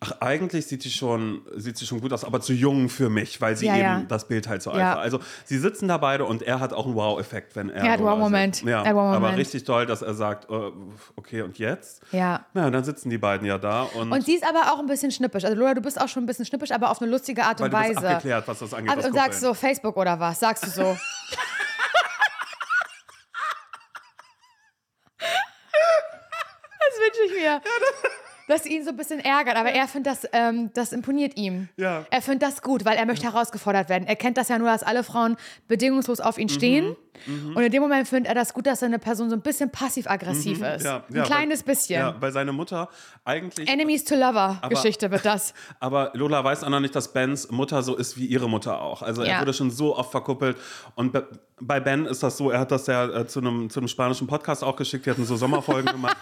Ach, 0.00 0.12
eigentlich 0.20 0.66
sieht 0.68 0.82
sie 0.84 0.90
schon, 0.92 1.42
sieht 1.56 1.76
sie 1.76 1.84
schon 1.84 2.00
gut 2.00 2.12
aus, 2.12 2.22
aber 2.24 2.40
zu 2.40 2.52
jung 2.52 2.88
für 2.88 3.08
mich, 3.10 3.40
weil 3.40 3.56
sie 3.56 3.66
Ja, 3.66 3.72
eben 3.74 3.82
ja. 3.82 4.02
das 4.06 4.28
Bild 4.28 4.46
halt 4.46 4.62
so 4.62 4.70
Ja. 4.70 4.76
war. 4.94 4.98
Also 5.00 5.18
sie 5.44 5.58
sitzen 5.58 5.88
da 5.88 5.96
beide 5.96 6.24
und 6.24 6.40
er 6.42 6.60
hat 6.60 6.72
auch 6.72 6.86
einen 6.86 6.94
Wow-Effekt, 6.94 7.56
wenn 7.56 7.68
er. 7.68 7.82
Er 7.84 7.92
hat 7.94 7.98
Lola 8.00 8.12
Wow-Moment. 8.12 8.62
Ja, 8.62 8.84
Wow-Moment. 8.84 9.16
aber 9.24 9.36
richtig 9.36 9.64
toll, 9.64 9.86
dass 9.86 10.02
er 10.02 10.14
sagt, 10.14 10.48
äh, 10.50 10.70
okay, 11.16 11.42
und 11.42 11.58
jetzt? 11.58 12.02
Ja. 12.12 12.46
Na, 12.54 12.66
und 12.66 12.72
dann 12.74 12.84
sitzen 12.84 13.10
die 13.10 13.18
beiden 13.18 13.44
ja 13.44 13.58
da 13.58 13.82
und, 13.82 14.12
Und 14.12 14.24
sie 14.24 14.34
ist 14.36 14.44
aber 14.48 14.72
auch 14.72 14.78
ein 14.78 14.86
bisschen 14.86 15.10
schnippisch. 15.10 15.44
Also 15.44 15.56
Lola, 15.56 15.74
du 15.74 15.80
bist 15.80 16.00
auch 16.00 16.06
schon 16.08 16.22
ein 16.22 16.26
bisschen 16.26 16.44
schnippisch, 16.44 16.70
aber 16.70 16.90
auf 16.92 17.02
eine 17.02 17.10
lustige 17.10 17.42
Art 17.44 17.60
und 17.60 17.72
du 17.72 17.76
bist 17.76 17.96
Weise. 17.96 18.08
abgeklärt, 18.08 18.46
was 18.46 18.60
das 18.60 18.72
angeht. 18.74 18.90
Und, 18.92 18.98
das 18.98 19.06
und 19.06 19.14
sagst 19.14 19.40
so, 19.40 19.52
Facebook 19.52 19.96
oder 19.96 20.20
was? 20.20 20.38
Sagst 20.38 20.64
du 20.64 20.70
so. 20.70 20.96
das 25.18 26.94
wünsche 26.98 27.22
ich 27.26 27.32
mir. 27.42 27.60
Dass 27.60 28.27
sie 28.56 28.74
ihn 28.74 28.84
so 28.84 28.90
ein 28.90 28.96
bisschen 28.96 29.20
ärgert, 29.20 29.56
aber 29.56 29.70
er 29.70 29.86
findet 29.86 30.12
das, 30.12 30.28
ähm, 30.32 30.70
das 30.74 30.92
imponiert 30.92 31.36
ihm. 31.36 31.68
Ja. 31.76 32.04
Er 32.10 32.22
findet 32.22 32.42
das 32.42 32.62
gut, 32.62 32.84
weil 32.84 32.96
er 32.96 33.06
möchte 33.06 33.26
herausgefordert 33.26 33.88
werden. 33.88 34.06
Er 34.08 34.16
kennt 34.16 34.36
das 34.36 34.48
ja 34.48 34.58
nur, 34.58 34.68
dass 34.68 34.82
alle 34.82 35.04
Frauen 35.04 35.36
bedingungslos 35.68 36.20
auf 36.20 36.38
ihn 36.38 36.48
stehen. 36.48 36.96
Mhm. 37.26 37.56
Und 37.56 37.62
in 37.62 37.72
dem 37.72 37.82
Moment 37.82 38.06
findet 38.06 38.28
er 38.28 38.34
das 38.34 38.54
gut, 38.54 38.66
dass 38.66 38.80
seine 38.80 38.98
Person 39.00 39.28
so 39.28 39.34
ein 39.36 39.42
bisschen 39.42 39.70
passiv-aggressiv 39.70 40.62
ist. 40.62 40.80
Mhm. 40.80 40.86
Ja, 40.86 41.04
ein 41.08 41.16
ja, 41.16 41.22
kleines 41.24 41.60
weil, 41.66 41.74
bisschen. 41.74 42.00
Ja, 42.00 42.14
weil 42.20 42.32
seine 42.32 42.52
Mutter 42.52 42.88
eigentlich. 43.24 43.68
Enemies 43.68 44.04
to 44.04 44.14
Lover-Geschichte 44.14 45.10
wird 45.10 45.24
das. 45.24 45.52
Aber 45.80 46.12
Lola 46.14 46.42
weiß 46.44 46.62
auch 46.64 46.68
noch 46.68 46.80
nicht, 46.80 46.94
dass 46.94 47.12
Bens 47.12 47.50
Mutter 47.50 47.82
so 47.82 47.96
ist 47.96 48.16
wie 48.16 48.26
ihre 48.26 48.48
Mutter 48.48 48.80
auch. 48.80 49.02
Also 49.02 49.22
er 49.22 49.40
wurde 49.40 49.52
schon 49.52 49.70
so 49.70 49.96
oft 49.96 50.10
verkuppelt. 50.12 50.56
Und 50.94 51.12
be- 51.12 51.28
bei 51.60 51.80
Ben 51.80 52.06
ist 52.06 52.22
das 52.22 52.36
so, 52.36 52.50
er 52.50 52.60
hat 52.60 52.70
das 52.70 52.86
ja 52.86 53.06
äh, 53.06 53.26
zu 53.26 53.40
einem 53.40 53.68
zu 53.68 53.80
einem 53.80 53.88
spanischen 53.88 54.28
Podcast 54.28 54.62
auch 54.62 54.76
geschickt, 54.76 55.06
die 55.06 55.10
hatten 55.10 55.24
so 55.24 55.36
Sommerfolgen 55.36 55.90
gemacht. 55.92 56.16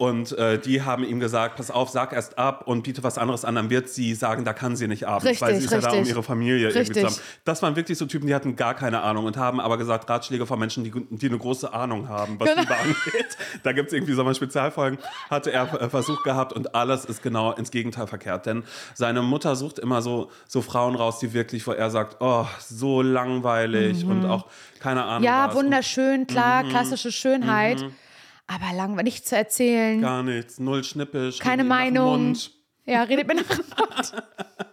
Und 0.00 0.32
äh, 0.38 0.58
die 0.58 0.80
haben 0.80 1.04
ihm 1.04 1.20
gesagt, 1.20 1.56
pass 1.56 1.70
auf, 1.70 1.90
sag 1.90 2.14
erst 2.14 2.38
ab 2.38 2.62
und 2.66 2.84
biete 2.84 3.02
was 3.02 3.18
anderes 3.18 3.44
an, 3.44 3.56
dann 3.56 3.68
wird 3.68 3.90
sie 3.90 4.14
sagen, 4.14 4.46
da 4.46 4.54
kann 4.54 4.74
sie 4.74 4.88
nicht 4.88 5.06
abends, 5.06 5.26
weil 5.26 5.34
sie 5.36 5.44
Richtig, 5.60 5.64
ist 5.66 5.72
ja 5.72 5.80
da 5.80 5.88
um 5.90 5.98
richtig. 5.98 6.14
ihre 6.14 6.22
Familie 6.22 6.68
irgendwie 6.68 6.78
Richtig. 6.78 7.04
zusammen. 7.04 7.20
Das 7.44 7.60
waren 7.60 7.76
wirklich 7.76 7.98
so 7.98 8.06
Typen, 8.06 8.26
die 8.26 8.34
hatten 8.34 8.56
gar 8.56 8.72
keine 8.72 9.02
Ahnung 9.02 9.26
und 9.26 9.36
haben 9.36 9.60
aber 9.60 9.76
gesagt, 9.76 10.08
Ratschläge 10.08 10.46
von 10.46 10.58
Menschen, 10.58 10.84
die, 10.84 10.90
die 10.90 11.26
eine 11.26 11.36
große 11.36 11.74
Ahnung 11.74 12.08
haben, 12.08 12.40
was 12.40 12.48
Genau. 12.48 12.62
Liebe 12.62 12.74
angeht. 12.78 13.36
Da 13.62 13.72
gibt 13.72 13.88
es 13.88 13.92
irgendwie 13.92 14.14
Sommer-Spezialfolgen, 14.14 14.96
hatte 15.28 15.52
er 15.52 15.70
äh, 15.82 15.90
versucht 15.90 16.24
gehabt 16.24 16.54
und 16.54 16.74
alles 16.74 17.04
ist 17.04 17.22
genau 17.22 17.52
ins 17.52 17.70
Gegenteil 17.70 18.06
verkehrt. 18.06 18.46
Denn 18.46 18.64
seine 18.94 19.20
Mutter 19.20 19.54
sucht 19.54 19.78
immer 19.78 20.00
so, 20.00 20.30
so 20.48 20.62
Frauen 20.62 20.94
raus, 20.94 21.18
die 21.18 21.34
wirklich, 21.34 21.66
wo 21.66 21.72
er 21.72 21.90
sagt, 21.90 22.16
oh, 22.20 22.46
so 22.58 23.02
langweilig 23.02 24.06
und 24.06 24.24
auch 24.24 24.46
keine 24.78 25.02
Ahnung. 25.04 25.18
Mhm. 25.18 25.24
Ja, 25.24 25.52
wunderschön, 25.54 26.26
klar, 26.26 26.64
klassische 26.64 27.12
Schönheit. 27.12 27.84
Aber 28.52 28.72
langweilig, 28.74 29.14
nichts 29.14 29.28
zu 29.28 29.36
erzählen. 29.36 30.00
Gar 30.00 30.24
nichts, 30.24 30.58
null 30.58 30.82
schnippisch. 30.82 31.38
keine 31.38 31.62
Meinung. 31.62 32.24
Mund. 32.26 32.50
Ja, 32.84 33.04
redet 33.04 33.28
mir 33.28 33.36
nach 33.36 33.44
dem 33.44 33.64
Mund. 33.78 34.12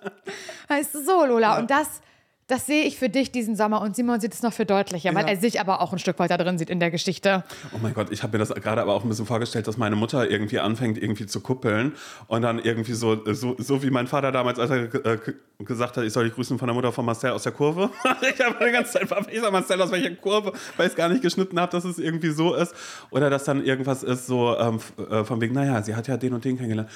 Weißt 0.68 0.96
du 0.96 1.04
so, 1.04 1.24
Lola. 1.26 1.60
Und 1.60 1.70
das, 1.70 2.02
das 2.48 2.66
sehe 2.66 2.84
ich 2.84 2.98
für 2.98 3.10
dich 3.10 3.32
diesen 3.32 3.56
Sommer. 3.58 3.82
Und 3.82 3.96
Simon 3.96 4.22
sieht 4.22 4.34
es 4.34 4.42
noch 4.42 4.54
für 4.54 4.66
deutlicher, 4.66 5.14
weil 5.14 5.26
Ja. 5.26 5.32
er 5.32 5.38
sich 5.38 5.60
aber 5.60 5.82
auch 5.82 5.92
ein 5.92 6.00
Stück 6.00 6.18
weiter 6.20 6.38
drin 6.38 6.58
sieht 6.58 6.70
in 6.70 6.80
der 6.80 6.92
Geschichte. 6.92 7.44
Oh 7.74 7.78
mein 7.82 7.94
Gott, 7.94 8.08
ich 8.12 8.24
habe 8.24 8.38
mir 8.38 8.46
das 8.46 8.56
gerade 8.56 8.82
aber 8.82 8.94
auch 8.94 9.04
ein 9.04 9.10
bisschen 9.10 9.26
vorgestellt, 9.26 9.68
dass 9.68 9.76
meine 9.78 9.98
Mutter 9.98 10.30
irgendwie 10.30 10.60
anfängt, 10.60 10.98
irgendwie 10.98 11.26
zu 11.26 11.42
kuppeln 11.42 11.94
und 12.28 12.44
dann 12.44 12.60
irgendwie 12.60 12.94
so, 12.94 13.22
so, 13.34 13.56
so 13.58 13.84
wie 13.84 13.90
mein 13.90 14.08
Vater 14.08 14.32
damals, 14.32 14.60
als 14.60 14.70
er 14.72 14.84
äh, 15.06 15.18
gesagt 15.60 15.98
hat, 15.98 16.04
ich 16.06 16.14
soll 16.14 16.24
dich 16.26 16.36
grüßen 16.36 16.58
von 16.58 16.68
der 16.68 16.74
Mutter 16.76 16.92
von 16.94 17.04
Marcel 17.04 17.32
aus 17.32 17.44
der 17.44 17.52
Kurve. 17.52 17.90
ich 18.22 18.40
habe 18.46 18.66
die 18.66 18.72
ganze 18.72 18.94
Zeit, 18.94 19.10
ich 19.30 19.42
sag 19.42 19.52
Marcel 19.52 19.82
aus 19.82 19.92
welcher 19.92 20.16
Kurve, 20.16 20.54
weil 20.78 20.86
ich 20.88 20.92
es 20.94 20.96
gar 20.98 21.10
nicht 21.10 21.22
geschnitten 21.22 21.60
habe, 21.60 21.72
dass 21.72 21.84
es 21.84 22.00
irgendwie 22.00 22.30
so 22.30 22.56
ist. 22.56 22.74
Oder 23.12 23.30
dass 23.30 23.44
dann 23.44 23.64
irgendwas 23.66 24.04
ist, 24.04 24.26
so 24.28 24.58
ähm, 24.58 24.80
äh, 25.10 25.26
von 25.26 25.42
wegen, 25.42 25.54
naja, 25.54 25.82
sie 25.84 25.96
hat 25.96 26.08
ja 26.08 26.16
den 26.16 26.34
und 26.34 26.46
den 26.46 26.56
kennengelernt. 26.56 26.90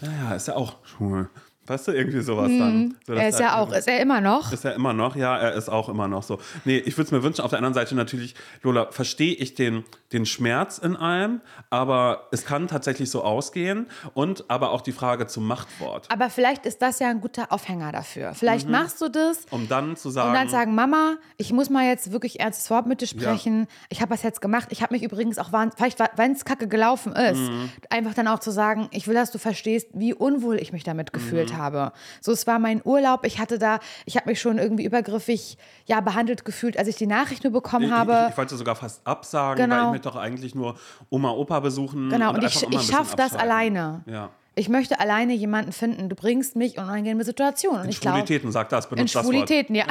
Naja, 0.00 0.34
ist 0.34 0.48
ja 0.48 0.56
auch 0.56 0.74
schwul. 0.84 1.28
Weißt 1.66 1.88
du, 1.88 1.92
irgendwie 1.92 2.20
sowas 2.20 2.48
dann. 2.48 2.94
So, 3.06 3.14
Er 3.14 3.28
ist 3.28 3.40
ja 3.40 3.60
auch, 3.60 3.72
ist 3.72 3.88
er 3.88 4.00
immer 4.00 4.20
noch. 4.20 4.52
ist 4.52 4.64
er 4.64 4.74
immer 4.74 4.92
noch, 4.92 5.16
ja, 5.16 5.36
er 5.36 5.54
ist 5.54 5.68
auch 5.68 5.88
immer 5.88 6.06
noch 6.08 6.22
so. 6.22 6.38
Nee, 6.64 6.78
ich 6.78 6.96
würde 6.96 7.06
es 7.06 7.12
mir 7.12 7.22
wünschen, 7.22 7.42
auf 7.42 7.50
der 7.50 7.58
anderen 7.58 7.74
Seite 7.74 7.94
natürlich, 7.94 8.34
Lola, 8.62 8.90
verstehe 8.92 9.34
ich 9.34 9.54
den, 9.54 9.84
den 10.12 10.24
Schmerz 10.26 10.78
in 10.78 10.94
allem, 10.96 11.40
aber 11.70 12.28
es 12.32 12.44
kann 12.44 12.68
tatsächlich 12.68 13.10
so 13.10 13.22
ausgehen 13.24 13.86
und 14.14 14.44
aber 14.48 14.70
auch 14.70 14.80
die 14.80 14.92
Frage 14.92 15.26
zum 15.26 15.46
Machtwort. 15.46 16.10
Aber 16.10 16.30
vielleicht 16.30 16.64
ist 16.66 16.80
das 16.82 16.98
ja 17.00 17.08
ein 17.08 17.20
guter 17.20 17.50
Aufhänger 17.52 17.92
dafür. 17.92 18.34
Vielleicht 18.34 18.68
machst 18.68 19.00
du 19.00 19.08
das 19.08 19.46
Um 19.50 19.68
dann 19.68 19.96
zu 19.96 20.10
sagen, 20.10 20.28
und 20.28 20.34
dann 20.34 20.48
sagen, 20.48 20.74
Mama, 20.74 21.16
ich 21.36 21.52
muss 21.52 21.70
mal 21.70 21.84
jetzt 21.86 22.12
wirklich 22.12 22.40
ernstes 22.40 22.70
Wort 22.70 22.86
mit 22.86 23.00
dir 23.00 23.06
sprechen. 23.06 23.66
Ich 23.88 24.00
habe 24.00 24.10
das 24.12 24.22
jetzt 24.22 24.40
gemacht. 24.40 24.68
Ich 24.70 24.82
habe 24.82 24.94
mich 24.94 25.02
übrigens 25.02 25.38
auch, 25.38 25.50
vielleicht, 25.76 25.98
wenn 26.16 26.32
es 26.32 26.44
kacke 26.44 26.68
gelaufen 26.68 27.12
ist, 27.12 27.38
Mhm. 27.50 27.70
einfach 27.90 28.14
dann 28.14 28.28
auch 28.28 28.38
zu 28.38 28.50
sagen, 28.50 28.88
ich 28.92 29.06
will, 29.08 29.14
dass 29.14 29.30
du 29.30 29.38
verstehst, 29.38 29.88
wie 29.92 30.14
unwohl 30.14 30.56
ich 30.60 30.72
mich 30.72 30.84
damit 30.84 31.12
gefühlt 31.12 31.52
Mhm. 31.52 31.56
habe. 31.58 31.92
So, 32.20 32.32
es 32.32 32.46
war 32.46 32.58
mein 32.58 32.80
Urlaub. 32.84 33.26
Ich 33.26 33.38
hatte 33.38 33.58
da, 33.58 33.80
ich 34.04 34.16
habe 34.16 34.28
mich 34.30 34.40
schon 34.40 34.58
irgendwie 34.58 34.84
übergriffig 34.84 35.58
ja, 35.86 36.00
behandelt 36.00 36.44
gefühlt, 36.44 36.78
als 36.78 36.88
ich 36.88 36.96
die 36.96 37.06
Nachricht 37.06 37.44
nur 37.44 37.52
bekommen 37.52 37.86
Ich, 37.86 37.90
habe. 37.92 38.22
ich, 38.26 38.30
ich 38.32 38.36
wollte 38.38 38.56
sogar 38.56 38.76
fast 38.76 39.06
absagen, 39.06 39.58
weil 39.70 39.78
Genau. 39.78 39.94
ich 39.94 39.95
möchte 39.96 40.08
doch 40.08 40.16
eigentlich 40.16 40.54
nur 40.54 40.76
Oma, 41.10 41.30
Opa 41.30 41.60
besuchen. 41.60 42.10
genau, 42.10 42.30
und, 42.30 42.44
einfach 42.44 42.62
ich, 42.62 42.70
ich 42.70 42.82
schaffe 42.82 43.16
das 43.16 43.34
alleine. 43.34 44.02
Ja. 44.06 44.30
Ich 44.54 44.68
möchte 44.68 45.00
alleine 45.00 45.34
jemanden 45.34 45.72
finden. 45.72 46.08
Du 46.08 46.16
bringst 46.16 46.56
mich 46.56 46.76
in 46.76 46.82
unangenehme 46.82 47.24
Situationen. 47.24 47.82
Und 47.82 47.88
ich 47.88 48.00
glaube, 48.00 48.18
Schwulitäten, 48.18 48.52
sag 48.52 48.70
das, 48.70 48.86
in 48.86 48.90
benutzt 48.90 49.14
das 49.14 49.24
Wort. 49.24 49.34
Schwulitäten, 49.34 49.74
ja. 49.74 49.84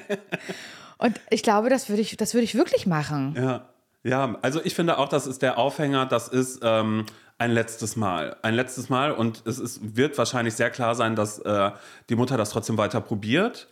und 0.98 1.18
ich 1.30 1.42
glaube, 1.42 1.70
das 1.70 1.88
würde 1.88 2.02
ich, 2.02 2.16
das 2.16 2.34
würde 2.34 2.44
ich 2.44 2.54
wirklich 2.54 2.86
machen. 2.86 3.34
Ja. 3.36 3.68
ja, 4.02 4.36
also 4.42 4.60
ich 4.62 4.74
finde 4.74 4.98
auch, 4.98 5.08
das 5.08 5.26
ist 5.26 5.40
der 5.40 5.56
Aufhänger, 5.56 6.04
das 6.04 6.28
ist 6.28 6.60
ähm, 6.62 7.06
ein 7.38 7.50
letztes 7.50 7.96
Mal. 7.96 8.36
Ein 8.42 8.54
letztes 8.54 8.90
Mal 8.90 9.12
und 9.12 9.42
es 9.46 9.58
ist, 9.58 9.96
wird 9.96 10.18
wahrscheinlich 10.18 10.54
sehr 10.54 10.70
klar 10.70 10.94
sein, 10.94 11.16
dass 11.16 11.38
äh, 11.38 11.70
die 12.10 12.14
Mutter 12.14 12.36
das 12.36 12.50
trotzdem 12.50 12.76
weiter 12.76 13.00
probiert. 13.00 13.68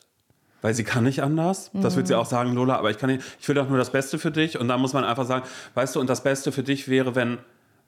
Weil 0.62 0.74
sie 0.74 0.84
kann 0.84 1.04
nicht 1.04 1.22
anders. 1.22 1.70
Das 1.74 1.96
wird 1.96 2.06
sie 2.06 2.14
Mhm. 2.14 2.20
auch 2.20 2.26
sagen, 2.26 2.54
Lola, 2.54 2.76
aber 2.76 2.90
ich 2.90 2.98
kann 2.98 3.10
nicht, 3.10 3.22
ich 3.40 3.48
will 3.48 3.54
doch 3.54 3.68
nur 3.68 3.78
das 3.78 3.90
Beste 3.90 4.18
für 4.18 4.30
dich. 4.30 4.58
Und 4.58 4.68
da 4.68 4.76
muss 4.78 4.92
man 4.92 5.04
einfach 5.04 5.24
sagen, 5.26 5.44
weißt 5.74 5.96
du, 5.96 6.00
und 6.00 6.08
das 6.10 6.22
Beste 6.22 6.52
für 6.52 6.62
dich 6.62 6.88
wäre, 6.88 7.14
wenn, 7.14 7.38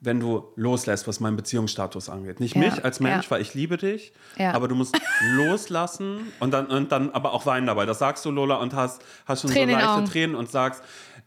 wenn 0.01 0.19
du 0.21 0.45
loslässt, 0.57 1.07
was 1.07 1.21
meinen 1.21 1.37
Beziehungsstatus 1.37 2.09
angeht. 2.09 2.41
Nicht 2.41 2.55
Ja, 2.57 2.63
mich 2.63 2.85
als 2.85 2.99
Mensch, 2.99 3.27
ja. 3.27 3.31
weil 3.31 3.43
ich 3.43 3.55
liebe 3.55 3.77
dich, 3.77 4.13
Ja. 4.37 4.53
aber 4.55 4.69
du 4.69 4.75
musst 4.75 4.97
loslassen 5.37 6.33
und 6.41 6.53
dann, 6.53 6.67
und 6.67 6.93
dann 6.93 7.11
aber 7.11 7.33
auch 7.35 7.47
weinen 7.47 7.67
dabei. 7.67 7.87
Das 7.87 7.99
sagst 7.99 8.25
du, 8.25 8.31
Lola, 8.31 8.57
und 8.57 8.75
hast, 8.75 9.03
hast 9.27 9.43
schon 9.43 9.51
Tränen 9.51 9.71
so 9.71 9.75
leichte 9.77 9.91
Augen. 9.93 10.07
Tränen 10.07 10.35
und 10.37 10.51
sagst, 10.51 10.83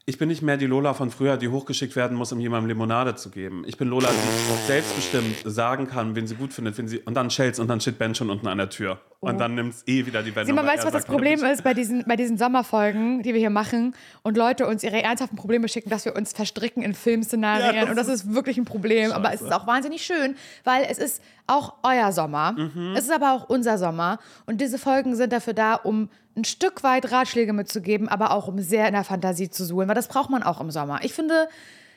ich 0.08 0.18
bin 0.20 0.28
nicht 0.28 0.42
mehr 0.44 0.58
die 0.58 0.68
Lola 0.68 0.94
von 0.94 1.10
früher, 1.10 1.36
die 1.38 1.48
hochgeschickt 1.48 1.96
werden 1.96 2.16
muss, 2.16 2.32
um 2.32 2.40
jemandem 2.40 2.68
Limonade 2.70 3.16
zu 3.16 3.30
geben. 3.32 3.64
Ich 3.66 3.78
bin 3.78 3.88
Lola, 3.88 4.10
die 4.10 4.68
selbstbestimmt 4.68 5.38
sagen 5.46 5.88
kann, 5.88 6.16
wen 6.16 6.28
sie 6.28 6.36
gut 6.36 6.54
findet, 6.54 6.78
wenn 6.78 6.88
sie 6.88 7.00
und 7.00 7.16
dann 7.16 7.32
schellt's 7.32 7.58
und 7.60 7.68
dann 7.68 7.82
steht 7.82 7.98
Ben 7.98 8.14
schon 8.14 8.30
unten 8.30 8.48
an 8.48 8.58
der 8.60 8.70
Tür 8.70 9.00
und 9.26 9.40
dann 9.40 9.56
nimmt's 9.56 9.84
eh 9.88 10.06
wieder 10.06 10.22
die 10.24 10.36
Wendung. 10.36 10.56
Simon, 10.56 10.66
weil 10.66 10.74
weißt 10.74 10.84
du, 10.84 10.88
was 10.88 10.94
das 10.94 11.02
sagt, 11.04 11.10
"Oh, 11.10 11.14
Problem 11.14 11.40
"Bitte 11.40 11.52
ist 11.52 11.64
bei 11.64 11.74
diesen, 11.74 12.04
bei 12.06 12.16
diesen 12.16 12.38
Sommerfolgen, 12.38 13.24
die 13.24 13.34
wir 13.34 13.40
hier 13.40 13.50
machen 13.50 13.96
und 14.24 14.38
Leute 14.38 14.68
uns 14.68 14.84
ihre 14.84 15.02
ernsthaften 15.02 15.36
Probleme 15.36 15.68
schicken, 15.68 15.90
dass 15.90 16.06
wir 16.06 16.16
uns 16.16 16.34
verstricken 16.34 16.84
in 16.84 16.94
Filmszenarien 16.94 17.76
Ja, 17.76 17.82
das 17.82 17.90
und 17.90 17.96
das 17.96 18.08
ist 18.08 18.34
wirklich 18.34 18.58
ein 18.58 18.66
Problem. 18.66 19.12
Aber 19.12 19.34
es 19.34 19.42
ist 19.42 19.52
auch 19.52 19.68
wahnsinnig 19.68 20.04
schön, 20.04 20.36
weil 20.64 20.86
es 20.90 20.98
ist 20.98 21.22
auch 21.48 21.76
euer 21.84 22.12
Sommer. 22.12 22.54
Mhm. 22.54 22.94
Es 22.96 23.06
ist 23.06 23.12
aber 23.12 23.34
auch 23.34 23.50
unser 23.50 23.78
Sommer. 23.78 24.20
Und 24.46 24.62
diese 24.62 24.78
Folgen 24.78 25.16
sind 25.16 25.32
dafür 25.34 25.54
da, 25.54 25.76
um 25.76 26.10
ein 26.36 26.44
Stück 26.44 26.84
weit 26.84 27.12
Ratschläge 27.12 27.54
mitzugeben, 27.54 28.10
aber 28.10 28.32
auch 28.32 28.48
um 28.48 28.60
sehr 28.60 28.88
in 28.88 28.94
der 28.94 29.04
Fantasie 29.04 29.50
zu 29.50 29.64
suhlen, 29.64 29.88
weil 29.88 29.96
das 29.96 30.08
braucht 30.08 30.30
man 30.30 30.44
auch 30.44 30.60
im 30.60 30.72
Sommer. 30.72 31.00
Ich 31.04 31.14
finde, 31.14 31.48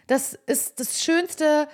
das 0.06 0.38
ist 0.46 0.80
das 0.80 1.02
Schönste, 1.02 1.68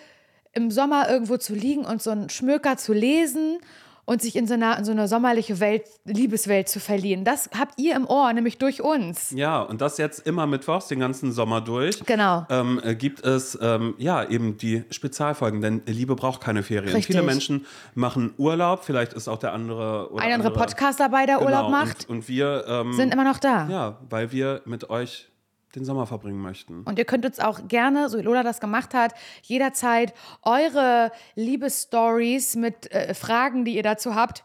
im 0.55 0.71
Sommer 0.71 1.09
irgendwo 1.11 1.37
zu 1.37 1.55
liegen 1.55 1.85
und 1.85 2.01
so 2.01 2.11
einen 2.11 2.31
Schmöker 2.31 2.77
zu 2.77 2.93
lesen 2.93 3.59
und 4.07 4.21
sich 4.23 4.37
in 4.37 4.47
so 4.47 4.55
eine, 4.55 4.77
in 4.79 4.85
so 4.85 4.93
eine 4.93 5.09
sommerliche 5.09 5.61
Welt, 5.61 5.85
Liebeswelt 6.05 6.69
zu 6.69 6.81
verlieren. 6.81 7.25
Das 7.25 7.49
habt 7.59 7.81
ihr 7.81 7.97
im 7.97 8.07
Ohr, 8.07 8.33
nämlich 8.33 8.59
durch 8.59 8.83
uns. 8.83 9.31
Ja, 9.31 9.63
und 9.63 9.81
das 9.81 9.99
jetzt 9.99 10.27
immer 10.27 10.47
mittwochs, 10.47 10.89
den 10.89 11.01
ganzen 11.01 11.33
Sommer 11.33 11.61
durch. 11.61 12.05
Genau. 12.05 12.47
Ähm, 12.51 12.81
äh, 12.85 12.95
gibt 12.95 13.25
es 13.25 13.59
ähm, 13.61 13.95
ja 13.99 14.25
eben 14.29 14.59
die 14.59 14.85
Spezialfolgen, 14.91 15.61
denn 15.61 15.83
Liebe 15.87 16.15
braucht 16.17 16.41
keine 16.43 16.63
Ferien. 16.63 16.95
Richtig. 16.95 17.07
Viele 17.07 17.23
Menschen 17.23 17.67
machen 17.95 18.35
Urlaub, 18.37 18.85
vielleicht 18.85 19.13
ist 19.15 19.29
auch 19.29 19.39
der 19.39 19.53
andere 19.53 20.13
oder 20.13 20.23
Ein 20.23 20.33
anderer 20.33 20.53
Podcast 20.53 21.01
dabei, 21.01 21.27
der 21.27 21.39
genau, 21.39 21.47
Urlaub 21.47 21.71
macht, 21.71 22.09
Und, 22.09 22.19
und 22.19 22.29
wir 22.29 22.65
ähm, 22.69 22.93
sind 22.93 23.13
immer 23.13 23.25
noch 23.25 23.39
da. 23.39 23.69
ja, 23.69 23.99
weil 24.11 24.33
wir 24.33 24.63
mit 24.65 24.91
euch 24.91 25.29
den 25.77 25.85
Sommer 25.85 26.07
verbringen 26.07 26.41
möchten. 26.41 26.83
Und 26.85 26.99
ihr 26.99 27.05
könnt 27.05 27.25
uns 27.27 27.41
auch 27.41 27.67
gerne, 27.69 28.09
so 28.09 28.19
wie 28.19 28.23
Lola 28.23 28.43
das 28.43 28.61
gemacht 28.61 28.95
hat, 28.95 29.15
jederzeit 29.43 30.15
eure 30.43 31.11
Liebesstories 31.35 32.57
mit 32.57 32.91
äh, 32.93 33.15
Fragen, 33.15 33.65
die 33.65 33.75
ihr 33.77 33.83
dazu 33.83 34.15
habt. 34.15 34.45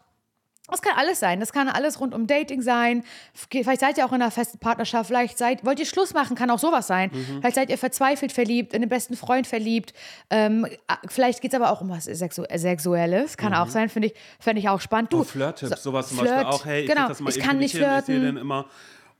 Das 0.72 0.84
kann 0.84 0.94
alles 0.98 1.20
sein. 1.20 1.40
Das 1.40 1.52
kann 1.52 1.68
alles 1.68 2.00
rund 2.00 2.14
um 2.14 2.28
Dating 2.28 2.62
sein. 2.62 3.04
Vielleicht 3.34 3.80
seid 3.82 3.98
ihr 3.98 4.06
auch 4.06 4.10
in 4.14 4.22
einer 4.22 4.30
festen 4.30 4.60
Partnerschaft. 4.60 5.08
Vielleicht 5.08 5.36
seid, 5.40 5.66
wollt 5.66 5.80
ihr 5.80 5.88
Schluss 5.88 6.14
machen, 6.14 6.36
kann 6.36 6.52
auch 6.52 6.60
sowas 6.60 6.86
sein. 6.86 7.10
Vielleicht 7.40 7.56
seid 7.56 7.72
ihr 7.72 7.78
verzweifelt 7.80 8.32
verliebt, 8.32 8.76
in 8.76 8.82
den 8.82 8.90
besten 8.90 9.16
Freund 9.18 9.48
verliebt. 9.48 9.94
Ähm, 10.30 10.68
vielleicht 11.08 11.42
geht 11.42 11.54
es 11.54 11.60
aber 11.60 11.72
auch 11.72 11.82
um 11.82 11.90
was 11.90 12.04
Sexu 12.06 12.44
Sexuelles. 12.56 13.36
Kann 13.36 13.56
auch 13.56 13.68
sein, 13.70 13.90
finde 13.90 14.10
ich, 14.10 14.14
fände 14.40 14.60
ich 14.60 14.70
auch 14.70 14.80
spannend. 14.80 15.12
Du, 15.12 15.22
Oh, 15.22 15.24
Flirt-Tipps, 15.24 15.72
so- 15.82 15.90
sowas 15.90 16.10
zum 16.10 16.20
Flirt, 16.20 16.36
Beispiel 16.36 16.54
auch. 16.54 16.66
Hey, 16.66 16.82
ich 16.84 16.88
genau. 16.88 17.08
das 17.08 17.20
mal 17.20 17.30
ich 17.32 17.40
kann 17.40 17.58
nicht 17.58 17.72
hin, 17.72 17.82
Ich 17.82 17.88
sehe 17.88 18.02
flirten. 18.04 18.36
den 18.36 18.38
immer 18.38 18.66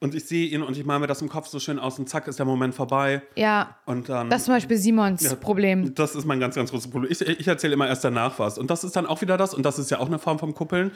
und 0.02 0.16
ich 0.16 0.26
sehe 0.26 0.48
ihn 0.48 0.62
und 0.62 0.78
ich 0.78 0.86
male 0.86 1.02
mir 1.02 1.08
das 1.08 1.22
im 1.22 1.28
Kopf 1.28 1.48
so 1.48 1.60
schön 1.60 1.78
aus 1.78 2.00
und 2.00 2.08
zack 2.08 2.28
ist 2.28 2.40
der 2.40 2.46
Moment 2.46 2.74
vorbei. 2.74 3.22
Ja, 3.36 3.76
Und 3.86 4.08
dann 4.08 4.30
das 4.30 4.40
ist 4.42 4.46
zum 4.46 4.54
Beispiel 4.56 4.78
Simons 4.78 5.36
Problem. 5.36 5.94
Das 5.94 6.16
ist 6.16 6.26
mein 6.26 6.40
ganz, 6.40 6.56
ganz 6.56 6.72
großes 6.72 6.90
Problem. 6.90 7.12
Ich, 7.12 7.20
ich 7.22 7.48
erzähle 7.48 7.74
immer 7.74 7.88
erst 7.88 8.04
danach 8.06 8.40
was. 8.40 8.58
Und 8.58 8.70
das 8.72 8.84
ist 8.86 8.96
dann 8.96 9.06
auch 9.06 9.20
wieder 9.22 9.36
das, 9.36 9.54
und 9.54 9.64
das 9.66 9.78
ist 9.78 9.92
ja 9.92 10.00
auch 10.00 10.08
eine 10.08 10.18
Form 10.18 10.40
vom 10.40 10.54
Kuppeln, 10.56 10.92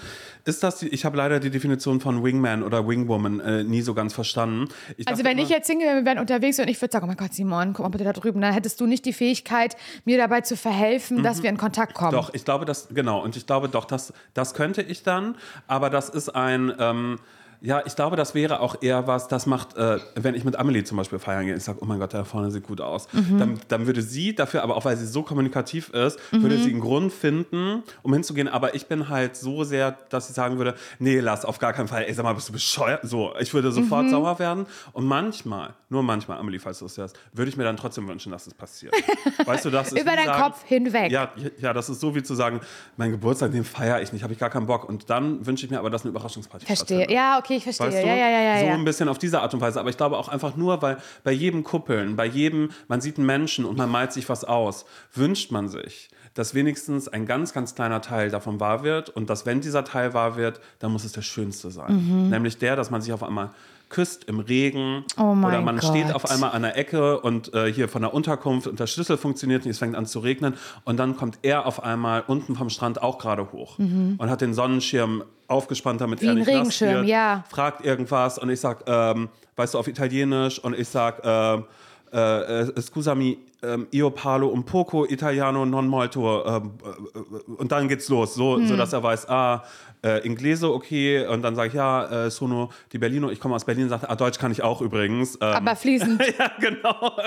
ist 0.45 0.63
das, 0.63 0.79
die, 0.79 0.87
ich 0.87 1.03
habe 1.03 1.17
leider 1.17 1.39
die 1.41 1.49
Definition 1.49 1.99
von 1.99 2.23
Wingman 2.23 2.63
oder 2.63 2.87
Wingwoman 2.87 3.39
äh, 3.41 3.63
nie 3.65 3.81
so 3.81 3.93
ganz 3.93 4.13
verstanden. 4.13 4.69
Ich 4.97 5.07
Also 5.07 5.23
wenn 5.25 5.37
ich 5.37 5.45
immer- 5.49 5.57
jetzt 5.57 5.67
Single 5.67 5.85
wäre, 5.87 5.95
wir 5.97 6.05
wären 6.05 6.19
unterwegs 6.19 6.59
und 6.59 6.69
ich 6.69 6.81
würde 6.81 6.91
sagen, 6.93 7.03
oh 7.03 7.07
mein 7.07 7.17
Gott, 7.17 7.33
Simon, 7.33 7.73
guck 7.73 7.83
mal 7.83 7.89
bitte 7.89 8.05
da 8.05 8.13
drüben, 8.13 8.39
dann 8.39 8.53
hättest 8.53 8.79
du 8.79 8.85
nicht 8.85 9.03
die 9.05 9.13
Fähigkeit, 9.13 9.75
mir 10.05 10.17
dabei 10.17 10.41
zu 10.41 10.55
verhelfen, 10.55 11.23
dass 11.23 11.43
wir 11.43 11.49
in 11.49 11.57
Kontakt 11.57 11.93
kommen. 11.93 12.11
Mhm. 12.11 12.15
Doch, 12.15 12.33
ich 12.33 12.45
glaube, 12.45 12.63
das, 12.63 12.87
genau, 12.93 13.21
und 13.21 13.35
ich 13.35 13.45
glaube 13.45 13.67
doch, 13.67 13.83
das, 13.85 14.13
das 14.33 14.53
könnte 14.53 14.81
ich 14.81 15.03
dann, 15.03 15.35
aber 15.67 15.89
das 15.89 16.07
ist 16.09 16.29
ein, 16.29 16.71
ähm, 16.79 17.19
ja, 17.65 17.81
ich 17.85 17.95
glaube, 17.95 18.17
das 18.17 18.35
wäre 18.35 18.59
auch 18.59 18.75
eher 18.81 19.07
was, 19.07 19.29
das 19.29 19.45
macht, 19.45 19.77
äh, 19.77 19.97
wenn 20.15 20.35
ich 20.35 20.43
mit 20.43 20.57
Amelie 20.57 20.83
zum 20.83 20.97
Beispiel 20.97 21.17
feiern 21.17 21.45
gehe, 21.45 21.55
ich 21.55 21.63
sage, 21.63 21.79
oh 21.81 21.85
mein 21.85 21.97
Gott, 21.97 22.13
da 22.13 22.25
vorne 22.25 22.51
sieht 22.51 22.67
gut 22.67 22.81
aus. 22.81 23.07
Mhm. 23.13 23.39
Dann, 23.39 23.59
dann 23.69 23.87
würde 23.87 24.01
sie 24.01 24.35
dafür, 24.35 24.63
aber 24.63 24.75
auch 24.75 24.83
weil 24.83 24.97
sie 24.97 25.07
so 25.07 25.23
kommunikativ 25.23 25.89
ist, 25.89 26.19
würde 26.31 26.57
Mhm. 26.57 26.61
sie 26.63 26.71
einen 26.71 26.81
Grund 26.81 27.13
finden, 27.13 27.83
um 28.01 28.13
hinzugehen. 28.13 28.49
Aber 28.49 28.75
ich 28.75 28.87
bin 28.87 29.07
halt 29.07 29.37
so 29.37 29.63
sehr, 29.63 29.97
dass 30.09 30.29
ich 30.29 30.35
sagen 30.35 30.57
würde, 30.57 30.75
nee, 30.99 31.19
lass, 31.21 31.45
auf 31.45 31.57
gar 31.57 31.71
keinen 31.71 31.87
Fall. 31.87 32.03
Ey, 32.03 32.13
sag 32.13 32.23
mal, 32.23 32.33
bist 32.33 32.49
du 32.49 32.53
bescheuert? 32.53 32.99
So, 33.03 33.33
ich 33.39 33.53
würde 33.53 33.69
Mhm. 33.69 33.73
sofort 33.73 34.09
sauer 34.09 34.39
werden. 34.39 34.65
Und 34.91 35.05
manchmal, 35.05 35.73
nur 35.89 36.03
manchmal, 36.03 36.39
Amelie, 36.39 36.59
falls 36.59 36.79
du 36.79 36.85
es 36.85 36.97
hörst, 36.97 37.17
würde 37.31 37.47
ich 37.49 37.55
mir 37.55 37.63
dann 37.63 37.77
trotzdem 37.77 38.07
wünschen, 38.09 38.31
dass 38.31 38.45
es 38.45 38.53
passiert. 38.53 38.93
weißt 39.45 39.63
du, 39.63 39.69
das 39.69 39.93
ist 39.93 40.01
Über 40.01 40.15
deinen 40.15 40.25
sagen- 40.25 40.43
Kopf 40.43 40.63
hinweg. 40.65 41.11
Ja, 41.13 41.31
ja, 41.59 41.71
das 41.71 41.87
ist 41.87 42.01
so 42.01 42.13
wie 42.13 42.23
zu 42.23 42.35
sagen, 42.35 42.59
mein 42.97 43.11
Geburtstag, 43.11 43.51
den 43.53 43.63
feiere 43.63 44.01
ich 44.01 44.11
nicht, 44.11 44.23
habe 44.23 44.33
ich 44.33 44.39
gar 44.39 44.49
keinen 44.49 44.65
Bock. 44.65 44.87
Und 44.89 45.09
dann 45.09 45.45
wünsche 45.45 45.65
ich 45.65 45.71
mir 45.71 45.79
aber, 45.79 45.89
dass 45.89 46.01
eine 46.03 46.09
Überraschungsparty 46.09 46.65
Verstehe. 46.65 47.09
Ja, 47.09 47.39
okay, 47.39 47.52
ich 47.57 47.63
verstehe. 47.63 47.87
Weißt 47.87 48.03
du? 48.03 48.07
Ja, 48.07 48.15
ja, 48.15 48.29
ja, 48.29 48.59
so 48.59 48.67
ein 48.67 48.85
bisschen 48.85 49.09
auf 49.09 49.17
diese 49.17 49.41
Art 49.41 49.53
und 49.53 49.61
Weise. 49.61 49.79
Aber 49.79 49.89
ich 49.89 49.97
glaube 49.97 50.17
auch 50.17 50.27
einfach 50.27 50.55
nur, 50.55 50.81
weil 50.81 50.97
bei 51.23 51.31
jedem 51.31 51.63
Kuppeln, 51.63 52.15
bei 52.15 52.25
jedem, 52.25 52.69
man 52.87 53.01
sieht 53.01 53.17
einen 53.17 53.25
Menschen 53.25 53.65
und 53.65 53.77
man 53.77 53.89
malt 53.89 54.13
sich 54.13 54.29
was 54.29 54.43
aus, 54.43 54.85
wünscht 55.13 55.51
man 55.51 55.67
sich, 55.67 56.09
dass 56.33 56.53
wenigstens 56.53 57.07
ein 57.07 57.25
ganz, 57.25 57.53
ganz 57.53 57.75
kleiner 57.75 58.01
Teil 58.01 58.29
davon 58.29 58.59
wahr 58.59 58.83
wird. 58.83 59.09
Und 59.09 59.29
dass, 59.29 59.45
wenn 59.45 59.61
dieser 59.61 59.83
Teil 59.83 60.13
wahr 60.13 60.35
wird, 60.35 60.59
dann 60.79 60.91
muss 60.91 61.03
es 61.03 61.11
der 61.11 61.21
schönste 61.21 61.71
sein. 61.71 61.93
Mhm. 61.93 62.29
Nämlich 62.29 62.57
der, 62.57 62.75
dass 62.75 62.89
man 62.89 63.01
sich 63.01 63.13
auf 63.13 63.23
einmal 63.23 63.51
küsst 63.93 64.23
im 64.25 64.39
Regen 64.39 65.05
Oh 65.17 65.35
oder 65.47 65.61
man 65.61 65.79
steht 65.81 66.07
Gott. 66.07 66.15
auf 66.15 66.29
einmal 66.31 66.51
an 66.51 66.63
der 66.63 66.75
Ecke 66.77 67.19
und 67.21 67.53
äh, 67.53 67.71
hier 67.71 67.87
von 67.87 68.01
der 68.01 68.13
Unterkunft 68.13 68.65
und 68.67 68.79
der 68.79 68.87
Schlüssel 68.87 69.17
funktioniert 69.17 69.63
nicht, 69.65 69.71
es 69.73 69.79
fängt 69.79 69.95
an 69.95 70.05
zu 70.07 70.19
regnen 70.19 70.55
und 70.83 70.97
dann 70.97 71.15
kommt 71.15 71.37
er 71.43 71.65
auf 71.67 71.83
einmal 71.83 72.23
unten 72.27 72.55
vom 72.55 72.69
Strand 72.69 73.01
auch 73.01 73.17
gerade 73.19 73.51
hoch 73.51 73.77
und 73.79 74.29
hat 74.29 74.41
den 74.41 74.53
Sonnenschirm 74.53 75.23
aufgespannt, 75.47 76.01
damit 76.01 76.19
Mhm. 76.21 76.25
Wie 76.25 76.29
er 76.29 76.33
nicht 76.35 76.47
Regenschirm, 76.47 76.93
wird, 76.95 77.05
ja. 77.07 77.43
fragt 77.49 77.85
irgendwas 77.85 78.39
und 78.39 78.49
ich 78.49 78.59
sag, 78.59 78.83
ähm, 78.87 79.29
weißt 79.55 79.75
du, 79.75 79.77
auf 79.77 79.87
Italienisch 79.87 80.57
und 80.59 80.77
ich 80.77 80.87
sag, 80.89 81.21
ähm, 81.23 81.65
äh, 82.11 82.61
äh, 82.61 82.81
scusami, 82.81 83.37
ähm, 83.63 83.87
io 83.91 84.09
parlo 84.11 84.47
un 84.49 84.63
poco 84.63 85.05
italiano 85.05 85.65
non 85.65 85.87
molto 85.87 86.45
ähm, 86.45 86.71
äh, 86.83 87.51
und 87.61 87.71
dann 87.71 87.87
geht's 87.87 88.09
los, 88.09 88.35
so, 88.35 88.57
Hm. 88.57 88.67
so 88.67 88.75
dass 88.77 88.93
er 88.93 89.01
weiß, 89.03 89.29
ah, 89.29 89.63
äh, 90.03 90.19
Inglese, 90.25 90.71
okay, 90.73 91.25
und 91.27 91.41
dann 91.41 91.55
sage 91.55 91.69
ich, 91.69 91.73
ja, 91.73 92.25
äh, 92.25 92.29
sono 92.31 92.69
di 92.91 92.97
Berlino, 92.97 93.29
ich 93.29 93.39
komme 93.39 93.55
aus 93.55 93.65
Berlin, 93.65 93.89
sagt, 93.89 94.09
ah, 94.09 94.15
Deutsch 94.15 94.37
kann 94.37 94.51
ich 94.51 94.61
auch 94.61 94.81
übrigens. 94.81 95.35
Ähm, 95.35 95.53
Aber 95.55 95.75
fließend. 95.75 96.21
ja, 96.39 96.51
genau. 96.59 97.11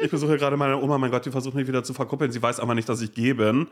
Ich 0.00 0.10
besuche 0.10 0.36
gerade 0.38 0.56
meine 0.56 0.80
Oma, 0.80 0.96
mein 0.98 1.10
Gott, 1.10 1.26
die 1.26 1.30
versucht 1.30 1.54
mich 1.54 1.66
wieder 1.66 1.82
zu 1.82 1.92
verkuppeln. 1.92 2.30
Sie 2.30 2.40
weiß 2.42 2.60
aber 2.60 2.74
nicht, 2.74 2.88
dass 2.88 3.00
ich 3.00 3.12
gay 3.12 3.32
bin. 3.34 3.66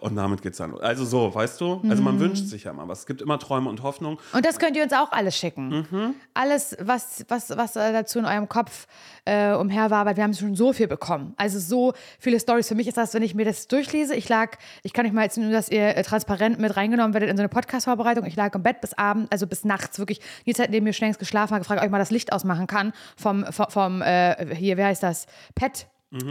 Und 0.00 0.16
damit 0.16 0.42
geht's 0.42 0.58
dann. 0.58 0.78
Also 0.80 1.04
so, 1.04 1.34
weißt 1.34 1.60
du? 1.60 1.80
Also 1.88 1.96
Mhm. 1.96 2.04
man 2.04 2.20
wünscht 2.20 2.46
sich 2.46 2.64
ja 2.64 2.72
immer 2.72 2.86
was. 2.88 3.00
Es 3.00 3.06
gibt 3.06 3.22
immer 3.22 3.38
Träume 3.38 3.70
und 3.70 3.82
Hoffnung. 3.82 4.18
Und 4.32 4.44
das 4.44 4.58
könnt 4.58 4.76
ihr 4.76 4.82
uns 4.82 4.92
auch 4.92 5.10
alles 5.12 5.36
schicken. 5.36 5.86
Mhm. 5.90 6.14
Alles, 6.34 6.76
was, 6.80 7.24
was, 7.28 7.50
was 7.56 7.72
dazu 7.72 8.18
in 8.18 8.26
eurem 8.26 8.48
Kopf 8.48 8.86
äh, 8.86 8.88
umherwabert. 9.26 10.16
Wir 10.16 10.24
haben 10.24 10.34
schon 10.34 10.54
so 10.54 10.72
viel 10.72 10.86
bekommen. 10.86 11.34
Also 11.36 11.58
so 11.58 11.92
viele 12.18 12.38
Stories. 12.38 12.68
Für 12.68 12.74
mich 12.74 12.88
ist 12.88 12.96
das, 12.96 13.14
wenn 13.14 13.22
ich 13.22 13.34
mir 13.34 13.44
das 13.44 13.68
durchlese, 13.68 14.14
ich 14.14 14.28
lag, 14.28 14.56
ich 14.82 14.92
kann 14.92 15.06
euch 15.06 15.12
mal 15.12 15.22
jetzt 15.22 15.38
nur, 15.38 15.50
dass 15.50 15.68
ihr 15.68 15.96
äh, 15.96 16.02
transparent 16.02 16.58
mit 16.58 16.76
reingenommen 16.76 17.14
werdet 17.14 17.30
in 17.30 17.36
so 17.36 17.42
eine 17.42 17.48
Podcast-Vorbereitung. 17.48 18.26
Ich 18.26 18.36
lag 18.36 18.54
im 18.54 18.62
Bett 18.62 18.80
bis 18.80 18.92
abend, 18.94 19.32
also 19.32 19.46
bis 19.46 19.64
nachts 19.64 19.98
wirklich, 19.98 20.20
die 20.46 20.54
Zeit, 20.54 20.66
in 20.66 20.72
der 20.72 20.82
mir 20.82 20.92
schon 20.92 21.06
längst 21.06 21.18
geschlafen 21.18 21.52
habe, 21.52 21.60
gefragt, 21.60 21.80
ob 21.80 21.86
ich 21.86 21.90
mal 21.90 21.98
das 21.98 22.10
Licht 22.10 22.32
ausmachen 22.32 22.66
kann 22.66 22.92
vom, 23.16 23.44
vom, 23.50 23.66
vom 23.70 24.02
äh, 24.02 24.54
hier, 24.54 24.76
wie 24.76 24.84
heißt 24.84 25.02
das? 25.02 25.26
Pet. 25.54 25.86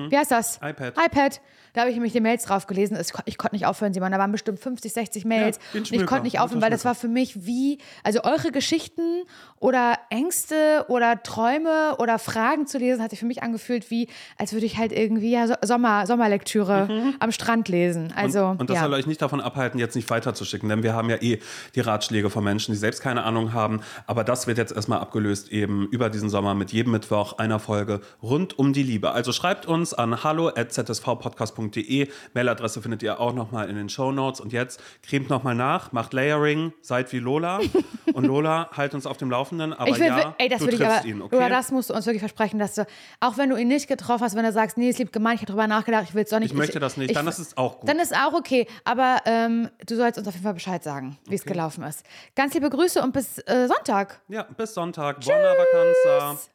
Wie 0.09 0.17
heißt 0.17 0.31
das? 0.31 0.59
Mhm. 0.61 0.67
iPad. 0.69 0.93
iPad. 1.05 1.41
Da 1.73 1.81
habe 1.81 1.89
ich 1.89 1.95
nämlich 1.95 2.13
die 2.13 2.19
Mails 2.21 2.45
drauf 2.45 2.67
gelesen. 2.67 2.95
Ich, 3.01 3.11
ich 3.25 3.37
konnte 3.39 3.55
nicht 3.55 3.65
aufhören, 3.65 3.93
Simon. 3.95 4.11
Da 4.11 4.19
waren 4.19 4.31
bestimmt 4.31 4.59
50, 4.59 4.93
60 4.93 5.25
Mails. 5.25 5.57
den 5.73 5.79
und 5.81 5.91
ich 5.91 6.05
konnte 6.05 6.23
nicht 6.25 6.39
aufhören, 6.39 6.61
weil 6.61 6.69
das 6.69 6.85
war 6.85 6.93
für 6.93 7.07
mich 7.07 7.47
wie, 7.47 7.79
also 8.03 8.23
eure 8.23 8.51
Geschichten 8.51 9.23
oder 9.59 9.97
Ängste 10.11 10.85
oder 10.87 11.23
Träume 11.23 11.95
oder 11.97 12.19
Fragen 12.19 12.67
zu 12.67 12.77
lesen, 12.77 13.01
hat 13.01 13.09
sich 13.09 13.19
für 13.19 13.25
mich 13.25 13.41
angefühlt 13.41 13.89
wie, 13.89 14.07
als 14.37 14.53
würde 14.53 14.67
ich 14.67 14.77
halt 14.77 14.91
irgendwie 14.91 15.31
ja, 15.31 15.47
so- 15.47 15.55
Sommer, 15.63 16.05
Sommerlektüre 16.05 17.15
am 17.19 17.31
Strand 17.31 17.69
lesen. 17.69 18.13
Also, 18.15 18.53
Mhm. 18.53 18.59
Und 18.59 18.69
das 18.69 18.75
ja. 18.75 18.83
soll 18.83 18.93
euch 18.93 19.07
nicht 19.07 19.21
davon 19.21 19.41
abhalten, 19.41 19.79
jetzt 19.79 19.95
nicht 19.95 20.09
weiterzuschicken, 20.09 20.69
denn 20.69 20.83
wir 20.83 20.93
haben 20.93 21.09
ja 21.09 21.17
eh 21.21 21.39
die 21.75 21.79
Ratschläge 21.79 22.29
von 22.29 22.43
Menschen, 22.43 22.71
die 22.73 22.77
selbst 22.77 23.01
keine 23.01 23.23
Ahnung 23.23 23.53
haben. 23.53 23.81
Aber 24.05 24.23
das 24.23 24.45
wird 24.45 24.57
jetzt 24.59 24.73
erstmal 24.75 24.99
abgelöst 24.99 25.49
eben 25.51 25.87
über 25.87 26.09
diesen 26.11 26.29
Sommer 26.29 26.53
mit 26.53 26.71
jedem 26.71 26.91
Mittwoch 26.91 27.39
einer 27.39 27.57
Folge 27.59 28.01
rund 28.21 28.59
um 28.59 28.73
die 28.73 28.83
Liebe. 28.83 29.11
Also 29.11 29.31
schreibt 29.31 29.65
uns 29.65 29.72
an 29.73 30.23
hallo@zsvpodcast.de. 30.23 32.07
Mailadresse 32.33 32.81
findet 32.81 33.03
ihr 33.03 33.19
auch 33.19 33.33
nochmal 33.33 33.69
in 33.69 33.75
den 33.75 33.89
Show 33.89 34.11
Notes. 34.11 34.39
Und 34.39 34.53
jetzt 34.53 34.81
cremt 35.01 35.29
nochmal 35.29 35.55
nach, 35.55 35.91
macht 35.91 36.13
Layering, 36.13 36.73
seid 36.81 37.11
wie 37.13 37.19
Lola. 37.19 37.59
Und 38.13 38.25
Lola, 38.25 38.69
halt 38.73 38.93
uns 38.93 39.05
auf 39.07 39.17
dem 39.17 39.31
Laufenden. 39.31 39.73
Aber 39.73 39.89
Ich 39.89 39.97
will, 39.99 40.07
ja, 40.07 40.35
ey, 40.37 40.49
das 40.49 40.59
du 40.59 40.67
ich 40.69 40.75
triffst 40.75 40.99
aber, 40.99 41.05
ihn, 41.07 41.21
okay? 41.21 41.35
Lola, 41.35 41.49
das 41.49 41.71
musst 41.71 41.89
du 41.89 41.93
uns 41.95 42.05
wirklich 42.05 42.21
versprechen, 42.21 42.59
dass 42.59 42.75
du, 42.75 42.85
auch 43.19 43.37
wenn 43.37 43.49
du 43.49 43.55
ihn 43.55 43.67
nicht 43.67 43.87
getroffen 43.87 44.23
hast, 44.23 44.35
wenn 44.35 44.43
du 44.43 44.51
sagst, 44.51 44.77
nee, 44.77 44.89
es 44.89 44.97
lieb 44.99 45.11
gemeint, 45.11 45.35
ich 45.35 45.41
habe 45.41 45.51
drüber 45.53 45.67
nachgedacht, 45.67 46.03
ich 46.07 46.13
will 46.13 46.23
es 46.23 46.29
doch 46.29 46.39
nicht. 46.39 46.51
Ich 46.51 46.57
möchte 46.57 46.79
das 46.79 46.97
nicht, 46.97 47.15
dann 47.15 47.27
ist 47.27 47.39
es 47.39 47.57
auch 47.57 47.79
gut. 47.79 47.89
Dann 47.89 47.99
ist 47.99 48.15
auch 48.15 48.33
okay, 48.33 48.67
aber 48.83 49.21
ähm, 49.25 49.69
du 49.87 49.95
sollst 49.95 50.19
uns 50.19 50.27
auf 50.27 50.33
jeden 50.35 50.43
Fall 50.43 50.53
Bescheid 50.53 50.83
sagen, 50.83 51.17
wie 51.27 51.35
es 51.35 51.43
gelaufen 51.45 51.83
ist. 51.83 52.03
Ganz 52.35 52.53
liebe 52.53 52.69
Grüße 52.69 53.01
und 53.01 53.13
bis 53.13 53.39
äh, 53.39 53.67
Sonntag. 53.67 54.21
ja, 54.27 54.43
bis 54.43 54.73
Sonntag. 54.73 55.21
Buona 55.21 55.53
Vacanza. 55.57 56.53